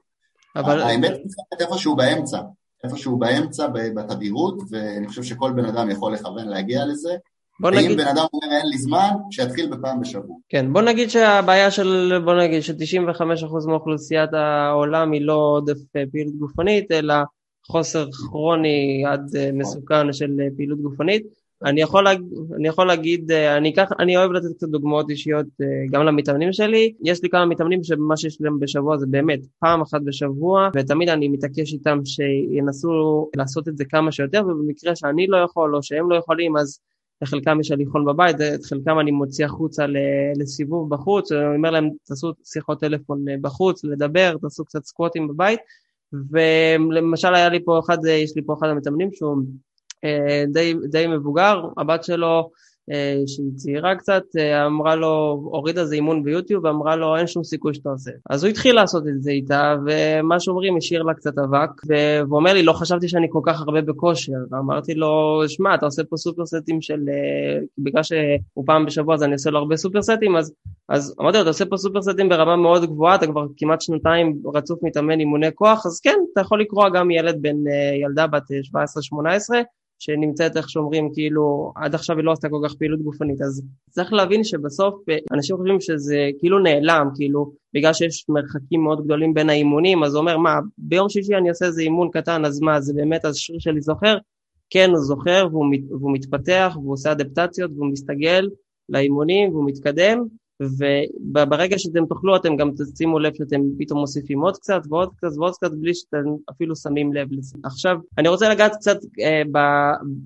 אבל... 0.56 0.80
האמת 0.80 1.12
היא 1.12 1.66
איפשהו 1.66 1.96
באמצע, 1.96 2.38
איפשהו 2.84 3.18
באמצע 3.18 3.66
בתדירות, 3.66 4.62
ואני 4.70 5.08
חושב 5.08 5.22
שכל 5.22 5.52
בן 5.52 5.64
אדם 5.64 5.90
יכול 5.90 6.12
לכוון 6.12 6.48
להגיע 6.48 6.84
לזה. 6.86 7.16
בוא 7.60 7.70
נגיד... 7.70 7.90
ואם 7.90 7.96
בן 7.96 8.06
אדם 8.06 8.24
אומר 8.32 8.56
אין 8.56 8.68
לי 8.68 8.78
זמן, 8.78 9.10
שיתחיל 9.30 9.70
בפעם 9.70 10.00
בשבוע. 10.00 10.36
כן, 10.48 10.72
בוא 10.72 10.82
נגיד 10.82 11.10
שהבעיה 11.10 11.70
של, 11.70 12.12
בוא 12.24 12.34
נגיד 12.34 12.60
ש-95% 12.60 13.68
מאוכלוסיית 13.68 14.30
העולם 14.32 15.12
היא 15.12 15.20
לא 15.20 15.34
עודף 15.34 15.96
אה, 15.96 16.02
פעילות 16.12 16.34
גופנית, 16.34 16.92
אלא 16.92 17.14
חוסר 17.66 18.06
כרוני 18.12 19.04
עד 19.06 19.36
אה. 19.36 19.50
מסוכן 19.52 20.12
של 20.12 20.30
אה, 20.40 20.46
פעילות 20.56 20.80
גופנית. 20.80 21.26
אני 21.64 21.80
יכול, 21.80 22.04
להג... 22.04 22.22
אני 22.56 22.68
יכול 22.68 22.86
להגיד, 22.86 23.32
אה, 23.32 23.56
אני, 23.56 23.74
כך, 23.74 23.92
אני 23.98 24.16
אוהב 24.16 24.32
לתת 24.32 24.56
קצת 24.56 24.68
דוגמאות 24.68 25.10
אישיות 25.10 25.46
אה, 25.60 25.66
גם 25.90 26.02
למתאמנים 26.06 26.52
שלי. 26.52 26.94
יש 27.04 27.22
לי 27.22 27.28
כמה 27.28 27.46
מתאמנים 27.46 27.84
שמה 27.84 28.16
שיש 28.16 28.36
להם 28.40 28.58
בשבוע 28.58 28.96
זה 28.96 29.06
באמת 29.06 29.40
פעם 29.58 29.80
אחת 29.80 30.00
בשבוע, 30.04 30.68
ותמיד 30.74 31.08
אני 31.08 31.28
מתעקש 31.28 31.72
איתם 31.72 31.98
שינסו 32.04 33.30
לעשות 33.36 33.68
את 33.68 33.76
זה 33.76 33.84
כמה 33.84 34.12
שיותר, 34.12 34.42
ובמקרה 34.46 34.96
שאני 34.96 35.26
לא 35.26 35.36
יכול 35.36 35.76
או 35.76 35.82
שהם 35.82 36.10
לא 36.10 36.16
יכולים, 36.16 36.56
אז 36.56 36.80
לחלקם 37.22 37.60
יש 37.60 37.70
הליכון 37.70 38.04
בבית, 38.04 38.36
את 38.40 38.64
חלקם 38.64 38.98
אני 39.00 39.10
מוציא 39.10 39.44
החוצה 39.44 39.86
לסיבוב 40.36 40.90
בחוץ, 40.90 41.32
אני 41.32 41.56
אומר 41.56 41.70
להם 41.70 41.90
תעשו 42.04 42.32
שיחות 42.44 42.80
טלפון 42.80 43.28
אה, 43.28 43.34
בחוץ, 43.40 43.84
לדבר, 43.84 44.36
תעשו 44.40 44.64
קצת 44.64 44.84
סקווטים 44.84 45.28
בבית, 45.28 45.60
ולמשל 46.30 47.34
היה 47.34 47.48
לי 47.48 47.64
פה 47.64 47.78
אחד, 47.78 47.98
יש 48.06 48.36
לי 48.36 48.42
פה 48.46 48.54
אחד 48.58 48.66
המתאמנים 48.66 49.08
שהוא 49.12 49.36
די, 50.52 50.74
די 50.90 51.06
מבוגר, 51.06 51.62
הבת 51.76 52.04
שלו 52.04 52.50
אה, 52.92 53.22
שהיא 53.26 53.52
צעירה 53.56 53.96
קצת, 53.96 54.22
אה, 54.38 54.66
אמרה 54.66 54.94
לו, 54.94 55.40
הורידה 55.44 55.80
איזה 55.80 55.94
אימון 55.94 56.24
ביוטיוב 56.24 56.64
ואמרה 56.64 56.96
לו 56.96 57.16
אין 57.16 57.26
שום 57.26 57.44
סיכוי 57.44 57.74
שאתה 57.74 57.88
עושה. 57.88 58.10
אז 58.30 58.44
הוא 58.44 58.50
התחיל 58.50 58.74
לעשות 58.74 59.04
את 59.08 59.22
זה 59.22 59.30
איתה, 59.30 59.74
ומה 59.86 60.40
שאומרים, 60.40 60.76
השאיר 60.76 61.02
לה 61.02 61.14
קצת 61.14 61.38
אבק, 61.38 61.70
והוא 61.88 62.38
אומר 62.38 62.52
לי, 62.52 62.62
לא 62.62 62.72
חשבתי 62.72 63.08
שאני 63.08 63.26
כל 63.30 63.40
כך 63.46 63.60
הרבה 63.60 63.80
בכושר. 63.80 64.32
ואמרתי 64.50 64.94
לו, 64.94 65.42
שמע, 65.48 65.74
אתה 65.74 65.86
עושה 65.86 66.04
פה 66.04 66.16
סופר 66.16 66.46
סטים 66.46 66.80
של, 66.80 67.00
בגלל 67.78 68.02
שהוא 68.02 68.64
פעם 68.66 68.86
בשבוע 68.86 69.14
אז 69.14 69.22
אני 69.22 69.32
עושה 69.32 69.50
לו 69.50 69.58
הרבה 69.58 69.76
סופר 69.76 70.02
סטים, 70.02 70.36
אז, 70.36 70.52
אז 70.88 71.14
אמרתי 71.20 71.36
לו, 71.36 71.42
אתה 71.42 71.50
עושה 71.50 71.64
פה 71.66 71.76
סופר 71.76 72.02
סטים 72.02 72.28
ברמה 72.28 72.56
מאוד 72.56 72.84
גבוהה, 72.84 73.14
אתה 73.14 73.26
כבר 73.26 73.46
כמעט 73.56 73.80
שנתיים 73.80 74.36
רצוף 74.54 74.78
מתאמן 74.82 75.20
אימוני 75.20 75.54
כוח, 75.54 75.86
אז 75.86 76.00
כן, 76.00 76.18
אתה 76.32 76.40
יכול 76.40 76.60
לקרוא 76.60 76.88
גם 76.88 77.10
ילד 77.10 77.36
בן, 77.40 77.56
ילדה 78.02 78.26
בת 78.26 78.42
17-18, 79.52 79.64
שנמצאת 79.98 80.56
איך 80.56 80.70
שאומרים 80.70 81.10
כאילו 81.14 81.72
עד 81.76 81.94
עכשיו 81.94 82.16
היא 82.16 82.24
לא 82.24 82.32
עשתה 82.32 82.48
כל 82.48 82.60
כך 82.64 82.74
פעילות 82.74 83.02
גופנית. 83.02 83.40
אז 83.42 83.62
צריך 83.90 84.12
להבין 84.12 84.44
שבסוף 84.44 84.94
אנשים 85.32 85.56
חושבים 85.56 85.80
שזה 85.80 86.30
כאילו 86.38 86.58
נעלם 86.58 87.08
כאילו 87.14 87.52
בגלל 87.74 87.92
שיש 87.92 88.24
מרחקים 88.28 88.82
מאוד 88.82 89.04
גדולים 89.04 89.34
בין 89.34 89.50
האימונים 89.50 90.02
אז 90.04 90.14
הוא 90.14 90.20
אומר 90.20 90.36
מה 90.36 90.58
ביום 90.78 91.08
שישי 91.08 91.34
אני 91.34 91.48
עושה 91.48 91.66
איזה 91.66 91.82
אימון 91.82 92.10
קטן 92.10 92.44
אז 92.44 92.60
מה 92.60 92.80
זה 92.80 92.94
באמת 92.94 93.24
השריר 93.24 93.58
שלי 93.58 93.80
זוכר? 93.80 94.16
כן 94.70 94.90
הוא 94.90 95.00
זוכר 95.00 95.46
והוא, 95.50 95.66
והוא 95.90 96.12
מתפתח 96.14 96.72
והוא 96.76 96.92
עושה 96.92 97.12
אדפטציות 97.12 97.70
והוא 97.74 97.92
מסתגל 97.92 98.48
לאימונים 98.88 99.50
והוא 99.50 99.66
מתקדם 99.66 100.24
וברגע 100.60 101.78
שאתם 101.78 102.06
תאכלו 102.06 102.36
אתם 102.36 102.56
גם 102.56 102.70
תשימו 102.92 103.18
לב 103.18 103.32
שאתם 103.34 103.60
פתאום 103.78 104.00
מוסיפים 104.00 104.40
עוד 104.40 104.56
קצת 104.56 104.80
ועוד 104.88 105.10
קצת 105.16 105.28
ועוד 105.36 105.52
קצת 105.54 105.70
בלי 105.72 105.94
שאתם 105.94 106.24
אפילו 106.50 106.76
שמים 106.76 107.12
לב 107.12 107.28
לזה. 107.30 107.58
עכשיו, 107.64 107.96
אני 108.18 108.28
רוצה 108.28 108.48
לגעת 108.48 108.72
קצת 108.74 108.96
אה, 109.20 109.42
ב, 109.52 109.58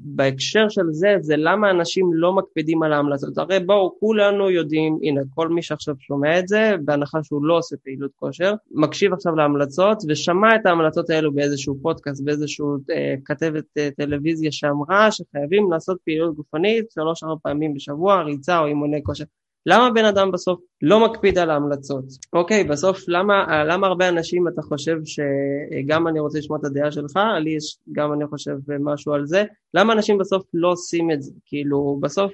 בהקשר 0.04 0.68
של 0.68 0.82
זה, 0.90 1.16
זה 1.20 1.34
למה 1.36 1.70
אנשים 1.70 2.10
לא 2.14 2.32
מקפידים 2.32 2.82
על 2.82 2.92
ההמלצות. 2.92 3.38
הרי 3.38 3.60
בואו, 3.60 3.94
כולנו 4.00 4.50
יודעים, 4.50 4.98
הנה, 5.02 5.20
כל 5.34 5.48
מי 5.48 5.62
שעכשיו 5.62 5.94
שומע 5.98 6.38
את 6.38 6.48
זה, 6.48 6.72
בהנחה 6.84 7.22
שהוא 7.22 7.44
לא 7.44 7.58
עושה 7.58 7.76
פעילות 7.84 8.10
כושר, 8.16 8.54
מקשיב 8.70 9.12
עכשיו 9.12 9.36
להמלצות 9.36 9.98
ושמע 10.08 10.56
את 10.56 10.66
ההמלצות 10.66 11.10
האלו 11.10 11.32
באיזשהו 11.32 11.76
פודקאסט, 11.82 12.24
באיזשהו 12.24 12.76
אה, 12.90 13.14
כתבת 13.24 13.64
אה, 13.78 13.88
טלוויזיה 13.96 14.52
שאמרה 14.52 15.08
שחייבים 15.12 15.72
לעשות 15.72 15.98
פעילות 16.04 16.34
גופנית 16.34 16.90
שלוש-ארבע 16.90 17.36
פעמים 17.42 17.74
בשבוע, 17.74 18.22
ריצה 18.22 18.58
או 18.58 18.66
אימוני 18.66 19.02
כושר. 19.02 19.24
למה 19.66 19.90
בן 19.90 20.04
אדם 20.04 20.32
בסוף 20.32 20.60
לא 20.82 21.04
מקפיד 21.04 21.38
על 21.38 21.50
ההמלצות? 21.50 22.04
אוקיי, 22.32 22.64
בסוף 22.64 22.98
למה, 23.08 23.64
למה 23.64 23.86
הרבה 23.86 24.08
אנשים 24.08 24.48
אתה 24.48 24.62
חושב 24.62 24.96
שגם 25.04 26.08
אני 26.08 26.20
רוצה 26.20 26.38
לשמוע 26.38 26.58
את 26.58 26.64
הדעה 26.64 26.92
שלך, 26.92 27.18
לי 27.40 27.50
יש 27.50 27.78
גם 27.92 28.12
אני 28.12 28.26
חושב 28.26 28.56
משהו 28.80 29.12
על 29.12 29.26
זה, 29.26 29.44
למה 29.74 29.92
אנשים 29.92 30.18
בסוף 30.18 30.42
לא 30.54 30.68
עושים 30.68 31.10
את 31.10 31.22
זה? 31.22 31.32
כאילו 31.46 31.98
בסוף 32.00 32.32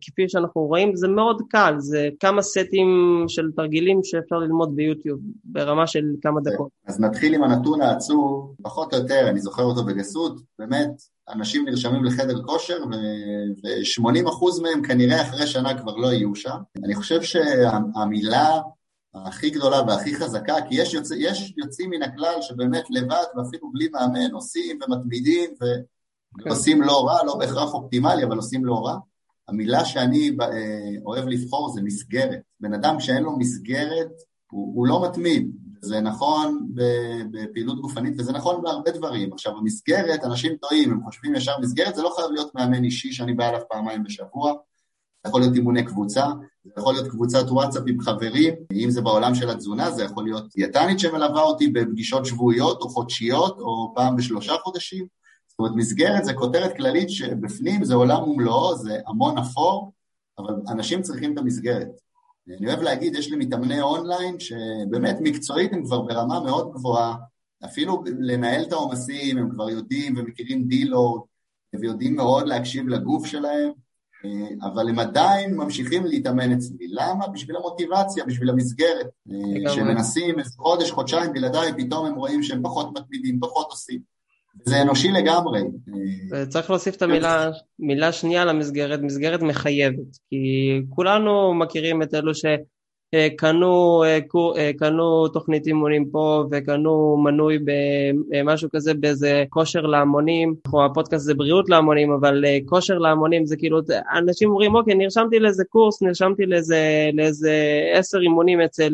כפי 0.00 0.28
שאנחנו 0.28 0.60
רואים 0.60 0.96
זה 0.96 1.08
מאוד 1.08 1.42
קל, 1.48 1.74
זה 1.78 2.08
כמה 2.20 2.42
סטים 2.42 3.24
של 3.28 3.50
תרגילים 3.56 4.00
שאפשר 4.02 4.36
ללמוד 4.36 4.76
ביוטיוב 4.76 5.20
ברמה 5.44 5.86
של 5.86 6.04
כמה 6.22 6.40
דקות. 6.40 6.68
אז 6.86 7.00
נתחיל 7.00 7.34
עם 7.34 7.42
הנתון 7.42 7.80
העצוב, 7.80 8.54
פחות 8.62 8.94
או 8.94 8.98
יותר, 8.98 9.28
אני 9.28 9.40
זוכר 9.40 9.62
אותו 9.62 9.84
בגסות, 9.84 10.40
באמת 10.58 10.90
אנשים 11.32 11.64
נרשמים 11.64 12.04
לחדר 12.04 12.42
כושר 12.42 12.78
ו-80% 12.90 14.62
מהם 14.62 14.82
כנראה 14.82 15.22
אחרי 15.22 15.46
שנה 15.46 15.78
כבר 15.78 15.96
לא 15.96 16.12
יהיו 16.12 16.34
שם. 16.34 16.56
אני 16.84 16.94
חושב 16.94 17.22
שהמילה 17.22 18.60
הכי 19.14 19.50
גדולה 19.50 19.82
והכי 19.86 20.14
חזקה, 20.14 20.54
כי 20.68 20.74
יש, 20.74 20.94
יוצא, 20.94 21.14
יש 21.18 21.54
יוצאים 21.56 21.90
מן 21.90 22.02
הכלל 22.02 22.42
שבאמת 22.42 22.84
לבד 22.90 23.24
ואפילו 23.36 23.72
בלי 23.72 23.88
מאמן 23.88 24.30
עושים 24.32 24.78
ומתמידים 24.82 25.50
ועושים 26.46 26.78
כן. 26.80 26.86
לא 26.86 27.06
רע, 27.06 27.24
לא 27.26 27.36
בהכרח 27.36 27.74
אופטימלי, 27.74 28.24
אבל 28.24 28.36
עושים 28.36 28.64
לא 28.64 28.86
רע. 28.86 28.98
המילה 29.48 29.84
שאני 29.84 30.36
אה, 30.40 30.46
אוהב 31.04 31.28
לבחור 31.28 31.72
זה 31.74 31.82
מסגרת. 31.82 32.40
בן 32.60 32.74
אדם 32.74 33.00
שאין 33.00 33.22
לו 33.22 33.38
מסגרת, 33.38 34.10
הוא, 34.50 34.72
הוא 34.74 34.86
לא 34.86 35.08
מתמיד. 35.08 35.50
זה 35.82 36.00
נכון 36.00 36.68
בפעילות 37.30 37.80
גופנית 37.80 38.14
וזה 38.18 38.32
נכון 38.32 38.62
בהרבה 38.62 38.90
דברים. 38.90 39.32
עכשיו, 39.32 39.56
המסגרת, 39.58 40.24
אנשים 40.24 40.56
טועים, 40.56 40.92
הם 40.92 41.04
חושבים 41.04 41.34
ישר 41.34 41.52
מסגרת, 41.60 41.94
זה 41.94 42.02
לא 42.02 42.12
חייב 42.16 42.30
להיות 42.30 42.54
מאמן 42.54 42.84
אישי 42.84 43.12
שאני 43.12 43.32
בא 43.32 43.48
אליו 43.48 43.60
פעמיים 43.68 44.02
בשבוע, 44.02 44.52
זה 45.24 45.28
יכול 45.28 45.40
להיות 45.40 45.54
אימוני 45.54 45.84
קבוצה, 45.84 46.26
זה 46.64 46.72
יכול 46.78 46.92
להיות 46.94 47.08
קבוצת 47.08 47.44
וואטסאפ 47.50 47.82
עם 47.86 48.00
חברים, 48.00 48.54
אם 48.72 48.90
זה 48.90 49.00
בעולם 49.00 49.34
של 49.34 49.50
התזונה, 49.50 49.90
זה 49.90 50.04
יכול 50.04 50.24
להיות 50.24 50.44
דיאטנית 50.56 50.98
שמלווה 50.98 51.42
אותי 51.42 51.68
בפגישות 51.68 52.26
שבועיות 52.26 52.80
או 52.80 52.88
חודשיות 52.88 53.58
או 53.58 53.92
פעם 53.94 54.16
בשלושה 54.16 54.52
חודשים. 54.62 55.06
זאת 55.48 55.58
אומרת, 55.58 55.72
מסגרת 55.76 56.24
זה 56.24 56.34
כותרת 56.34 56.76
כללית 56.76 57.10
שבפנים 57.10 57.84
זה 57.84 57.94
עולם 57.94 58.22
ומלואו, 58.22 58.76
זה 58.76 58.98
המון 59.06 59.38
אפור, 59.38 59.92
אבל 60.38 60.54
אנשים 60.68 61.02
צריכים 61.02 61.32
את 61.32 61.38
המסגרת. 61.38 61.88
אני 62.58 62.66
אוהב 62.66 62.82
להגיד, 62.82 63.14
יש 63.14 63.30
לי 63.30 63.36
מתאמני 63.36 63.80
אונליין 63.80 64.40
שבאמת 64.40 65.16
מקצועית 65.20 65.72
הם 65.72 65.84
כבר 65.84 66.00
ברמה 66.00 66.40
מאוד 66.40 66.72
גבוהה, 66.72 67.14
אפילו 67.64 68.04
לנהל 68.20 68.62
את 68.62 68.72
העומסים, 68.72 69.38
הם 69.38 69.50
כבר 69.50 69.70
יודעים 69.70 70.14
ומכירים 70.16 70.68
דילו, 70.68 71.26
ויודעים 71.80 72.16
מאוד 72.16 72.46
להקשיב 72.46 72.88
לגוף 72.88 73.26
שלהם, 73.26 73.72
אה, 74.24 74.68
אבל 74.68 74.88
הם 74.88 74.98
עדיין 74.98 75.56
ממשיכים 75.56 76.06
להתאמן 76.06 76.52
אצלי. 76.52 76.88
למה? 76.88 77.28
בשביל 77.28 77.56
המוטיבציה, 77.56 78.24
בשביל 78.24 78.50
המסגרת. 78.50 79.06
אה, 79.30 79.72
שמנסים 79.72 80.38
איזה 80.38 80.50
חודש, 80.56 80.90
חודשיים 80.90 81.32
בלעדיי, 81.32 81.72
פתאום 81.78 82.06
הם 82.06 82.14
רואים 82.14 82.42
שהם 82.42 82.62
פחות 82.62 82.98
מתמידים, 82.98 83.40
פחות 83.40 83.66
עושים. 83.70 84.00
זה 84.64 84.82
אנושי 84.82 85.08
לגמרי. 85.10 85.60
אה, 86.34 86.46
צריך 86.46 86.70
להוסיף 86.70 86.96
את 86.96 87.02
המילה 87.02 87.50
מילה 87.78 88.12
שנייה 88.12 88.44
למסגרת, 88.44 89.00
מסגרת 89.00 89.42
מחייבת. 89.42 90.16
כי 90.30 90.80
כולנו 90.88 91.54
מכירים 91.54 92.02
את 92.02 92.14
אלו 92.14 92.34
ש... 92.34 92.44
קנו, 93.36 94.04
אה, 94.56 94.72
קנו 94.78 95.28
תוכנית 95.28 95.66
אימונים 95.66 96.10
פה 96.10 96.44
וקנו 96.50 97.16
מנוי 97.24 97.58
במשהו 98.30 98.68
כזה 98.72 98.94
באיזה 98.94 99.44
כושר 99.48 99.80
להמונים, 99.80 100.54
אנחנו 100.66 100.84
הפודקאסט 100.84 101.24
זה 101.24 101.34
בריאות 101.34 101.68
להמונים, 101.68 102.12
אבל 102.12 102.44
אה, 102.44 102.58
כושר 102.66 102.98
להמונים 102.98 103.46
זה 103.46 103.56
כאילו, 103.56 103.80
אנשים 104.18 104.50
אומרים 104.50 104.74
אוקיי 104.74 104.94
נרשמתי 104.94 105.38
לאיזה 105.38 105.64
קורס, 105.64 106.02
נרשמתי 106.02 106.42
לאיזה 107.12 107.52
עשר 107.94 108.20
אימונים 108.20 108.60
אצל, 108.60 108.92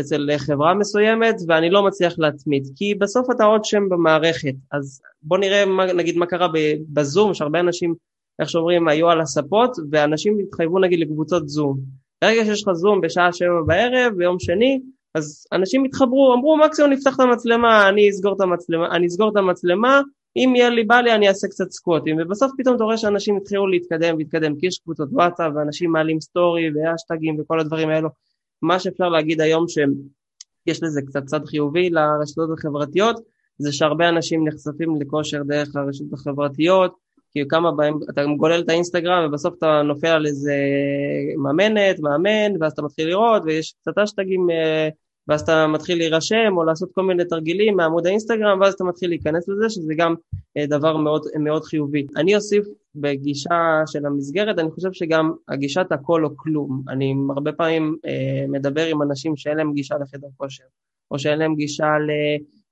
אצל 0.00 0.30
חברה 0.38 0.74
מסוימת 0.74 1.34
ואני 1.48 1.70
לא 1.70 1.86
מצליח 1.86 2.18
להתמיד, 2.18 2.66
כי 2.76 2.94
בסוף 2.94 3.26
אתה 3.30 3.44
עוד 3.44 3.64
שם 3.64 3.88
במערכת, 3.88 4.54
אז 4.72 5.00
בוא 5.22 5.38
נראה 5.38 5.66
מה, 5.66 5.92
נגיד 5.92 6.16
מה 6.16 6.26
קרה 6.26 6.48
בזום, 6.92 7.34
שהרבה 7.34 7.60
אנשים 7.60 7.94
איך 8.40 8.50
שאומרים 8.50 8.88
היו 8.88 9.08
על 9.08 9.20
הספות 9.20 9.76
ואנשים 9.90 10.38
התחייבו 10.38 10.78
נגיד 10.78 11.00
לקבוצות 11.00 11.48
זום. 11.48 11.78
ברגע 12.24 12.44
שיש 12.44 12.62
לך 12.62 12.72
זום 12.72 13.00
בשעה 13.00 13.32
שבע 13.32 13.62
בערב, 13.66 14.12
ביום 14.16 14.38
שני, 14.38 14.80
אז 15.14 15.46
אנשים 15.52 15.84
התחברו, 15.84 16.34
אמרו 16.34 16.56
מקסימום 16.56 16.92
נפתח 16.92 17.14
את 17.14 17.20
המצלמה, 17.20 17.88
אני 17.88 18.10
אסגור 18.10 18.32
את 18.36 18.40
המצלמה, 18.40 18.96
אני 18.96 19.06
אסגור 19.06 19.30
את 19.30 19.36
המצלמה, 19.36 20.00
אם 20.36 20.52
יהיה 20.56 20.70
לי 20.70 20.84
בא 20.84 21.00
לי 21.00 21.12
אני 21.12 21.28
אעשה 21.28 21.48
קצת 21.48 21.70
סקווטים, 21.70 22.16
ובסוף 22.20 22.52
פתאום 22.58 22.76
אתה 22.76 22.84
רואה 22.84 22.96
שאנשים 22.96 23.36
התחילו 23.36 23.66
להתקדם 23.66 24.14
ולהתקדם, 24.14 24.56
כי 24.56 24.66
יש 24.66 24.78
קבוצות 24.78 25.08
וואטסאפ 25.12 25.52
ואנשים 25.54 25.92
מעלים 25.92 26.20
סטורי 26.20 26.62
ואשטגים 26.74 27.36
וכל 27.40 27.60
הדברים 27.60 27.88
האלו, 27.88 28.08
מה 28.62 28.78
שאפשר 28.80 29.08
להגיד 29.08 29.40
היום 29.40 29.64
שיש 29.68 30.82
לזה 30.82 31.02
קצת 31.02 31.24
צד 31.24 31.44
חיובי 31.44 31.90
לרשתות 31.90 32.50
החברתיות, 32.58 33.20
זה 33.58 33.72
שהרבה 33.72 34.08
אנשים 34.08 34.48
נחשפים 34.48 35.00
לכושר 35.00 35.42
דרך 35.42 35.76
הרשתות 35.76 36.12
החברתיות, 36.12 36.94
כאילו 37.30 37.48
כמה 37.48 37.72
בהם, 37.72 37.98
אתה 38.10 38.22
גולל 38.36 38.60
את 38.60 38.68
האינסטגרם 38.68 39.28
ובסוף 39.28 39.54
אתה 39.58 39.82
נופל 39.82 40.06
על 40.06 40.26
איזה 40.26 40.54
מאמנת, 41.42 42.00
מאמן, 42.00 42.60
ואז 42.60 42.72
אתה 42.72 42.82
מתחיל 42.82 43.08
לראות 43.08 43.42
ויש 43.44 43.74
קצת 43.80 43.98
אשטגים, 43.98 44.50
אה, 44.50 44.88
ואז 45.28 45.40
אתה 45.40 45.66
מתחיל 45.66 45.98
להירשם 45.98 46.52
או 46.56 46.64
לעשות 46.64 46.92
כל 46.92 47.02
מיני 47.02 47.24
תרגילים 47.24 47.76
מעמוד 47.76 48.06
האינסטגרם 48.06 48.60
ואז 48.60 48.74
אתה 48.74 48.84
מתחיל 48.84 49.10
להיכנס 49.10 49.48
לזה 49.48 49.70
שזה 49.70 49.94
גם 49.96 50.14
אה, 50.56 50.66
דבר 50.66 50.96
מאוד, 50.96 51.22
מאוד 51.38 51.64
חיובי. 51.64 52.06
אני 52.16 52.36
אוסיף 52.36 52.66
בגישה 52.94 53.82
של 53.86 54.06
המסגרת, 54.06 54.58
אני 54.58 54.70
חושב 54.70 54.92
שגם 54.92 55.32
הגישת 55.48 55.86
הכל 55.90 56.24
או 56.24 56.36
כלום. 56.36 56.82
אני 56.88 57.14
הרבה 57.30 57.52
פעמים 57.52 57.96
אה, 58.06 58.44
מדבר 58.48 58.86
עם 58.86 59.02
אנשים 59.02 59.36
שאין 59.36 59.56
להם 59.56 59.72
גישה 59.72 59.94
לחדר 60.02 60.28
כושר, 60.36 60.64
או 61.10 61.18
שאין 61.18 61.38
להם 61.38 61.54
גישה 61.54 61.86
ל... 61.86 62.10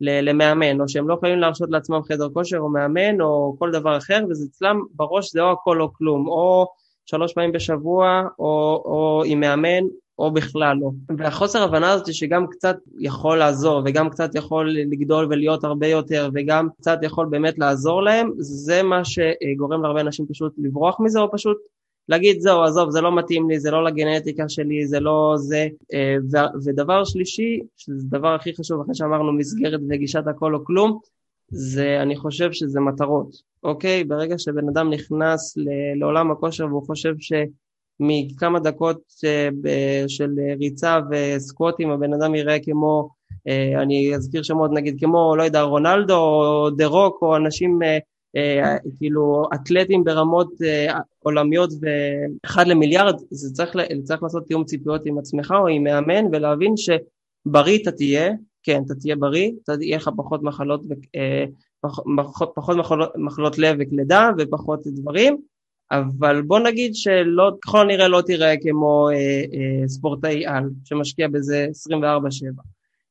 למאמן, 0.00 0.80
או 0.80 0.88
שהם 0.88 1.09
לא 1.09 1.14
יכולים 1.14 1.38
להרשות 1.38 1.70
לעצמם 1.70 2.00
חדר 2.09 2.28
כושר 2.28 2.59
או 2.59 2.68
מאמן 2.68 3.20
או 3.20 3.57
כל 3.59 3.70
דבר 3.70 3.96
אחר, 3.96 4.24
וזה 4.30 4.44
אצלם 4.50 4.80
בראש 4.94 5.32
זה 5.32 5.42
או 5.42 5.52
הכל 5.52 5.80
או 5.80 5.92
כלום, 5.92 6.28
או 6.28 6.66
שלוש 7.07 7.32
פעמים 7.32 7.52
בשבוע, 7.52 8.22
או, 8.38 8.82
או 8.84 9.22
עם 9.26 9.40
מאמן, 9.40 9.84
או 10.18 10.32
בכלל 10.32 10.76
לא. 10.80 10.90
והחוסר 11.18 11.62
הבנה 11.62 11.92
הזאת 11.92 12.14
שגם 12.14 12.46
קצת 12.46 12.76
יכול 12.98 13.38
לעזור, 13.38 13.82
וגם 13.84 14.10
קצת 14.10 14.34
יכול 14.34 14.70
לגדול 14.70 15.26
ולהיות 15.30 15.64
הרבה 15.64 15.86
יותר, 15.86 16.30
וגם 16.34 16.68
קצת 16.78 16.98
יכול 17.02 17.26
באמת 17.30 17.58
לעזור 17.58 18.02
להם, 18.02 18.30
זה 18.38 18.82
מה 18.82 19.02
שגורם 19.04 19.82
להרבה 19.82 20.00
אנשים 20.00 20.26
פשוט 20.26 20.52
לברוח 20.58 21.00
מזה, 21.00 21.20
או 21.20 21.32
פשוט 21.32 21.56
להגיד 22.08 22.40
זהו 22.40 22.62
עזוב 22.62 22.90
זה 22.90 23.00
לא 23.00 23.16
מתאים 23.16 23.50
לי 23.50 23.60
זה 23.60 23.70
לא 23.70 23.84
לגנטיקה 23.84 24.48
שלי 24.48 24.86
זה 24.86 25.00
לא 25.00 25.34
זה. 25.36 25.68
אה, 25.94 26.16
ודבר 26.64 27.04
שלישי 27.04 27.60
שזה 27.76 28.06
הדבר 28.06 28.34
הכי 28.34 28.54
חשוב 28.54 28.80
אחרי 28.80 28.94
שאמרנו 28.94 29.32
מסגרת 29.32 29.80
וגישת 29.88 30.26
הכל 30.26 30.54
או 30.54 30.64
כלום 30.64 30.98
זה 31.48 32.02
אני 32.02 32.16
חושב 32.16 32.52
שזה 32.52 32.80
מטרות. 32.80 33.28
אוקיי? 33.62 34.04
ברגע 34.04 34.38
שבן 34.38 34.68
אדם 34.68 34.90
נכנס 34.90 35.56
לעולם 35.96 36.30
הכושר 36.30 36.66
והוא 36.66 36.86
חושב 36.86 37.14
שמכמה 37.99 38.61
דקות 38.61 39.01
אה, 39.24 39.49
של 40.09 40.30
ריצה 40.59 40.99
וסקווטים 41.11 41.90
הבן 41.90 42.12
אדם 42.12 42.34
יראה 42.34 42.59
כמו 42.64 43.09
אה, 43.49 43.82
אני 43.82 44.14
אזכיר 44.14 44.42
שמות 44.42 44.70
נגיד 44.74 44.97
כמו 45.01 45.36
לא 45.36 45.42
יודע 45.42 45.62
רונלדו 45.62 46.16
או 46.16 46.70
דה 46.70 46.86
רוק 46.86 47.18
או 47.22 47.36
אנשים 47.36 47.82
אה, 47.82 47.99
כאילו 48.99 49.42
אתלטים 49.55 50.05
ברמות 50.05 50.53
עולמיות 51.22 51.70
ואחד 51.80 52.66
למיליארד, 52.66 53.14
זה 53.30 53.53
צריך, 53.53 53.76
צריך 54.05 54.22
לעשות 54.22 54.47
תיאום 54.47 54.64
ציפיות 54.64 55.07
עם 55.07 55.18
עצמך 55.18 55.55
או 55.59 55.68
עם 55.68 55.84
מאמן 55.84 56.24
ולהבין 56.32 56.74
שבריא 56.76 57.78
אתה 57.82 57.92
תהיה, 57.92 58.32
כן 58.62 58.82
אתה 58.86 58.95
תהיה 58.95 59.16
בריא, 59.16 59.51
אתה 59.64 59.72
יהיה 59.80 59.97
לך 59.97 60.11
פחות 60.16 60.42
מחלות, 60.42 60.82
פחות, 62.16 62.53
פחות 62.55 62.76
מחלות, 62.76 63.09
מחלות 63.16 63.59
לב 63.59 63.76
וכלידה 63.80 64.30
ופחות 64.38 64.80
דברים, 64.86 65.36
אבל 65.91 66.43
בוא 66.43 66.59
נגיד 66.59 66.95
שלא, 66.95 67.51
ככל 67.62 67.80
הנראה 67.80 68.09
לא 68.09 68.22
תראה 68.26 68.55
כמו 68.62 69.09
אה, 69.11 69.14
אה, 69.14 69.89
ספורטאי 69.89 70.47
על 70.47 70.64
שמשקיע 70.85 71.28
בזה 71.28 71.66
24/7. 71.91 71.95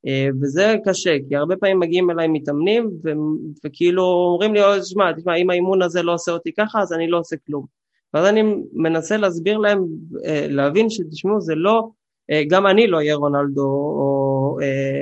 אה, 0.07 0.27
וזה 0.41 0.75
קשה, 0.85 1.15
כי 1.29 1.35
הרבה 1.35 1.55
פעמים 1.55 1.79
מגיעים 1.79 2.11
אליי 2.11 2.27
מתאמנים 2.27 2.89
ו- 3.03 3.09
וכאילו 3.65 4.03
אומרים 4.03 4.53
לי, 4.53 4.59
שמע, 4.83 5.11
תשמע, 5.11 5.35
אם 5.35 5.49
האימון 5.49 5.81
הזה 5.81 6.03
לא 6.03 6.13
עושה 6.13 6.31
אותי 6.31 6.51
ככה, 6.57 6.79
אז 6.79 6.93
אני 6.93 7.07
לא 7.07 7.19
עושה 7.19 7.35
כלום. 7.47 7.65
ואז 8.13 8.25
אני 8.25 8.41
מנסה 8.73 9.17
להסביר 9.17 9.57
להם, 9.57 9.85
אה, 10.25 10.45
להבין 10.49 10.89
שתשמעו, 10.89 11.41
זה 11.41 11.55
לא, 11.55 11.89
גם 12.47 12.67
אני 12.67 12.87
לא 12.87 12.97
אהיה 12.97 13.15
רונלדו 13.15 13.65
או 13.65 14.57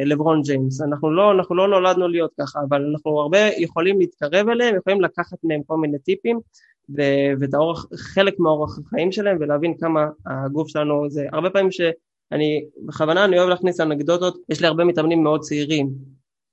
לברון 0.05 0.41
ג'יימס, 0.41 0.81
אנחנו 0.81 1.11
לא, 1.11 1.31
אנחנו 1.31 1.55
לא 1.55 1.67
נולדנו 1.67 2.07
להיות 2.07 2.31
ככה, 2.39 2.59
אבל 2.69 2.85
אנחנו 2.91 3.19
הרבה 3.19 3.39
יכולים 3.57 3.99
להתקרב 3.99 4.49
אליהם, 4.49 4.75
יכולים 4.75 5.01
לקחת 5.01 5.37
מהם 5.43 5.61
כל 5.67 5.77
מיני 5.77 5.99
טיפים 5.99 6.39
ואת 7.39 7.53
האורח, 7.53 7.85
חלק 7.95 8.39
מהאורח 8.39 8.79
החיים 8.79 9.11
שלהם 9.11 9.37
ולהבין 9.39 9.77
כמה 9.77 10.05
הגוף 10.25 10.67
שלנו 10.67 11.09
זה, 11.09 11.25
הרבה 11.31 11.49
פעמים 11.49 11.71
ש... 11.71 11.81
אני, 12.31 12.65
בכוונה 12.85 13.25
אני 13.25 13.39
אוהב 13.39 13.49
להכניס 13.49 13.79
אנקדוטות, 13.79 14.37
יש 14.49 14.61
לי 14.61 14.67
הרבה 14.67 14.83
מתאמנים 14.83 15.23
מאוד 15.23 15.41
צעירים, 15.41 15.89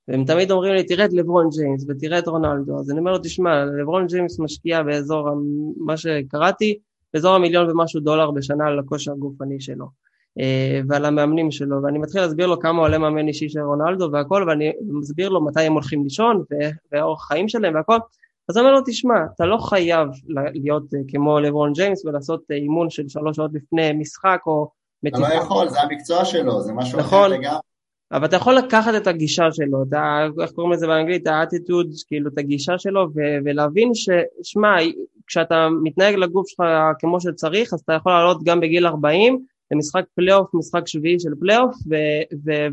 והם 0.09 0.25
תמיד 0.25 0.51
אומרים 0.51 0.75
לי, 0.75 0.85
תראה 0.85 1.05
את 1.05 1.12
לברון 1.12 1.49
ג'יימס 1.49 1.85
ותראה 1.89 2.19
את 2.19 2.29
רונלדו, 2.29 2.79
אז 2.79 2.91
אני 2.91 2.99
אומר 2.99 3.12
לו, 3.12 3.19
תשמע, 3.19 3.64
לברון 3.64 4.07
ג'יימס 4.07 4.39
משקיע 4.41 4.83
באזור, 4.83 5.29
מה 5.77 5.97
שקראתי, 5.97 6.79
באזור 7.14 7.35
המיליון 7.35 7.71
ומשהו 7.71 8.01
דולר 8.01 8.31
בשנה 8.31 8.66
על 8.66 8.79
הכושר 8.79 9.12
הגופני 9.12 9.61
שלו, 9.61 9.85
אה, 9.85 9.91
ועל 10.89 11.05
המאמנים 11.05 11.51
שלו, 11.51 11.82
ואני 11.82 11.99
מתחיל 11.99 12.20
להסביר 12.20 12.47
לו 12.47 12.61
כמה 12.61 12.82
עולה 12.82 12.99
מאמן 12.99 13.28
אישי 13.28 13.49
של 13.49 13.61
רונלדו 13.61 14.09
והכל, 14.12 14.45
ואני 14.49 14.72
מסביר 14.80 15.28
לו 15.28 15.45
מתי 15.45 15.61
הם 15.61 15.72
הולכים 15.72 16.05
לישון, 16.05 16.45
ואורח 16.93 17.28
חיים 17.28 17.49
שלהם 17.49 17.74
והכל, 17.74 17.99
אז 18.49 18.57
אני 18.57 18.66
אומר 18.66 18.74
לו, 18.74 18.82
תשמע, 18.86 19.14
אתה 19.34 19.47
לא 19.47 19.57
חייב 19.57 20.09
להיות 20.55 20.95
אה, 20.95 20.99
כמו 21.09 21.41
לברון 21.41 21.72
ג'יימס 21.72 22.05
ולעשות 22.05 22.43
אה, 22.51 22.57
אימון 22.57 22.91
של 22.91 23.09
שלוש 23.09 23.36
שעות 23.36 23.51
לפני 23.55 23.93
משחק, 23.93 24.41
או 24.47 24.70
אתה 25.09 25.18
לא 25.18 25.26
יכול, 25.26 25.68
זה 25.68 25.80
המקצוע 25.80 26.24
שלו, 26.24 26.61
זה 26.61 26.72
משהו 26.72 26.99
נכון, 26.99 27.18
אחר 27.18 27.39
לגמרי. 27.39 27.59
אבל 28.12 28.24
אתה 28.24 28.36
יכול 28.36 28.55
לקחת 28.55 28.93
את 28.97 29.07
הגישה 29.07 29.53
שלו, 29.53 29.82
את 29.82 29.93
ה, 29.93 30.26
איך 30.43 30.51
קוראים 30.51 30.72
לזה 30.72 30.86
באנגלית, 30.86 31.26
האטיטוד, 31.26 31.91
כאילו 32.07 32.30
את 32.30 32.39
הגישה 32.39 32.78
שלו, 32.78 33.09
ו- 33.14 33.39
ולהבין 33.45 33.91
ששמע, 33.95 34.76
כשאתה 35.26 35.68
מתנהג 35.82 36.14
לגוף 36.14 36.49
שלך 36.49 36.62
כמו 36.99 37.20
שצריך, 37.20 37.72
אז 37.72 37.80
אתה 37.80 37.93
יכול 37.93 38.12
לעלות 38.12 38.45
גם 38.45 38.61
בגיל 38.61 38.86
40, 38.86 39.45
למשחק 39.71 40.05
פלייאוף, 40.14 40.55
משחק 40.55 40.87
שביעי 40.87 41.21
של 41.21 41.31
פלייאוף, 41.41 41.77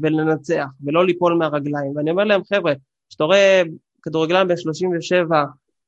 ולנצח, 0.02 0.66
ולא 0.84 1.06
ליפול 1.06 1.34
מהרגליים. 1.34 1.96
ואני 1.96 2.12
אומר 2.12 2.24
להם, 2.24 2.42
חבר'ה, 2.54 2.74
כשאתה 3.10 3.24
רואה 3.24 3.62
כדורגלן 4.02 4.48
בן 4.48 4.58
37 4.58 5.44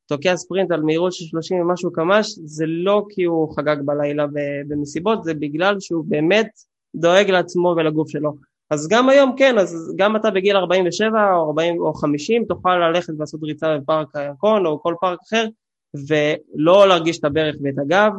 תוקע 0.07 0.35
ספרינט 0.35 0.71
על 0.71 0.81
מהירות 0.81 1.13
של 1.13 1.25
30 1.25 1.61
ומשהו 1.61 1.91
קמ"ש, 1.91 2.39
זה 2.43 2.65
לא 2.67 3.05
כי 3.09 3.23
הוא 3.23 3.55
חגג 3.55 3.77
בלילה 3.85 4.25
במסיבות, 4.67 5.23
זה 5.23 5.33
בגלל 5.33 5.79
שהוא 5.79 6.05
באמת 6.07 6.49
דואג 6.95 7.29
לעצמו 7.29 7.73
ולגוף 7.77 8.09
שלו. 8.09 8.33
אז 8.69 8.87
גם 8.87 9.09
היום 9.09 9.35
כן, 9.37 9.57
אז 9.57 9.93
גם 9.97 10.15
אתה 10.15 10.31
בגיל 10.31 10.57
47 10.57 11.33
או 11.33 11.47
40 11.47 11.81
או 11.81 11.93
50 11.93 12.45
תוכל 12.45 12.77
ללכת 12.77 13.13
ולעשות 13.17 13.43
ריצה 13.43 13.77
בפארק 13.77 14.15
הירקון 14.15 14.65
או 14.65 14.81
כל 14.81 14.93
פארק 15.01 15.19
אחר 15.27 15.45
ולא 16.07 16.87
להרגיש 16.87 17.19
את 17.19 17.23
הברך 17.23 17.55
ואת 17.63 17.79
הגב 17.79 18.11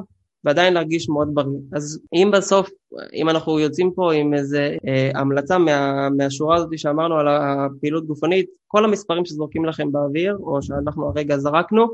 ועדיין 0.45 0.75
להרגיש 0.75 1.09
מאוד 1.09 1.29
בריא. 1.35 1.59
אז 1.73 2.01
אם 2.15 2.31
בסוף, 2.33 2.71
אם 3.15 3.29
אנחנו 3.29 3.59
יוצאים 3.59 3.93
פה 3.95 4.13
עם 4.13 4.35
איזה 4.35 4.77
אה, 4.89 5.11
המלצה 5.15 5.59
מה, 5.59 6.09
מהשורה 6.11 6.57
הזאת 6.57 6.79
שאמרנו 6.79 7.15
על 7.15 7.29
הפעילות 7.29 8.07
גופנית, 8.07 8.47
כל 8.67 8.85
המספרים 8.85 9.25
שזורקים 9.25 9.65
לכם 9.65 9.93
באוויר, 9.93 10.37
או 10.41 10.63
שאנחנו 10.63 11.09
הרגע 11.09 11.39
זרקנו, 11.39 11.87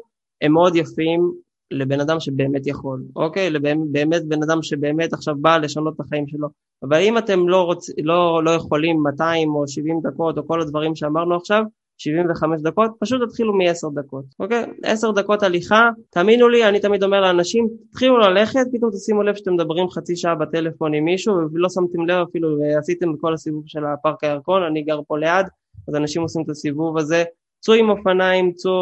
הם 0.42 0.52
מאוד 0.52 0.76
יפים 0.76 1.32
לבן 1.70 2.00
אדם 2.00 2.20
שבאמת 2.20 2.66
יכול, 2.66 3.02
אוקיי? 3.16 3.50
באמת 3.92 4.28
בן 4.28 4.42
אדם 4.42 4.62
שבאמת 4.62 5.12
עכשיו 5.12 5.34
בא 5.40 5.56
לשנות 5.56 5.94
את 5.94 6.00
החיים 6.00 6.28
שלו. 6.28 6.48
אבל 6.82 7.00
אם 7.00 7.18
אתם 7.18 7.48
לא, 7.48 7.62
רוצ, 7.62 7.90
לא, 8.02 8.44
לא 8.44 8.50
יכולים 8.50 9.02
200 9.02 9.54
או 9.54 9.68
70 9.68 10.00
דקות 10.02 10.38
או 10.38 10.46
כל 10.46 10.60
הדברים 10.60 10.94
שאמרנו 10.94 11.36
עכשיו, 11.36 11.62
75 11.98 12.60
דקות, 12.62 12.90
פשוט 13.00 13.22
תתחילו 13.28 13.54
מ-10 13.54 13.94
דקות, 13.94 14.24
אוקיי? 14.40 14.64
10 14.82 15.10
דקות 15.10 15.42
הליכה, 15.42 15.90
תאמינו 16.10 16.48
לי, 16.48 16.68
אני 16.68 16.80
תמיד 16.80 17.02
אומר 17.02 17.20
לאנשים, 17.20 17.68
תתחילו 17.90 18.18
ללכת, 18.18 18.66
פתאום 18.72 18.90
תשימו 18.90 19.22
לב 19.22 19.34
שאתם 19.34 19.54
מדברים 19.54 19.88
חצי 19.88 20.16
שעה 20.16 20.34
בטלפון 20.34 20.94
עם 20.94 21.04
מישהו, 21.04 21.34
ולא 21.52 21.68
שמתם 21.68 22.06
לב 22.06 22.26
אפילו, 22.30 22.58
ועשיתם 22.60 23.10
את 23.10 23.16
כל 23.20 23.34
הסיבוב 23.34 23.62
של 23.66 23.84
הפארק 23.84 24.24
הירקון, 24.24 24.62
אני 24.62 24.82
גר 24.82 25.00
פה 25.06 25.18
ליד, 25.18 25.46
אז 25.88 25.94
אנשים 25.94 26.22
עושים 26.22 26.42
את 26.42 26.50
הסיבוב 26.50 26.98
הזה, 26.98 27.24
צאו 27.60 27.74
עם 27.74 27.90
אופניים, 27.90 28.52
צאו 28.52 28.72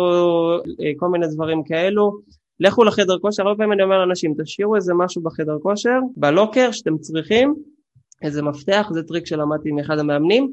אה, 0.54 0.92
כל 0.96 1.08
מיני 1.08 1.26
דברים 1.26 1.64
כאלו, 1.64 2.12
לכו 2.60 2.84
לחדר 2.84 3.18
כושר, 3.18 3.42
הרבה 3.42 3.56
פעמים 3.56 3.72
אני 3.72 3.82
אומר 3.82 3.98
לאנשים, 3.98 4.34
תשאירו 4.42 4.76
איזה 4.76 4.94
משהו 4.94 5.22
בחדר 5.22 5.58
כושר, 5.62 5.98
בלוקר 6.16 6.70
שאתם 6.70 6.98
צריכים, 6.98 7.54
איזה 8.22 8.42
מפתח, 8.42 8.90
זה 8.92 9.02
טריק 9.02 9.26
שלמדתי 9.26 9.70
מאחד 9.70 9.98
המאמנים, 9.98 10.52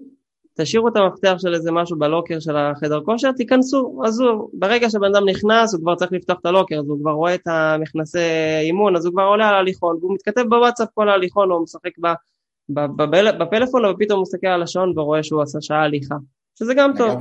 תשאירו 0.57 0.87
את 0.87 0.95
המפתח 0.95 1.35
של 1.37 1.53
איזה 1.53 1.71
משהו 1.71 1.99
בלוקר 1.99 2.39
של 2.39 2.57
החדר 2.57 3.01
כושר, 3.05 3.31
תיכנסו, 3.31 4.01
עזוב, 4.05 4.49
ברגע 4.53 4.89
שבן 4.89 5.15
אדם 5.15 5.29
נכנס 5.29 5.73
הוא 5.73 5.81
כבר 5.81 5.95
צריך 5.95 6.11
לפתוח 6.11 6.37
את 6.41 6.45
הלוקר, 6.45 6.79
אז 6.79 6.85
הוא 6.89 6.99
כבר 7.01 7.11
רואה 7.11 7.35
את 7.35 7.47
המכנסי 7.47 8.19
אימון, 8.61 8.95
אז 8.95 9.05
הוא 9.05 9.13
כבר 9.13 9.23
עולה 9.23 9.49
על 9.49 9.55
ההליכון, 9.55 9.97
והוא 10.01 10.13
מתכתב 10.13 10.43
בוואטסאפ 10.49 10.87
כל 10.93 11.09
ההליכון, 11.09 11.51
הוא 11.51 11.63
משחק 11.63 11.91
ב, 12.01 12.07
ב, 12.69 12.79
ב, 13.01 13.43
בפלאפון, 13.43 13.85
ופתאום 13.85 14.17
הוא 14.17 14.23
מסתכל 14.23 14.47
על 14.47 14.63
השעון 14.63 14.99
ורואה 14.99 15.23
שהוא 15.23 15.41
עשה 15.41 15.61
שעה 15.61 15.83
הליכה, 15.83 16.15
שזה 16.59 16.73
גם 16.73 16.91
טוב. 16.97 17.19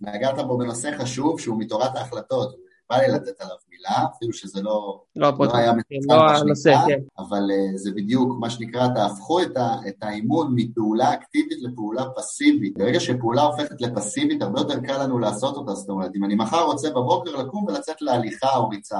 נגעת 0.00 0.36
פה 0.36 0.56
בנושא 0.58 0.90
חשוב 0.98 1.40
שהוא 1.40 1.58
מתורת 1.58 1.96
ההחלטות, 1.96 2.56
בא 2.90 2.96
לי 2.96 3.08
לתת 3.08 3.40
עליו 3.40 3.56
מילה, 3.78 4.06
אפילו 4.16 4.32
שזה 4.32 4.62
לא, 4.62 5.02
לא, 5.16 5.32
לא 5.38 5.56
היה 5.56 5.72
מצוין, 5.72 6.00
לא 6.08 6.30
הנושא, 6.30 6.74
כן. 6.86 6.98
אבל 7.18 7.42
uh, 7.50 7.76
זה 7.76 7.90
בדיוק 7.90 8.36
מה 8.40 8.50
שנקרא, 8.50 8.88
תהפכו 8.94 9.42
את, 9.42 9.56
ה, 9.56 9.76
את 9.88 9.94
האימון 10.02 10.52
מפעולה 10.54 11.14
אקטיבית 11.14 11.58
לפעולה 11.62 12.04
פסיבית. 12.16 12.78
ברגע 12.78 13.00
שפעולה 13.00 13.42
הופכת 13.42 13.80
לפסיבית, 13.80 14.42
הרבה 14.42 14.60
יותר 14.60 14.80
קל 14.80 15.02
לנו 15.02 15.18
לעשות 15.18 15.56
אותה. 15.56 15.74
זאת 15.74 15.88
אומרת, 15.88 16.10
אם 16.16 16.24
אני 16.24 16.34
מחר 16.34 16.62
רוצה 16.64 16.90
בבוקר 16.90 17.36
לקום 17.36 17.64
ולצאת 17.64 18.02
להליכה 18.02 18.56
או 18.56 18.68
ריצה, 18.68 18.98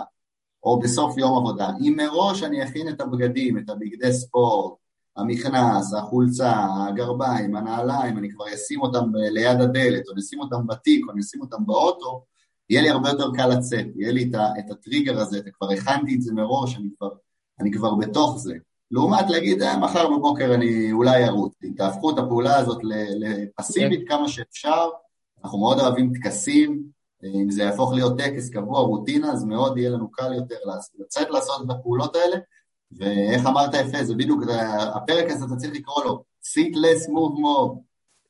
או 0.63 0.79
בסוף 0.79 1.19
יום 1.19 1.37
עבודה, 1.37 1.71
אם 1.81 1.95
מראש 1.97 2.43
אני 2.43 2.65
אכין 2.65 2.89
את 2.89 3.01
הבגדים, 3.01 3.59
את 3.59 3.71
הבגדי 3.71 4.13
ספורט, 4.13 4.75
המכנס, 5.17 5.95
החולצה, 5.95 6.53
הגרביים, 6.89 7.57
הנעליים, 7.57 8.19
אני 8.19 8.31
כבר 8.31 8.45
אשים 8.55 8.83
אותם 8.83 9.15
ליד 9.15 9.61
הדלת, 9.61 10.09
או 10.09 10.15
נשים 10.17 10.41
אותם 10.41 10.67
בתיק, 10.67 11.07
או 11.07 11.13
אני 11.13 11.21
אשים 11.21 11.41
אותם 11.41 11.67
באוטו, 11.67 12.25
יהיה 12.71 12.83
לי 12.83 12.91
הרבה 12.91 13.09
יותר 13.09 13.27
קל 13.37 13.47
לצאת, 13.47 13.87
יהיה 13.97 14.13
לי 14.13 14.31
את 14.59 14.71
הטריגר 14.71 15.21
הזה, 15.21 15.41
כבר 15.53 15.71
הכנתי 15.71 16.15
את 16.15 16.23
זה 16.23 16.33
מראש, 16.35 16.77
אני 16.77 16.89
כבר, 16.99 17.09
אני 17.61 17.73
כבר 17.73 17.95
בתוך 17.95 18.39
זה. 18.39 18.55
לעומת 18.91 19.31
להגיד, 19.31 19.63
אה, 19.63 19.79
מחר 19.79 20.11
בבוקר 20.11 20.55
אני 20.55 20.93
אולי 20.93 21.25
ארוץ. 21.25 21.55
תהפכו 21.77 22.11
את 22.11 22.19
הפעולה 22.19 22.57
הזאת 22.57 22.79
לפסיבית 23.59 24.09
כן. 24.09 24.17
כמה 24.17 24.29
שאפשר, 24.29 24.89
אנחנו 25.45 25.59
מאוד 25.59 25.81
אוהבים 25.81 26.13
טקסים, 26.15 26.83
אם 27.25 27.51
זה 27.51 27.63
יהפוך 27.63 27.93
להיות 27.93 28.19
טקס 28.19 28.51
קבוע, 28.51 28.81
רוטינה, 28.81 29.33
אז 29.33 29.45
מאוד 29.45 29.79
יהיה 29.79 29.91
לנו 29.91 30.11
קל 30.11 30.33
יותר 30.33 30.57
לצאת 30.99 31.31
לעשות 31.31 31.67
את 31.67 31.71
הפעולות 31.71 32.17
האלה, 32.17 32.37
ואיך 32.93 33.47
אמרת 33.47 33.75
יפה, 33.75 34.05
זה 34.05 34.15
בדיוק, 34.15 34.43
הפרק 34.95 35.31
הזה 35.31 35.45
אתה 35.45 35.57
צריך 35.57 35.75
לקרוא 35.75 36.05
לו, 36.05 36.25
sit 36.43 36.75
less 36.75 37.09
move 37.09 37.39
more, 37.39 37.79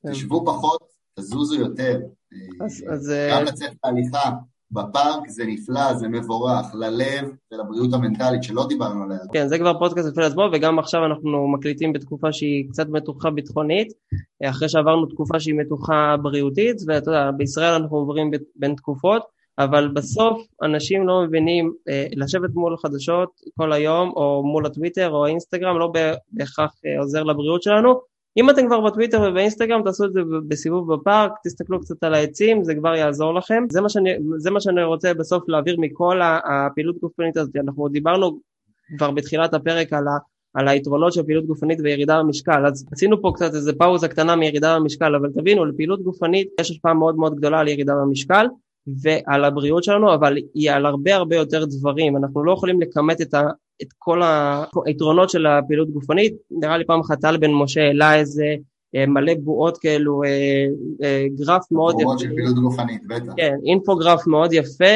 כן. 0.02 0.12
תשבו 0.12 0.44
פחות, 0.46 0.82
תזוזו 1.14 1.54
יותר. 1.54 2.00
אז, 2.64 2.84
אז... 2.92 3.12
גם 3.30 3.44
לצאת 3.44 3.70
להליכה 3.84 4.30
בפארק 4.70 5.28
זה 5.28 5.44
נפלא, 5.46 5.94
זה 5.94 6.08
מבורך, 6.08 6.66
ללב 6.74 7.30
ולבריאות 7.52 7.94
המנטלית 7.94 8.42
שלא 8.42 8.66
דיברנו 8.68 9.04
עליה. 9.04 9.18
כן, 9.32 9.48
זה 9.48 9.58
כבר 9.58 9.78
פודקאסט 9.78 10.08
בפני 10.08 10.24
עצמו, 10.24 10.48
וגם 10.52 10.78
עכשיו 10.78 11.04
אנחנו 11.06 11.48
מקליטים 11.48 11.92
בתקופה 11.92 12.32
שהיא 12.32 12.68
קצת 12.68 12.88
מתוחה 12.88 13.30
ביטחונית, 13.30 13.92
אחרי 14.44 14.68
שעברנו 14.68 15.06
תקופה 15.06 15.40
שהיא 15.40 15.54
מתוחה 15.54 16.14
בריאותית, 16.22 16.76
ואתה 16.86 17.10
יודע, 17.10 17.30
בישראל 17.30 17.74
אנחנו 17.74 17.96
עוברים 17.96 18.30
בין 18.56 18.74
תקופות, 18.74 19.22
אבל 19.58 19.88
בסוף 19.88 20.46
אנשים 20.62 21.06
לא 21.06 21.22
מבינים 21.22 21.72
אה, 21.88 22.06
לשבת 22.12 22.50
מול 22.54 22.76
חדשות 22.76 23.28
כל 23.56 23.72
היום, 23.72 24.12
או 24.16 24.42
מול 24.46 24.66
הטוויטר 24.66 25.10
או 25.10 25.26
האינסטגרם, 25.26 25.78
לא 25.78 25.92
בהכרח 26.32 26.74
אה, 26.86 27.00
עוזר 27.00 27.22
לבריאות 27.22 27.62
שלנו, 27.62 28.00
אם 28.38 28.50
אתם 28.50 28.66
כבר 28.66 28.80
בטוויטר 28.80 29.22
ובאינסטגרם 29.28 29.82
תעשו 29.82 30.04
את 30.04 30.12
זה 30.12 30.20
בסיבוב 30.48 30.94
בפארק, 30.94 31.32
תסתכלו 31.44 31.80
קצת 31.80 32.04
על 32.04 32.14
העצים, 32.14 32.64
זה 32.64 32.74
כבר 32.74 32.94
יעזור 32.94 33.34
לכם. 33.34 33.64
זה 33.70 33.80
מה 33.80 33.88
שאני, 33.88 34.10
זה 34.36 34.50
מה 34.50 34.60
שאני 34.60 34.84
רוצה 34.84 35.14
בסוף 35.14 35.48
להעביר 35.48 35.76
מכל 35.80 36.20
הפעילות 36.22 36.98
גופנית 36.98 37.36
הזאת. 37.36 37.56
אנחנו 37.56 37.88
דיברנו 37.88 38.40
כבר 38.98 39.10
בתחילת 39.10 39.54
הפרק 39.54 39.92
על, 39.92 40.08
ה, 40.08 40.18
על 40.54 40.68
היתרונות 40.68 41.12
של 41.12 41.22
פעילות 41.22 41.46
גופנית 41.46 41.78
וירידה 41.82 42.18
במשקל, 42.18 42.66
אז 42.66 42.86
עשינו 42.92 43.22
פה 43.22 43.32
קצת 43.34 43.54
איזה 43.54 43.72
פאוזה 43.72 44.08
קטנה 44.08 44.36
מירידה 44.36 44.78
במשקל, 44.78 45.14
אבל 45.14 45.30
תבינו, 45.32 45.64
לפעילות 45.64 46.02
גופנית 46.02 46.48
יש 46.60 46.70
השפעה 46.70 46.94
מאוד 46.94 47.16
מאוד 47.16 47.36
גדולה 47.36 47.60
על 47.60 47.68
ירידה 47.68 47.94
במשקל. 47.94 48.46
ועל 49.02 49.44
הבריאות 49.44 49.84
שלנו, 49.84 50.14
אבל 50.14 50.36
היא 50.54 50.70
על 50.70 50.86
הרבה 50.86 51.14
הרבה 51.14 51.36
יותר 51.36 51.64
דברים. 51.64 52.16
אנחנו 52.16 52.44
לא 52.44 52.52
יכולים 52.52 52.80
לכמת 52.80 53.20
את, 53.20 53.34
את 53.82 53.88
כל 53.98 54.22
היתרונות 54.86 55.30
של 55.30 55.46
הפעילות 55.46 55.90
גופנית. 55.90 56.34
נראה 56.50 56.78
לי 56.78 56.84
פעם 56.86 57.00
אחת 57.00 57.20
טל 57.20 57.36
בן 57.36 57.50
משה 57.50 57.80
העלה 57.80 58.14
איזה 58.14 58.54
אה, 58.94 59.06
מלא 59.06 59.32
בועות 59.34 59.78
כאלו, 59.78 60.22
אה, 60.24 60.66
אה, 61.02 61.26
גרף 61.34 61.72
מאוד 61.72 61.94
יפה. 61.94 62.04
בועות 62.04 62.18
של 62.18 62.34
פעילות 62.34 62.58
גופנית, 62.58 63.06
בטח. 63.06 63.32
כן, 63.36 63.54
אינפוגרף 63.66 64.26
מאוד 64.26 64.52
יפה, 64.52 64.94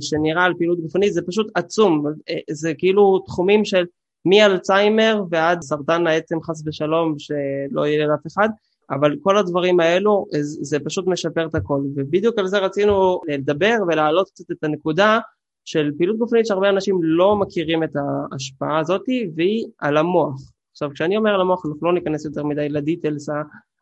שנראה 0.00 0.44
על 0.44 0.54
פעילות 0.58 0.80
גופנית, 0.80 1.12
זה 1.12 1.22
פשוט 1.26 1.50
עצום. 1.54 2.04
זה 2.50 2.72
כאילו 2.78 3.18
תחומים 3.18 3.64
של 3.64 3.84
מאלצהיימר 4.24 5.22
ועד 5.30 5.62
סרטן 5.62 6.06
העצם 6.06 6.42
חס 6.42 6.62
ושלום, 6.66 7.14
שלא 7.18 7.86
יהיה 7.86 8.06
לאף 8.06 8.26
אחד. 8.26 8.48
אבל 8.90 9.16
כל 9.22 9.38
הדברים 9.38 9.80
האלו 9.80 10.26
זה 10.40 10.78
פשוט 10.84 11.06
משפר 11.06 11.46
את 11.46 11.54
הכל 11.54 11.80
ובדיוק 11.96 12.38
על 12.38 12.46
זה 12.46 12.58
רצינו 12.58 13.20
לדבר 13.28 13.76
ולהעלות 13.88 14.30
קצת 14.30 14.50
את 14.50 14.64
הנקודה 14.64 15.18
של 15.66 15.90
פעילות 15.96 16.18
גופנית 16.18 16.46
שהרבה 16.46 16.68
אנשים 16.68 17.00
לא 17.02 17.36
מכירים 17.36 17.84
את 17.84 17.90
ההשפעה 17.96 18.78
הזאת 18.78 19.04
והיא 19.36 19.66
על 19.78 19.96
המוח. 19.96 20.52
עכשיו 20.72 20.90
כשאני 20.94 21.16
אומר 21.16 21.34
על 21.34 21.40
המוח 21.40 21.66
אנחנו 21.66 21.86
לא 21.86 21.94
ניכנס 21.94 22.24
יותר 22.24 22.44
מדי 22.44 22.68
לדיטלס 22.68 23.28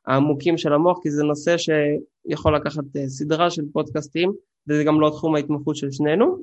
העמוקים 0.06 0.58
של 0.58 0.72
המוח 0.72 0.98
כי 1.02 1.10
זה 1.10 1.24
נושא 1.24 1.56
שיכול 1.56 2.56
לקחת 2.56 2.84
אה, 2.96 3.08
סדרה 3.08 3.50
של 3.50 3.62
פודקאסטים 3.72 4.32
וזה 4.68 4.84
גם 4.84 5.00
לא 5.00 5.10
תחום 5.10 5.34
ההתמחות 5.34 5.76
של 5.76 5.90
שנינו 5.90 6.38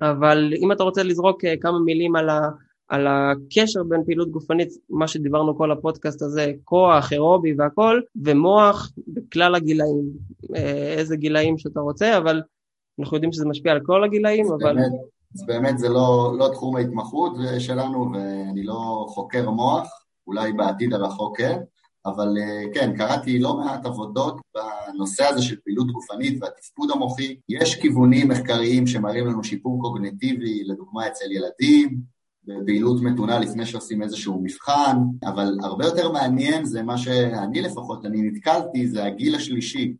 אבל 0.00 0.52
אם 0.62 0.72
אתה 0.72 0.82
רוצה 0.82 1.02
לזרוק 1.02 1.44
אה, 1.44 1.54
כמה 1.60 1.78
מילים 1.78 2.16
על 2.16 2.28
ה... 2.28 2.40
על 2.88 3.06
הקשר 3.06 3.82
בין 3.82 4.04
פעילות 4.04 4.30
גופנית, 4.30 4.68
מה 4.88 5.08
שדיברנו 5.08 5.56
כל 5.56 5.72
הפודקאסט 5.72 6.22
הזה, 6.22 6.52
כוח, 6.64 7.12
אירובי 7.12 7.54
והכל, 7.58 8.00
ומוח 8.24 8.90
בכלל 9.08 9.54
הגילאים, 9.54 10.04
אה, 10.56 10.94
איזה 10.98 11.16
גילאים 11.16 11.58
שאתה 11.58 11.80
רוצה, 11.80 12.18
אבל 12.18 12.42
אנחנו 13.00 13.16
יודעים 13.16 13.32
שזה 13.32 13.44
משפיע 13.46 13.72
על 13.72 13.80
כל 13.82 14.04
הגילאים, 14.04 14.44
אז 14.44 14.52
אבל... 14.52 14.74
באמת, 14.74 14.92
אז 15.34 15.46
באמת 15.46 15.78
זה 15.78 15.88
לא, 15.88 16.34
לא 16.38 16.48
תחום 16.52 16.76
ההתמחות 16.76 17.32
שלנו, 17.58 18.12
ואני 18.14 18.62
לא 18.62 19.06
חוקר 19.08 19.50
מוח, 19.50 19.88
אולי 20.26 20.52
בעתיד 20.52 20.92
הרחוק 20.92 21.38
כן, 21.38 21.60
אבל 22.06 22.36
אה, 22.38 22.62
כן, 22.74 22.96
קראתי 22.96 23.38
לא 23.38 23.56
מעט 23.56 23.86
עבודות 23.86 24.40
בנושא 24.54 25.24
הזה 25.24 25.42
של 25.42 25.56
פעילות 25.64 25.90
גופנית 25.90 26.42
והתפקוד 26.42 26.90
המוחי. 26.90 27.36
יש 27.48 27.74
כיוונים 27.74 28.28
מחקריים 28.28 28.86
שמראים 28.86 29.26
לנו 29.26 29.44
שיפור 29.44 29.82
קוגנטיבי, 29.82 30.64
לדוגמה 30.64 31.06
אצל 31.06 31.32
ילדים, 31.32 32.00
בפעילות 32.44 33.02
מתונה 33.02 33.38
לפני 33.38 33.66
שעושים 33.66 34.02
איזשהו 34.02 34.42
מבחן, 34.42 34.96
אבל 35.24 35.56
הרבה 35.62 35.84
יותר 35.84 36.12
מעניין 36.12 36.64
זה 36.64 36.82
מה 36.82 36.98
שאני 36.98 37.60
לפחות, 37.60 38.06
אני 38.06 38.22
נתקלתי, 38.22 38.88
זה 38.88 39.04
הגיל 39.04 39.34
השלישי. 39.34 39.94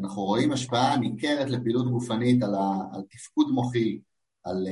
אנחנו 0.00 0.22
רואים 0.22 0.52
השפעה 0.52 0.96
ניכרת 0.96 1.50
לפעילות 1.50 1.90
גופנית 1.90 2.42
על, 2.42 2.54
ה, 2.54 2.78
על 2.92 3.02
תפקוד 3.10 3.50
מוחי, 3.50 3.98
על, 4.44 4.66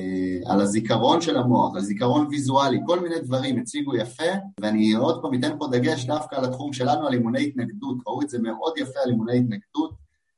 על 0.47 0.61
הזיכרון 0.61 1.21
של 1.21 1.37
המוח, 1.37 1.75
על 1.75 1.81
זיכרון 1.81 2.27
ויזואלי, 2.31 2.81
כל 2.87 3.01
מיני 3.01 3.21
דברים 3.21 3.59
הציגו 3.59 3.97
יפה, 3.97 4.33
ואני 4.61 4.93
עוד 4.93 5.23
פעם 5.23 5.35
אתן 5.35 5.59
פה 5.59 5.67
דגש 5.73 6.05
דווקא 6.07 6.37
על 6.37 6.45
התחום 6.45 6.73
שלנו, 6.73 7.07
על 7.07 7.13
אימוני 7.13 7.47
התנגדות, 7.47 7.97
ראו 8.07 8.23
את 8.23 8.29
זה 8.29 8.39
מאוד 8.39 8.73
יפה 8.79 9.01
על 9.05 9.11
אימוני 9.11 9.39
התנגדות 9.39 9.82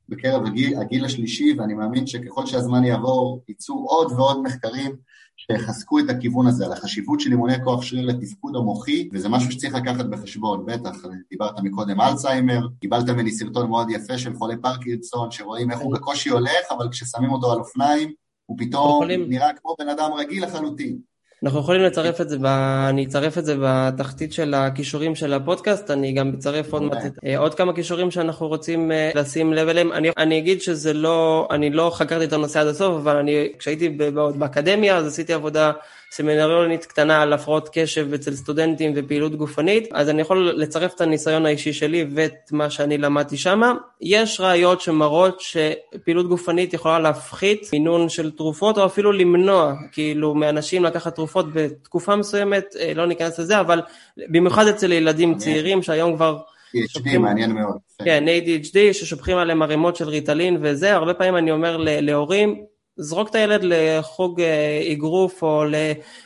בקרב 0.09 0.45
הגיל, 0.45 0.77
הגיל 0.77 1.05
השלישי, 1.05 1.53
ואני 1.57 1.73
מאמין 1.73 2.07
שככל 2.07 2.45
שהזמן 2.45 2.83
יעבור 2.83 3.43
יצאו 3.47 3.85
עוד 3.87 4.11
ועוד 4.11 4.41
מחקרים 4.41 4.95
שיחזקו 5.37 5.99
את 5.99 6.09
הכיוון 6.09 6.47
הזה, 6.47 6.65
על 6.65 6.71
החשיבות 6.71 7.19
של 7.19 7.31
אימוני 7.31 7.63
כוח 7.63 7.81
שריר 7.81 8.05
לתפקוד 8.05 8.55
המוחי, 8.55 9.09
וזה 9.13 9.29
משהו 9.29 9.51
שצריך 9.51 9.75
לקחת 9.75 10.05
בחשבון, 10.05 10.65
בטח, 10.65 10.97
דיברת 11.29 11.59
מקודם 11.63 12.01
אלצהיימר, 12.01 12.67
קיבלת 12.81 13.09
ממני 13.09 13.31
סרטון 13.31 13.69
מאוד 13.69 13.89
יפה 13.89 14.17
של 14.17 14.33
חולי 14.33 14.57
פרקינסון, 14.61 15.31
שרואים 15.31 15.71
איך 15.71 15.79
הוא 15.79 15.93
בקושי 15.93 16.29
הולך, 16.29 16.71
אבל 16.77 16.89
כששמים 16.91 17.31
אותו 17.31 17.51
על 17.51 17.59
אופניים, 17.59 18.13
הוא 18.45 18.57
פתאום 18.59 18.89
יכולים... 18.89 19.29
נראה 19.29 19.53
כמו 19.53 19.75
בן 19.79 19.89
אדם 19.89 20.11
רגיל 20.13 20.43
לחלוטין. 20.43 20.97
אנחנו 21.43 21.59
יכולים 21.59 21.81
לצרף 21.81 22.21
את 22.21 22.29
זה, 22.29 22.37
ב... 22.37 22.45
אני 22.89 23.05
אצרף 23.05 23.37
את 23.37 23.45
זה 23.45 23.55
בתחתית 23.59 24.33
של 24.33 24.53
הכישורים 24.53 25.15
של 25.15 25.33
הפודקאסט, 25.33 25.91
אני 25.91 26.13
גם 26.13 26.31
אצרף 26.37 26.73
עוד, 26.73 26.81
מעט, 26.81 27.03
אה, 27.25 27.37
עוד 27.37 27.55
כמה 27.55 27.73
כישורים 27.73 28.11
שאנחנו 28.11 28.47
רוצים 28.47 28.91
אה, 28.91 29.11
לשים 29.15 29.53
לב 29.53 29.67
אליהם. 29.67 29.91
אני, 29.91 30.09
אני 30.17 30.37
אגיד 30.37 30.61
שזה 30.61 30.93
לא, 30.93 31.47
אני 31.51 31.69
לא 31.69 31.91
חקרתי 31.93 32.25
את 32.25 32.33
הנושא 32.33 32.59
עד 32.59 32.67
הסוף, 32.67 32.95
אבל 32.95 33.15
אני, 33.15 33.49
כשהייתי 33.59 33.89
באקדמיה 34.37 34.97
אז 34.97 35.07
עשיתי 35.07 35.33
עבודה 35.33 35.71
סמינריונית 36.15 36.85
קטנה 36.85 37.21
על 37.21 37.33
הפרעות 37.33 37.69
קשב 37.73 38.13
אצל 38.13 38.35
סטודנטים 38.35 38.91
ופעילות 38.95 39.35
גופנית, 39.35 39.89
אז 39.93 40.09
אני 40.09 40.21
יכול 40.21 40.51
לצרף 40.55 40.93
את 40.95 41.01
הניסיון 41.01 41.45
האישי 41.45 41.73
שלי 41.73 42.05
ואת 42.15 42.51
מה 42.51 42.69
שאני 42.69 42.97
למדתי 42.97 43.37
שם. 43.37 43.61
יש 44.01 44.39
ראיות 44.39 44.81
שמראות 44.81 45.41
שפעילות 45.41 46.27
גופנית 46.27 46.73
יכולה 46.73 46.99
להפחית 46.99 47.69
מינון 47.73 48.09
של 48.09 48.31
תרופות 48.31 48.77
או 48.77 48.85
אפילו 48.85 49.11
למנוע 49.11 49.73
כאילו 49.91 50.35
מאנשים 50.35 50.83
לקחת 50.83 51.15
תרופות 51.15 51.53
בתקופה 51.53 52.15
מסוימת, 52.15 52.75
אה, 52.79 52.91
לא 52.95 53.05
ניכנס 53.07 53.39
לזה, 53.39 53.59
אבל 53.59 53.81
במיוחד 54.17 54.67
אצל 54.67 54.91
ילדים 54.91 55.37
צעירים 55.37 55.83
שהיום 55.83 56.15
כבר... 56.15 56.37
ADHD 56.75 57.17
מעניין 57.17 57.51
מאוד. 57.51 57.77
כן, 58.05 58.23
ADHD 58.27 58.93
ששופכים 58.93 59.37
עליהם 59.37 59.61
ערימות 59.61 59.95
של 59.95 60.09
ריטלין 60.09 60.57
וזה, 60.61 60.93
הרבה 60.93 61.13
פעמים 61.13 61.37
אני 61.37 61.51
אומר 61.51 61.77
להורים, 61.79 62.63
זרוק 62.97 63.29
את 63.29 63.35
הילד 63.35 63.61
לחוג 63.63 64.41
אה, 64.41 64.91
אגרוף 64.91 65.43
או, 65.43 65.63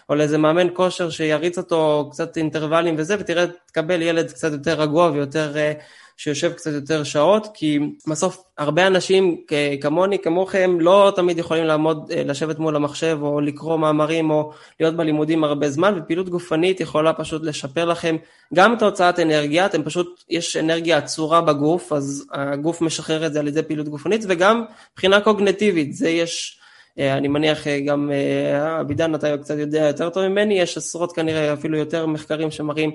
או 0.09 0.15
לאיזה 0.15 0.37
מאמן 0.37 0.67
כושר 0.73 1.09
שיריץ 1.09 1.57
אותו 1.57 2.09
קצת 2.11 2.37
אינטרוולים 2.37 2.95
וזה, 2.97 3.15
ותראה, 3.19 3.45
תקבל 3.65 4.01
ילד 4.01 4.31
קצת 4.31 4.51
יותר 4.51 4.81
רגוע 4.81 5.09
ויותר, 5.13 5.57
אה, 5.57 5.73
שיושב 6.19 6.53
קצת 6.53 6.71
יותר 6.71 7.03
שעות, 7.03 7.47
כי 7.53 7.79
בסוף 8.07 8.43
הרבה 8.57 8.87
אנשים 8.87 9.37
כמוני, 9.81 10.19
כמוכם, 10.19 10.77
לא 10.79 11.13
תמיד 11.15 11.37
יכולים 11.37 11.63
לעמוד, 11.63 12.11
אה, 12.15 12.23
לשבת 12.23 12.59
מול 12.59 12.75
המחשב 12.75 13.17
או 13.21 13.41
לקרוא 13.41 13.77
מאמרים 13.77 14.31
או 14.31 14.51
להיות 14.79 14.95
בלימודים 14.95 15.43
הרבה 15.43 15.69
זמן, 15.69 15.93
ופעילות 15.97 16.29
גופנית 16.29 16.79
יכולה 16.79 17.13
פשוט 17.13 17.43
לשפר 17.43 17.85
לכם 17.85 18.15
גם 18.53 18.73
את 18.73 18.81
ההוצאת 18.81 19.19
אנרגיה, 19.19 19.65
אתם 19.65 19.83
פשוט, 19.83 20.23
יש 20.29 20.57
אנרגיה 20.57 20.97
עצורה 20.97 21.41
בגוף, 21.41 21.93
אז 21.93 22.25
הגוף 22.31 22.81
משחרר 22.81 23.25
את 23.25 23.33
זה 23.33 23.39
על 23.39 23.47
ידי 23.47 23.63
פעילות 23.63 23.87
גופנית, 23.87 24.21
וגם 24.27 24.63
מבחינה 24.93 25.21
קוגנטיבית, 25.21 25.93
זה 25.93 26.09
יש... 26.09 26.58
אה, 26.99 27.17
אני 27.17 27.27
מניח 27.27 27.67
אה, 27.67 27.79
גם 27.79 28.11
אה, 28.11 28.81
אבידן, 28.81 29.15
אתה 29.15 29.37
קצת 29.37 29.57
יודע 29.57 29.79
יותר 29.87 30.09
טוב 30.09 30.27
ממני, 30.27 30.59
יש 30.59 30.77
עשרות 30.77 31.15
כנראה 31.15 31.53
אפילו 31.53 31.77
יותר 31.77 32.05
מחקרים 32.05 32.51
שמראים 32.51 32.91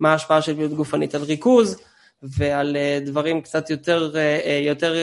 מה 0.00 0.12
ההשפעה 0.12 0.42
של 0.42 0.54
פעילות 0.54 0.72
גופנית 0.72 1.14
על 1.14 1.22
ריכוז 1.22 1.80
ועל 2.22 2.76
דברים 3.06 3.40
קצת 3.40 3.70
יותר, 3.70 4.14
יותר 4.64 4.94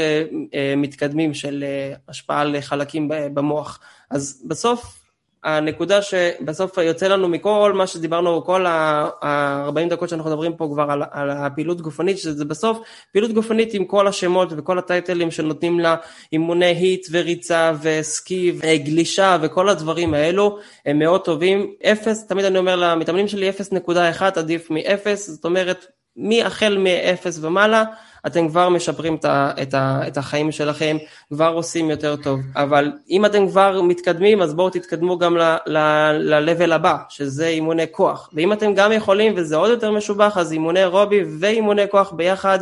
מתקדמים 0.77 1.33
של 1.33 1.65
השפעה 2.07 2.41
על 2.41 2.61
חלקים 2.61 3.09
במוח. 3.33 3.79
אז 4.09 4.43
בסוף 4.47 5.07
הנקודה 5.47 6.01
שבסוף 6.01 6.77
יוצא 6.77 7.07
לנו 7.07 7.27
מכל 7.27 7.73
מה 7.75 7.87
שדיברנו, 7.87 8.45
כל 8.45 8.65
ה-40 8.65 9.89
דקות 9.89 10.09
שאנחנו 10.09 10.29
מדברים 10.31 10.55
פה 10.55 10.69
כבר 10.73 10.91
על, 10.91 11.03
על 11.11 11.29
הפעילות 11.29 11.81
גופנית, 11.81 12.17
שזה 12.17 12.45
בסוף 12.45 12.79
פעילות 13.11 13.31
גופנית 13.31 13.73
עם 13.73 13.85
כל 13.85 14.07
השמות 14.07 14.49
וכל 14.57 14.79
הטייטלים 14.79 15.31
שנותנים 15.31 15.79
לה 15.79 15.95
אימוני 16.33 16.65
היט 16.65 17.07
וריצה 17.11 17.71
וסקי 17.81 18.59
וגלישה 18.59 19.37
וכל 19.41 19.69
הדברים 19.69 20.13
האלו, 20.13 20.57
הם 20.85 20.99
מאוד 20.99 21.21
טובים. 21.21 21.73
אפס, 21.91 22.27
תמיד 22.27 22.45
אני 22.45 22.57
אומר 22.57 22.75
למתאמנים 22.75 23.27
שלי 23.27 23.49
0.1 23.49 24.21
עדיף 24.35 24.71
מ-0, 24.71 25.15
זאת 25.15 25.45
אומרת, 25.45 25.85
מהחל 26.15 26.77
מ-0 26.77 27.27
ומעלה, 27.41 27.83
אתם 28.28 28.49
כבר 28.49 28.69
משפרים 28.69 29.15
את, 29.15 29.25
ה, 29.25 29.51
את, 29.61 29.73
ה, 29.73 30.01
את 30.07 30.17
החיים 30.17 30.51
שלכם, 30.51 30.97
כבר 31.34 31.47
עושים 31.53 31.89
יותר 31.89 32.15
טוב. 32.15 32.39
אבל 32.55 32.91
אם 33.09 33.25
אתם 33.25 33.47
כבר 33.47 33.82
מתקדמים, 33.82 34.41
אז 34.41 34.53
בואו 34.53 34.69
תתקדמו 34.69 35.17
גם 35.17 35.38
ל-level 35.65 36.73
הבא, 36.73 36.97
שזה 37.09 37.47
אימוני 37.47 37.86
כוח. 37.91 38.30
ואם 38.34 38.53
אתם 38.53 38.73
גם 38.73 38.91
יכולים, 38.91 39.34
וזה 39.36 39.55
עוד 39.55 39.69
יותר 39.69 39.91
משובח, 39.91 40.38
אז 40.38 40.51
אימוני 40.51 40.86
רובי 40.86 41.23
ואימוני 41.39 41.88
כוח 41.91 42.11
ביחד, 42.11 42.59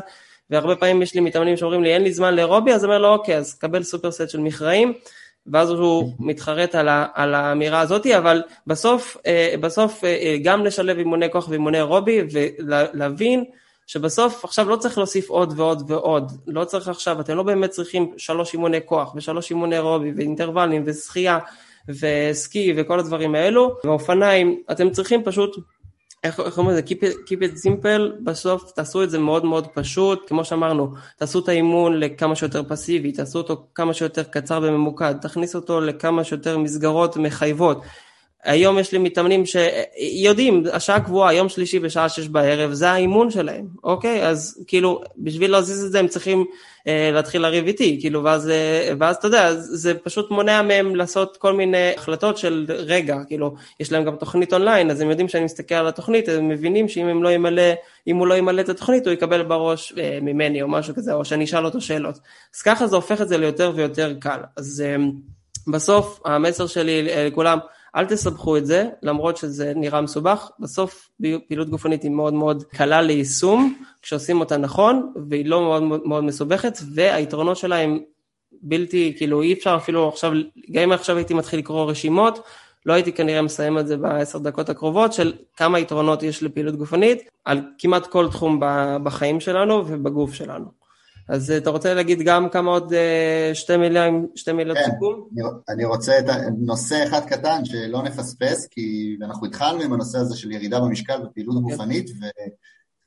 והרבה 0.50 0.76
פעמים 0.76 1.02
יש 1.02 1.16
לי 1.16 1.22
מתאמנים 1.22 1.58
שאומרים 1.58 1.84
לי, 1.84 1.94
אין 1.94 2.04
לי 2.04 2.14
זמן 2.14 2.36
לרובי, 2.36 2.74
אז 2.74 2.84
אומר 2.84 2.98
לו, 2.98 3.10
אוקיי, 3.14 3.38
אז 3.38 3.54
קבל 3.54 3.84
סופר 3.84 4.12
סט 4.12 4.30
של 4.30 4.40
מכרעים. 4.40 4.94
ואז 5.48 5.70
הוא 5.70 6.12
מתחרט 6.20 6.76
על, 6.76 6.88
ה, 6.88 7.06
על 7.14 7.34
האמירה 7.34 7.80
הזאת, 7.80 8.08
אבל 8.08 8.44
בסוף, 8.68 9.18
אה, 9.26 9.56
בסוף 9.60 10.04
אה, 10.04 10.38
גם 10.44 10.66
לשלב 10.66 10.98
אימוני 10.98 11.32
כוח 11.32 11.50
ואימוני 11.50 11.82
רובי 11.82 12.22
ולהבין 12.32 13.44
שבסוף 13.88 14.46
עכשיו 14.46 14.70
לא 14.70 14.76
צריך 14.76 14.98
להוסיף 14.98 15.30
עוד 15.30 15.60
ועוד 15.60 15.92
ועוד, 15.92 16.32
לא 16.48 16.66
צריך 16.66 16.88
עכשיו, 16.88 17.22
אתם 17.22 17.36
לא 17.38 17.44
באמת 17.44 17.70
צריכים 17.70 18.12
שלוש 18.18 18.54
אימוני 18.54 18.78
כוח 18.86 19.16
ושלוש 19.16 19.52
אימוני 19.52 19.80
רובי 19.80 20.12
ואינטרוולים 20.18 20.84
ושחייה 20.86 21.40
וסקי 21.90 22.74
וכל 22.78 23.00
הדברים 23.00 23.36
האלו, 23.36 23.76
ואופניים, 23.84 24.62
אתם 24.72 24.90
צריכים 24.90 25.24
פשוט, 25.24 25.56
איך 26.24 26.58
אומרים 26.58 26.78
את 26.78 26.88
זה, 26.88 26.94
keep 26.94 27.00
it, 27.00 27.16
keep 27.16 27.42
it 27.42 27.66
simple, 27.66 28.24
בסוף 28.24 28.72
תעשו 28.72 29.04
את 29.04 29.10
זה 29.10 29.20
מאוד 29.20 29.46
מאוד 29.46 29.68
פשוט, 29.68 30.28
כמו 30.28 30.46
שאמרנו, 30.46 30.92
תעשו 31.18 31.40
את 31.40 31.50
האימון 31.50 32.00
לכמה 32.00 32.36
שיותר 32.36 32.64
פסיבי, 32.68 33.12
תעשו 33.12 33.38
אותו 33.38 33.68
כמה 33.76 33.94
שיותר 33.94 34.24
קצר 34.24 34.60
וממוקד, 34.64 35.16
תכניסו 35.22 35.58
אותו 35.58 35.82
לכמה 35.82 36.24
שיותר 36.24 36.58
מסגרות 36.58 37.18
מחייבות. 37.18 37.82
היום 38.46 38.80
יש 38.80 38.92
לי 38.92 38.98
מתאמנים 38.98 39.44
שיודעים, 39.46 40.64
השעה 40.74 41.00
קבועה, 41.00 41.34
יום 41.34 41.50
שלישי 41.50 41.80
בשעה 41.80 42.10
שש 42.10 42.28
בערב, 42.28 42.74
זה 42.74 42.92
האימון 42.92 43.32
שלהם, 43.32 43.68
אוקיי? 43.84 44.28
אז 44.28 44.64
כאילו, 44.68 45.02
בשביל 45.18 45.52
להזיז 45.52 45.86
את 45.86 45.92
זה 45.92 46.00
הם 46.00 46.08
צריכים 46.08 46.46
אה, 46.88 47.10
להתחיל 47.14 47.42
לריב 47.42 47.68
איתי, 47.68 47.98
כאילו, 48.02 48.24
ואז, 48.24 48.50
אה, 48.50 48.92
ואז 49.00 49.16
אתה 49.16 49.28
יודע, 49.28 49.54
זה 49.54 49.94
פשוט 49.94 50.32
מונע 50.32 50.62
מהם 50.62 50.96
לעשות 50.96 51.38
כל 51.38 51.54
מיני 51.54 51.92
החלטות 51.98 52.38
של 52.38 52.66
רגע, 52.70 53.18
כאילו, 53.28 53.56
יש 53.80 53.92
להם 53.92 54.04
גם 54.04 54.16
תוכנית 54.16 54.54
אונליין, 54.54 54.92
אז 54.92 55.02
הם 55.02 55.10
יודעים 55.10 55.28
שאני 55.28 55.44
מסתכל 55.44 55.76
על 55.76 55.88
התוכנית, 55.88 56.30
הם 56.30 56.50
מבינים 56.50 56.90
שאם 56.90 57.08
הם 57.08 57.24
לא 57.24 57.30
ימלא, 57.30 57.72
אם 58.08 58.16
הוא 58.16 58.28
לא 58.28 58.34
ימלא 58.34 58.62
את 58.62 58.70
התוכנית, 58.70 59.08
הוא 59.08 59.14
יקבל 59.14 59.44
בראש 59.44 59.94
אה, 59.98 60.20
ממני 60.22 60.62
או 60.62 60.68
משהו 60.68 60.96
כזה, 60.96 61.14
או 61.14 61.26
שאני 61.26 61.44
אשאל 61.44 61.66
אותו 61.66 61.82
שאלות. 61.82 62.20
אז 62.56 62.62
ככה 62.62 62.88
זה 62.88 62.96
הופך 62.96 63.22
את 63.22 63.28
זה 63.28 63.38
ליותר 63.38 63.72
ויותר 63.76 64.14
קל. 64.20 64.40
אז 64.58 64.84
אה, 64.86 64.96
בסוף, 65.68 66.22
המסר 66.26 66.68
שלי 66.68 67.10
אה, 67.10 67.28
לכולם, 67.28 67.60
אל 67.96 68.06
תסבכו 68.06 68.58
את 68.58 68.66
זה, 68.66 68.90
למרות 69.02 69.38
שזה 69.38 69.74
נראה 69.76 70.02
מסובך, 70.02 70.50
בסוף 70.60 71.10
פעילות 71.48 71.70
גופנית 71.70 72.04
היא 72.04 72.12
מאוד 72.12 72.34
מאוד 72.34 72.64
קלה 72.64 73.02
ליישום, 73.02 73.76
כשעושים 74.02 74.40
אותה 74.40 74.58
נכון, 74.58 75.14
והיא 75.30 75.46
לא 75.46 75.62
מאוד 75.62 75.84
מאוד 76.06 76.24
מסובכת, 76.24 76.78
והיתרונות 76.94 77.58
שלה 77.58 77.76
הם 77.76 78.00
בלתי, 78.62 79.14
כאילו 79.18 79.42
אי 79.42 79.54
אפשר 79.54 79.76
אפילו 79.76 80.10
עכשיו, 80.10 80.32
גם 80.72 80.84
אם 80.84 80.92
עכשיו 80.92 81.18
הייתי 81.18 81.34
מתחיל 81.34 81.60
לקרוא 81.60 81.92
רשימות, 81.92 82.40
לא 82.86 82.94
הייתי 82.94 83.12
כנראה 83.12 83.42
מסיים 83.42 83.78
את 83.78 83.88
זה 83.88 83.98
בעשר 83.98 84.40
דקות 84.40 84.70
הקרובות, 84.70 85.14
של 85.14 85.34
כמה 85.58 85.80
יתרונות 85.80 86.24
יש 86.24 86.44
לפעילות 86.44 86.76
גופנית, 86.76 87.30
על 87.46 87.62
כמעט 87.78 88.08
כל 88.08 88.28
תחום 88.32 88.62
בחיים 89.04 89.40
שלנו 89.40 89.84
ובגוף 89.88 90.34
שלנו. 90.34 90.85
אז 91.28 91.52
אה, 91.52 91.58
אתה 91.58 91.70
רוצה 91.70 91.94
להגיד 91.94 92.22
גם 92.22 92.50
כמה 92.50 92.72
עוד 92.72 92.94
אה, 92.94 93.52
שתי 93.54 93.78
מילים, 93.78 94.28
שתי 94.36 94.52
מילות 94.52 94.78
כן, 94.78 94.84
סיכום? 94.84 95.28
אני, 95.38 95.50
אני 95.70 95.86
רוצה 95.86 96.20
את 96.20 96.26
נושא 96.58 97.04
אחד 97.04 97.26
קטן 97.26 97.66
שלא 97.66 98.04
נפספס, 98.04 98.68
כי 98.68 99.18
אנחנו 99.22 99.48
התחלנו 99.48 99.82
עם 99.82 99.94
הנושא 99.94 100.18
הזה 100.18 100.36
של 100.38 100.52
ירידה 100.52 100.80
במשקל 100.80 101.22
ופעילות 101.26 101.56
כן. 101.56 101.62
גופנית, 101.62 102.10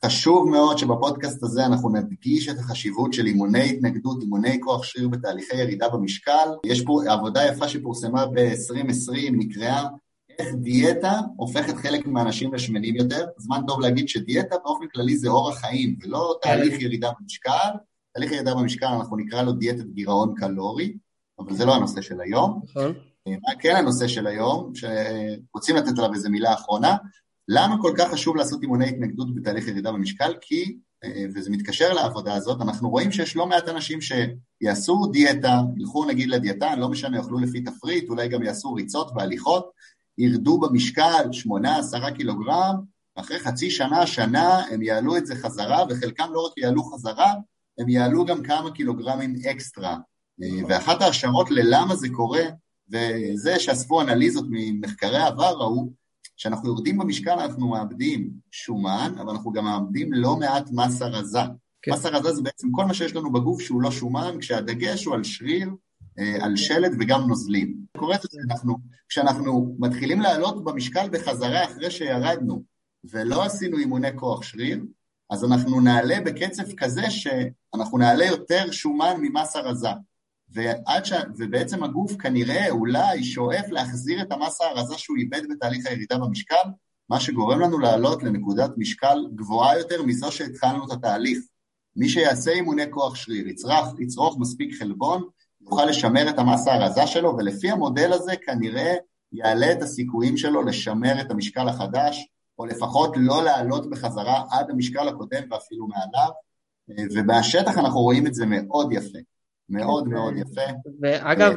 וחשוב 0.04 0.50
מאוד 0.50 0.78
שבפודקאסט 0.78 1.42
הזה 1.42 1.66
אנחנו 1.66 1.88
נדגיש 1.88 2.48
את 2.48 2.58
החשיבות 2.58 3.12
של 3.12 3.26
אימוני 3.26 3.70
התנגדות, 3.70 4.22
אימוני 4.22 4.60
כוח 4.60 4.84
שריר 4.84 5.08
בתהליכי 5.08 5.56
ירידה 5.56 5.88
במשקל. 5.88 6.48
יש 6.64 6.80
פה 6.84 7.00
עבודה 7.08 7.46
יפה 7.46 7.68
שפורסמה 7.68 8.26
ב-2020, 8.26 9.30
נקראה 9.32 9.82
איך 10.38 10.54
דיאטה 10.54 11.20
הופכת 11.36 11.76
חלק 11.76 12.06
מהאנשים 12.06 12.54
לשמנים 12.54 12.96
יותר. 12.96 13.26
זמן 13.36 13.60
טוב 13.66 13.80
להגיד 13.80 14.08
שדיאטה 14.08 14.56
באופן 14.64 14.84
כללי 14.94 15.16
זה 15.16 15.28
אורח 15.28 15.58
חיים, 15.60 15.96
ולא 16.02 16.38
תהליך 16.42 16.74
כן. 16.74 16.80
ירידה 16.80 17.10
במשקל. 17.20 17.70
תהליך 18.18 18.32
הירידה 18.32 18.54
במשקל, 18.54 18.86
אנחנו 18.86 19.16
נקרא 19.16 19.42
לו 19.42 19.52
דיאטת 19.52 19.86
גירעון 19.94 20.34
קלורי, 20.36 20.96
אבל 21.38 21.54
זה 21.54 21.64
לא 21.64 21.74
הנושא 21.74 22.00
של 22.00 22.20
היום. 22.20 22.62
נכון. 22.64 22.94
אה, 23.28 23.32
מה 23.32 23.60
כן 23.60 23.76
הנושא 23.76 24.08
של 24.08 24.26
היום, 24.26 24.72
שרוצים 24.74 25.76
לתת 25.76 25.98
עליו 25.98 26.14
איזה 26.14 26.28
מילה 26.28 26.54
אחרונה, 26.54 26.96
למה 27.48 27.76
כל 27.82 27.92
כך 27.98 28.10
חשוב 28.10 28.36
לעשות 28.36 28.62
אימוני 28.62 28.88
התנגדות 28.88 29.34
בתהליך 29.34 29.68
ירידה 29.68 29.92
במשקל? 29.92 30.34
כי 30.40 30.78
וזה 31.34 31.50
מתקשר 31.50 31.92
לעבודה 31.92 32.34
הזאת, 32.34 32.60
אנחנו 32.60 32.90
רואים 32.90 33.12
שיש 33.12 33.36
לא 33.36 33.46
מעט 33.46 33.68
אנשים 33.68 33.98
שיעשו 34.00 35.06
דיאטה, 35.12 35.60
ילכו 35.76 36.04
נגיד 36.04 36.28
לדיאטן, 36.28 36.78
לא 36.78 36.88
משנה, 36.88 37.16
יאכלו 37.16 37.38
לפי 37.38 37.60
תפריט, 37.60 38.08
אולי 38.08 38.28
גם 38.28 38.42
יעשו 38.42 38.72
ריצות 38.72 39.10
והליכות, 39.16 39.70
ירדו 40.18 40.60
במשקל 40.60 41.24
8-10 42.04 42.10
קילוגרם, 42.16 42.74
אחרי 43.16 43.38
חצי 43.38 43.70
שנה, 43.70 44.06
שנה, 44.06 44.64
הם 44.70 44.82
יעלו 44.82 45.16
את 45.16 45.26
זה 45.26 45.34
חזרה, 45.34 45.84
וחלקם 45.90 46.28
לא 46.32 46.46
רק 46.46 46.58
יעלו 46.58 46.82
חזרה, 46.82 47.34
הם 47.78 47.88
יעלו 47.88 48.24
גם 48.24 48.42
כמה 48.42 48.70
קילוגרמים 48.70 49.34
אקסטרה. 49.50 49.96
ואחת 50.68 51.02
ההשערות 51.02 51.50
ללמה 51.50 51.96
זה 51.96 52.08
קורה, 52.12 52.44
וזה 52.90 53.58
שאספו 53.58 54.00
אנליזות 54.00 54.44
ממחקרי 54.50 55.22
עבר 55.22 55.54
ראו, 55.58 55.92
כשאנחנו 56.36 56.68
יורדים 56.68 56.98
במשקל 56.98 57.30
אנחנו 57.30 57.68
מאבדים 57.68 58.30
שומן, 58.50 59.12
אבל 59.20 59.30
אנחנו 59.30 59.52
גם 59.52 59.64
מאבדים 59.64 60.12
לא 60.12 60.36
מעט 60.36 60.70
מסה 60.72 61.06
רזה. 61.06 61.38
כן. 61.82 61.92
מסה 61.92 62.08
רזה 62.08 62.32
זה 62.32 62.42
בעצם 62.42 62.68
כל 62.72 62.84
מה 62.84 62.94
שיש 62.94 63.16
לנו 63.16 63.32
בגוף 63.32 63.60
שהוא 63.60 63.82
לא 63.82 63.90
שומן, 63.90 64.36
כשהדגש 64.40 65.04
הוא 65.04 65.14
על 65.14 65.24
שריר, 65.24 65.70
אה, 66.18 66.44
על 66.44 66.56
שלד 66.56 66.96
וגם 67.00 67.20
נוזלים. 67.28 67.76
קורה 67.96 68.16
זה, 68.22 68.38
אנחנו, 68.50 68.76
כשאנחנו 69.08 69.76
מתחילים 69.78 70.20
לעלות 70.20 70.64
במשקל 70.64 71.08
בחזרה 71.12 71.64
אחרי 71.64 71.90
שירדנו, 71.90 72.62
ולא 73.04 73.44
עשינו 73.44 73.78
אימוני 73.78 74.16
כוח 74.16 74.42
שריר, 74.42 74.80
אז 75.30 75.44
אנחנו 75.44 75.80
נעלה 75.80 76.20
בקצב 76.20 76.72
כזה 76.76 77.10
שאנחנו 77.10 77.98
נעלה 77.98 78.24
יותר 78.24 78.70
שומן 78.70 79.14
ממסה 79.20 79.60
רזה. 79.60 79.88
ועד 80.50 81.04
ש... 81.04 81.12
ובעצם 81.36 81.84
הגוף 81.84 82.16
כנראה 82.16 82.70
אולי 82.70 83.24
שואף 83.24 83.68
להחזיר 83.70 84.22
את 84.22 84.32
המסה 84.32 84.64
הרזה 84.64 84.98
שהוא 84.98 85.16
איבד 85.16 85.42
בתהליך 85.50 85.86
הירידה 85.86 86.18
במשקל, 86.18 86.68
מה 87.10 87.20
שגורם 87.20 87.60
לנו 87.60 87.78
לעלות 87.78 88.22
לנקודת 88.22 88.70
משקל 88.76 89.26
גבוהה 89.34 89.78
יותר 89.78 90.02
מזו 90.02 90.32
שהתחלנו 90.32 90.86
את 90.86 90.90
התהליך. 90.90 91.38
מי 91.96 92.08
שיעשה 92.08 92.50
אימוני 92.50 92.90
כוח 92.90 93.14
שריר, 93.14 93.48
יצרוך, 93.48 94.00
יצרוך 94.00 94.36
מספיק 94.38 94.78
חלבון, 94.78 95.22
יוכל 95.60 95.84
לשמר 95.84 96.30
את 96.30 96.38
המסה 96.38 96.74
הרזה 96.74 97.06
שלו, 97.06 97.36
ולפי 97.38 97.70
המודל 97.70 98.12
הזה 98.12 98.32
כנראה 98.36 98.94
יעלה 99.32 99.72
את 99.72 99.82
הסיכויים 99.82 100.36
שלו 100.36 100.62
לשמר 100.62 101.20
את 101.20 101.30
המשקל 101.30 101.68
החדש, 101.68 102.28
או 102.59 102.66
לפחות 102.66 103.14
לא 103.16 103.44
לעלות 103.44 103.90
בחזרה 103.90 104.44
עד 104.50 104.70
המשקל 104.70 105.09
הקודם 105.09 105.42
ואפילו 105.50 105.86
מעליו, 105.86 106.30
ובשטח 107.14 107.78
אנחנו 107.78 108.00
רואים 108.00 108.26
את 108.26 108.34
זה 108.34 108.46
מאוד 108.46 108.92
יפה. 108.92 109.18
מאוד 109.68 110.04
כן. 110.04 110.11
מאוד 110.11 110.34
יפה. 110.36 110.61
ואגב, 111.00 111.52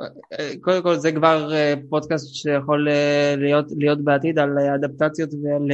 אה, 0.00 0.52
קודם 0.60 0.82
כל 0.82 0.96
זה 0.96 1.12
כבר 1.12 1.52
אה, 1.54 1.74
פודקאסט 1.90 2.34
שיכול 2.34 2.88
אה, 2.88 3.34
להיות, 3.36 3.66
להיות 3.76 4.04
בעתיד 4.04 4.38
על 4.38 4.58
אדפטציות 4.58 5.30
ועל 5.42 5.68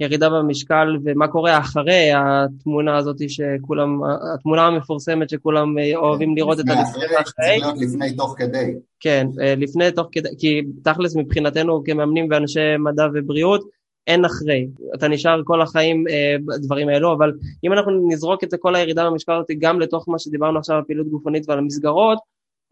ירידה 0.00 0.30
במשקל 0.30 0.96
ומה 1.04 1.28
קורה 1.28 1.58
אחרי 1.58 2.10
התמונה 2.14 2.96
הזאת 2.96 3.30
שכולם, 3.30 4.00
התמונה 4.34 4.66
המפורסמת 4.66 5.30
שכולם 5.30 5.74
אוהבים 5.96 6.36
לראות 6.36 6.60
את 6.60 6.64
הלפני 6.68 7.16
ואחרי. 7.16 7.60
צריך 7.60 7.62
להיות 7.62 7.76
לפני 7.80 8.16
תוך 8.16 8.34
כדי. 8.38 8.74
כן, 9.00 9.26
לפני 9.56 9.92
תוך 9.92 10.08
כדי, 10.12 10.28
כי 10.38 10.62
תכלס 10.84 11.16
מבחינתנו 11.16 11.82
כמאמנים 11.84 12.26
ואנשי 12.30 12.76
מדע 12.78 13.06
ובריאות 13.14 13.68
אין 14.06 14.24
אחרי, 14.24 14.68
אתה 14.94 15.08
נשאר 15.08 15.40
כל 15.44 15.62
החיים 15.62 16.04
בדברים 16.46 16.88
אה, 16.88 16.94
האלו, 16.94 17.12
אבל 17.12 17.32
אם 17.64 17.72
אנחנו 17.72 18.08
נזרוק 18.08 18.44
את 18.44 18.54
כל 18.60 18.74
הירידה 18.74 19.10
במשקל 19.10 19.32
הזאת 19.32 19.46
גם 19.58 19.80
לתוך 19.80 20.08
מה 20.08 20.18
שדיברנו 20.18 20.58
עכשיו 20.58 20.76
על 20.76 20.82
פעילות 20.86 21.08
גופנית 21.08 21.48
ועל 21.48 21.58
המסגרות, 21.58 22.18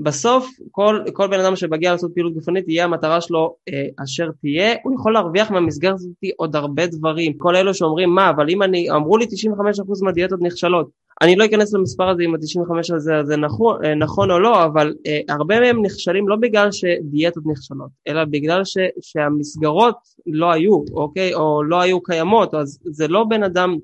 בסוף 0.01 0.51
כל, 0.71 1.01
כל 1.13 1.27
בן 1.27 1.41
אדם 1.41 1.57
שמגיע 1.57 1.93
לעשות 1.93 2.15
פעילות 2.15 2.35
גופנית 2.35 2.69
יהיה 2.69 2.85
המטרה 2.85 3.21
שלו 3.21 3.55
אה, 3.69 3.87
אשר 4.05 4.31
תהיה, 4.41 4.75
הוא 4.83 4.95
יכול 4.95 5.13
להרוויח 5.13 5.51
מהמסגרת 5.51 5.95
הזאת 5.95 6.11
עוד 6.37 6.57
הרבה 6.57 6.87
דברים. 6.87 7.33
כל 7.39 7.57
אלו 7.57 7.75
שאומרים 7.75 8.11
מה, 8.11 8.31
אבל 8.31 8.51
אם 8.51 8.63
אני, 8.63 8.91
אמרו 8.91 9.17
לי 9.17 9.25
95% 9.25 9.29
מהדיאטות 10.03 10.41
נכשלות, 10.43 10.91
אני 11.23 11.37
לא 11.37 11.45
אכנס 11.45 11.75
למספר 11.75 12.09
הזה 12.09 12.23
אם 12.23 12.35
ה-95 12.35 12.95
הזה 12.95 13.13
זה 13.25 13.37
נכון, 13.37 13.85
אה, 13.85 13.95
נכון 13.95 14.31
או 14.31 14.39
לא, 14.39 14.65
אבל 14.65 14.95
אה, 15.07 15.21
הרבה 15.29 15.61
מהם 15.61 15.83
נכשלים 15.83 16.29
לא 16.29 16.37
בגלל 16.37 16.73
שדיאטות 16.73 17.43
נכשלות, 17.47 17.91
אלא 18.09 18.25
בגלל 18.25 18.65
ש, 18.65 18.79
שהמסגרות 19.01 19.97
לא 20.27 20.53
היו, 20.53 20.85
אוקיי? 20.93 21.35
או 21.35 21.63
לא 21.63 21.81
היו 21.81 22.03
קיימות, 22.03 22.55
אז 22.55 22.79
זה 22.85 23.09
לא 23.09 23.25
בן 23.25 23.43
אדם 23.43 23.77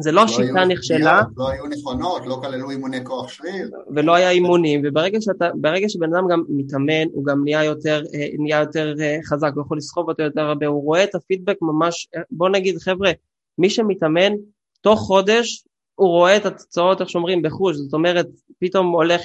זה 0.00 0.12
לא, 0.12 0.20
לא 0.20 0.24
השיטה 0.24 0.64
נכשלה. 0.64 1.22
לא 1.36 1.50
היו 1.50 1.66
נכונות, 1.66 2.26
לא 2.26 2.38
כללו 2.42 2.70
אימוני 2.70 3.04
כוח 3.04 3.28
שריר. 3.28 3.70
ולא 3.94 4.14
היה 4.14 4.30
אימונים, 4.30 4.80
וברגע 4.84 5.20
שאתה, 5.20 5.48
שבן 5.88 6.14
אדם 6.14 6.28
גם 6.30 6.42
מתאמן, 6.48 7.06
הוא 7.12 7.24
גם 7.24 7.44
נהיה 7.44 7.64
יותר, 7.64 8.02
אה, 8.14 8.28
נהיה 8.38 8.60
יותר 8.60 8.94
חזק, 9.24 9.50
הוא 9.54 9.62
יכול 9.62 9.76
לסחוב 9.76 10.08
אותו 10.08 10.22
יותר 10.22 10.40
הרבה, 10.40 10.66
הוא 10.66 10.82
רואה 10.84 11.04
את 11.04 11.14
הפידבק 11.14 11.56
ממש, 11.62 12.08
בוא 12.30 12.48
נגיד 12.48 12.78
חבר'ה, 12.78 13.10
מי 13.58 13.70
שמתאמן, 13.70 14.32
תוך 14.80 15.00
חודש 15.00 15.64
הוא 15.94 16.08
רואה 16.08 16.36
את 16.36 16.46
התוצאות, 16.46 17.00
איך 17.00 17.10
שאומרים, 17.10 17.42
בחוש, 17.42 17.76
זאת 17.76 17.94
אומרת, 17.94 18.26
פתאום 18.58 18.86
הולך, 18.86 19.20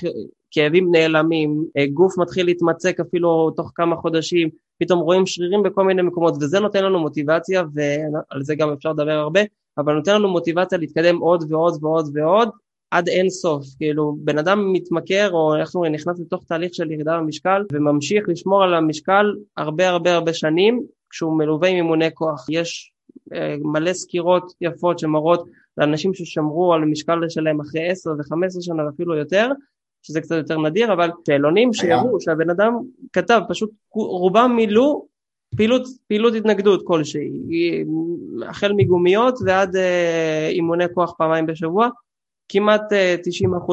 כאבים 0.52 0.92
נעלמים, 0.92 1.66
אה, 1.78 1.86
גוף 1.88 2.18
מתחיל 2.18 2.46
להתמצק 2.46 3.00
אפילו 3.00 3.52
תוך 3.52 3.72
כמה 3.76 3.96
חודשים, 3.96 4.50
פתאום 4.80 5.00
רואים 5.00 5.26
שרירים 5.26 5.64
בכל 5.64 5.84
מיני 5.84 6.02
מקומות, 6.02 6.34
וזה 6.42 6.60
נותן 6.60 6.84
לנו 6.84 7.00
מוטיבציה, 7.00 7.64
ועל 7.74 8.44
זה 8.44 8.56
גם 8.56 8.74
אפשר 8.74 8.92
לדבר 8.92 9.12
הרבה, 9.12 9.42
אבל 9.78 9.94
נותן 9.94 10.16
לנו 10.16 10.30
מוטיבציה 10.30 10.78
להתקדם 10.78 11.18
עוד 11.18 11.44
ועוד 11.52 11.84
ועוד 11.84 12.10
ועוד, 12.14 12.50
עד 12.92 13.10
אין 13.10 13.30
סוף, 13.30 13.66
כאילו 13.78 14.16
בן 14.20 14.38
אדם 14.38 14.74
מתמכר 14.74 15.32
או 15.32 15.56
איך 15.56 15.76
אומרים 15.76 15.94
נכנס 15.94 16.20
לתוך 16.20 16.44
תהליך 16.44 16.74
של 16.74 16.92
ירידה 16.92 17.18
במשקל 17.18 17.66
וממשיך 17.72 18.24
לשמור 18.28 18.64
על 18.64 18.74
המשקל 18.74 19.26
הרבה 19.58 19.90
הרבה 19.90 20.14
הרבה 20.14 20.34
שנים 20.34 20.84
כשהוא 21.10 21.38
מלווה 21.38 21.70
עם 21.70 21.76
אימוני 21.76 22.14
כוח. 22.14 22.46
יש 22.50 22.92
אה, 23.34 23.56
מלא 23.64 23.94
סקירות 23.94 24.54
יפות 24.62 25.00
שמראות 25.00 25.50
לאנשים 25.78 26.14
ששמרו 26.14 26.74
על 26.74 26.84
המשקל 26.84 27.30
שלהם 27.30 27.62
אחרי 27.62 27.90
10 27.90 28.10
ו-15 28.10 28.62
שנה 28.62 28.86
ואפילו 28.86 29.16
יותר, 29.16 29.52
שזה 30.02 30.22
קצת 30.22 30.36
יותר 30.36 30.58
נדיר, 30.58 30.94
אבל 30.94 31.10
שאלונים 31.28 31.74
שיראו 31.74 32.22
שהבן 32.22 32.50
אדם 32.50 32.74
כתב, 33.14 33.42
פשוט 33.50 33.70
רובם 33.92 34.54
מילאו 34.56 35.06
פעילות, 35.58 35.88
פעילות 36.08 36.34
התנגדות 36.34 36.82
כלשהי, 36.88 37.30
החל 38.48 38.74
מגומיות 38.74 39.40
ועד 39.46 39.76
אה, 39.76 40.48
אימוני 40.50 40.86
כוח 40.94 41.14
פעמיים 41.18 41.46
בשבוע, 41.46 41.90
כמעט 42.50 42.94
אה, 42.94 43.16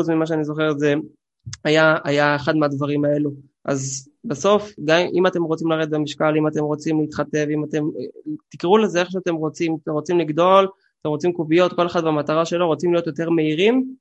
90% 0.08 0.12
ממה 0.12 0.26
שאני 0.26 0.44
זוכר 0.44 0.72
זה 0.78 0.94
היה, 1.64 1.96
היה 2.04 2.36
אחד 2.36 2.56
מהדברים 2.56 3.04
האלו. 3.04 3.30
אז 3.64 4.08
בסוף, 4.24 4.72
גם 4.84 4.98
אם 5.14 5.26
אתם 5.26 5.42
רוצים 5.42 5.70
לרדת 5.70 5.90
במשקל, 5.90 6.36
אם 6.36 6.46
אתם 6.46 6.60
רוצים 6.60 7.00
להתחתב, 7.00 7.46
אם 7.50 7.64
אתם, 7.64 7.84
תקראו 8.48 8.78
לזה 8.78 9.00
איך 9.00 9.10
שאתם 9.10 9.34
רוצים, 9.34 9.76
אתם 9.82 9.92
רוצים 9.92 10.18
לגדול, 10.18 10.68
אתם 11.00 11.08
רוצים 11.08 11.32
קוביות, 11.32 11.72
כל 11.72 11.86
אחד 11.86 12.04
במטרה 12.04 12.44
שלו, 12.44 12.66
רוצים 12.66 12.92
להיות 12.92 13.06
יותר 13.06 13.30
מהירים, 13.30 13.94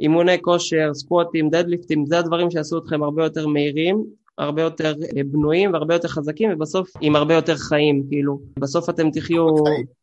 אימוני 0.00 0.42
כושר, 0.42 0.94
סקווטים, 0.94 1.50
דדליפטים, 1.50 2.06
זה 2.06 2.18
הדברים 2.18 2.50
שיעשו 2.50 2.78
אתכם 2.78 3.02
הרבה 3.02 3.24
יותר 3.24 3.46
מהירים, 3.46 4.04
הרבה 4.38 4.62
יותר 4.62 4.94
אה, 5.16 5.22
בנויים 5.24 5.72
והרבה 5.72 5.94
יותר 5.94 6.08
חזקים 6.08 6.50
ובסוף 6.52 6.90
עם 7.00 7.16
הרבה 7.16 7.34
יותר 7.34 7.56
חיים, 7.56 8.04
כאילו, 8.08 8.40
בסוף 8.58 8.90
אתם 8.90 9.10
תחיו... 9.10 9.46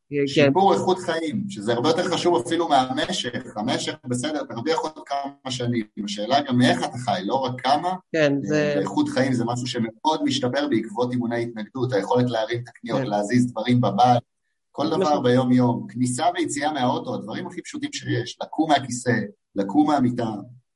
כן. 0.09 0.27
שיפור 0.27 0.73
איכות 0.73 0.97
חיים, 0.99 1.43
שזה 1.49 1.73
הרבה 1.73 1.89
יותר 1.89 2.03
חשוב 2.03 2.45
אפילו 2.45 2.69
מהמשך, 2.69 3.57
המשך 3.57 3.95
בסדר, 4.05 4.43
תרוויח 4.43 4.79
עוד 4.79 5.03
כמה 5.05 5.51
שנים, 5.51 5.85
השאלה 6.05 6.41
גם 6.41 6.57
מאיך 6.57 6.79
אתה 6.83 6.97
חי, 6.97 7.21
לא 7.25 7.35
רק 7.35 7.61
כמה, 7.61 7.93
כן, 8.11 8.33
זה... 8.41 8.73
אה, 8.75 8.79
איכות 8.79 9.09
חיים 9.09 9.33
זה 9.33 9.45
משהו 9.45 9.67
שמאוד 9.67 10.23
משתפר 10.23 10.67
בעקבות 10.69 11.11
אימוני 11.11 11.43
התנגדות, 11.43 11.93
היכולת 11.93 12.29
להרים 12.29 12.59
את 12.63 12.67
הקניות, 12.67 12.99
כן. 12.99 13.07
להזיז 13.07 13.51
דברים 13.51 13.81
בבית, 13.81 14.23
כל 14.71 14.87
דבר 14.87 14.97
נכון. 14.97 15.23
ביום 15.23 15.51
יום, 15.51 15.87
כניסה 15.89 16.25
ויציאה 16.35 16.73
מהאוטו, 16.73 17.15
הדברים 17.15 17.47
הכי 17.47 17.61
פשוטים 17.61 17.93
שיש, 17.93 18.37
לקום 18.43 18.69
מהכיסא, 18.69 19.19
לקום 19.55 19.87
מהמיטה, 19.87 20.29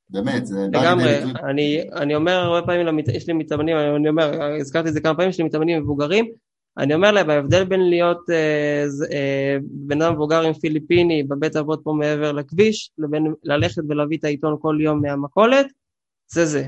באמת, 0.09 0.45
זה 0.45 0.67
בא 0.71 0.81
לגמרי, 0.81 1.23
אני, 1.43 1.81
אני 1.93 2.15
אומר 2.15 2.31
הרבה 2.31 2.67
פעמים, 2.67 2.85
למת... 2.85 3.07
יש 3.07 3.27
לי 3.27 3.33
מתאמנים, 3.33 3.77
אני 3.77 4.09
אומר, 4.09 4.43
הזכרתי 4.61 4.89
את 4.89 4.93
זה 4.93 5.01
כמה 5.01 5.15
פעמים, 5.15 5.29
יש 5.29 5.37
לי 5.37 5.43
מתאמנים 5.43 5.83
מבוגרים, 5.83 6.31
אני 6.77 6.93
אומר 6.93 7.11
להם, 7.11 7.29
ההבדל 7.29 7.63
בין 7.63 7.89
להיות 7.89 8.29
אה, 8.29 8.85
אה, 9.11 9.57
בן 9.61 10.01
אדם 10.01 10.13
מבוגר 10.13 10.41
עם 10.41 10.53
פיליפיני 10.53 11.23
בבית 11.23 11.55
אבות 11.55 11.81
פה 11.83 11.93
מעבר 11.93 12.31
לכביש, 12.31 12.91
לבין 12.97 13.33
ללכת 13.43 13.81
ולהביא 13.89 14.17
את 14.17 14.23
העיתון 14.23 14.55
כל 14.61 14.77
יום 14.81 15.01
מהמכולת, 15.01 15.65
זה 16.27 16.45
זה. 16.45 16.67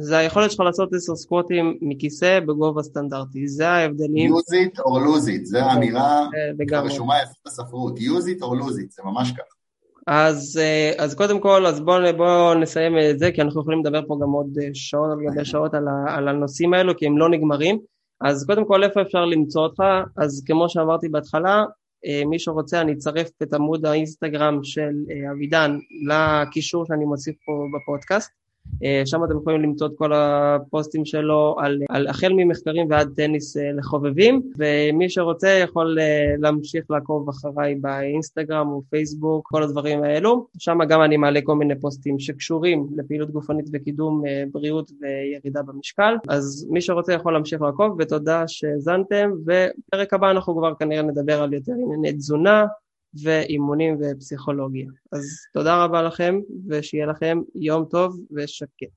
זה 0.00 0.18
היכולת 0.18 0.50
שלך 0.50 0.60
לעשות 0.60 0.94
עשר 0.94 1.16
סקווטים 1.16 1.78
מכיסא 1.80 2.40
בגובה 2.40 2.82
סטנדרטי, 2.82 3.48
זה 3.48 3.68
ההבדלים. 3.68 4.32
use 4.34 4.36
it 4.36 4.78
or 4.78 4.82
lose 4.82 5.28
it, 5.28 5.44
זו 5.44 5.58
האמירה 5.58 6.28
הרשומה 6.72 7.14
יפה 7.22 7.32
בספרות, 7.46 7.98
use 7.98 8.38
it 8.38 8.42
or 8.42 8.62
lose 8.62 8.78
it, 8.78 8.90
זה 8.90 9.02
ממש 9.04 9.32
ככה. 9.32 9.61
אז, 10.06 10.60
אה, 10.62 10.92
אז 10.98 11.14
קודם 11.14 11.40
כל, 11.40 11.66
אז 11.66 11.80
בואו 11.80 12.16
בוא 12.16 12.54
נסיים 12.54 12.98
את 13.10 13.18
זה, 13.18 13.32
כי 13.32 13.42
אנחנו 13.42 13.60
יכולים 13.60 13.80
לדבר 13.80 14.06
פה 14.06 14.18
גם 14.22 14.30
עוד 14.30 14.58
אה, 14.62 14.68
שעות 14.74 15.10
על 15.12 15.18
גבי 15.26 15.44
שעות 15.44 15.74
על, 15.74 15.88
ה, 15.88 16.14
על 16.16 16.28
הנושאים 16.28 16.74
האלו, 16.74 16.96
כי 16.96 17.06
הם 17.06 17.18
לא 17.18 17.28
נגמרים. 17.28 17.78
אז 18.20 18.46
קודם 18.46 18.64
כל, 18.64 18.84
איפה 18.84 19.02
אפשר 19.02 19.24
למצוא 19.24 19.62
אותך? 19.62 19.82
אז 20.16 20.44
כמו 20.46 20.68
שאמרתי 20.68 21.08
בהתחלה, 21.08 21.64
אה, 22.06 22.22
מי 22.26 22.38
שרוצה, 22.38 22.80
אני 22.80 22.92
אצרף 22.92 23.28
את 23.42 23.54
עמוד 23.54 23.86
האינסטגרם 23.86 24.58
של 24.62 24.92
אבידן 25.32 25.78
לקישור 26.06 26.84
שאני 26.86 27.04
מוסיף 27.04 27.36
פה 27.46 27.52
בפודקאסט. 27.74 28.41
אה, 28.84 29.02
שם 29.04 29.24
אתם 29.24 29.36
יכולים 29.36 29.62
למצוא 29.62 29.86
את 29.86 29.92
כל 29.96 30.12
הפוסטים 30.12 31.04
שלו 31.04 31.56
על, 31.58 31.82
על 31.88 32.06
החל 32.06 32.32
ממחקרים 32.36 32.86
ועד 32.90 33.12
טניס 33.16 33.56
אה, 33.56 33.72
לחובבים, 33.72 34.42
ומי 34.58 35.10
שרוצה 35.10 35.48
יכול 35.48 35.98
אה, 36.00 36.34
להמשיך 36.38 36.84
לעקוב 36.90 37.28
אחריי 37.28 37.74
באינסטגרם 37.74 38.68
או 38.68 38.82
פייסבוק, 38.90 39.48
כל 39.50 39.62
הדברים 39.62 40.02
האלו. 40.02 40.46
שם 40.58 40.78
גם 40.88 41.02
אני 41.02 41.16
מעלה 41.16 41.40
כל 41.44 41.54
מיני 41.54 41.80
פוסטים 41.80 42.18
שקשורים 42.18 42.86
לפעילות 42.96 43.30
גופנית 43.30 43.66
וקידום 43.72 44.22
בריאות 44.52 44.90
וירידה 45.00 45.62
במשקל, 45.62 46.14
אז 46.28 46.66
מי 46.70 46.80
שרוצה 46.80 47.12
יכול 47.12 47.32
להמשיך 47.32 47.62
לעקוב, 47.62 47.96
ותודה 47.98 48.44
שהאזנתם, 48.48 49.30
ופרק 49.46 50.14
הבא 50.14 50.30
אנחנו 50.30 50.56
כבר 50.56 50.74
כנראה 50.74 51.02
נדבר 51.02 51.42
על 51.42 51.52
יותר 51.52 51.72
ענייני 51.72 52.12
תזונה. 52.12 52.64
ואימונים 53.22 53.96
ופסיכולוגיה. 54.00 54.86
אז 55.12 55.22
תודה 55.52 55.84
רבה 55.84 56.02
לכם, 56.02 56.40
ושיהיה 56.68 57.06
לכם 57.06 57.38
יום 57.54 57.84
טוב 57.84 58.20
ושקט. 58.36 58.92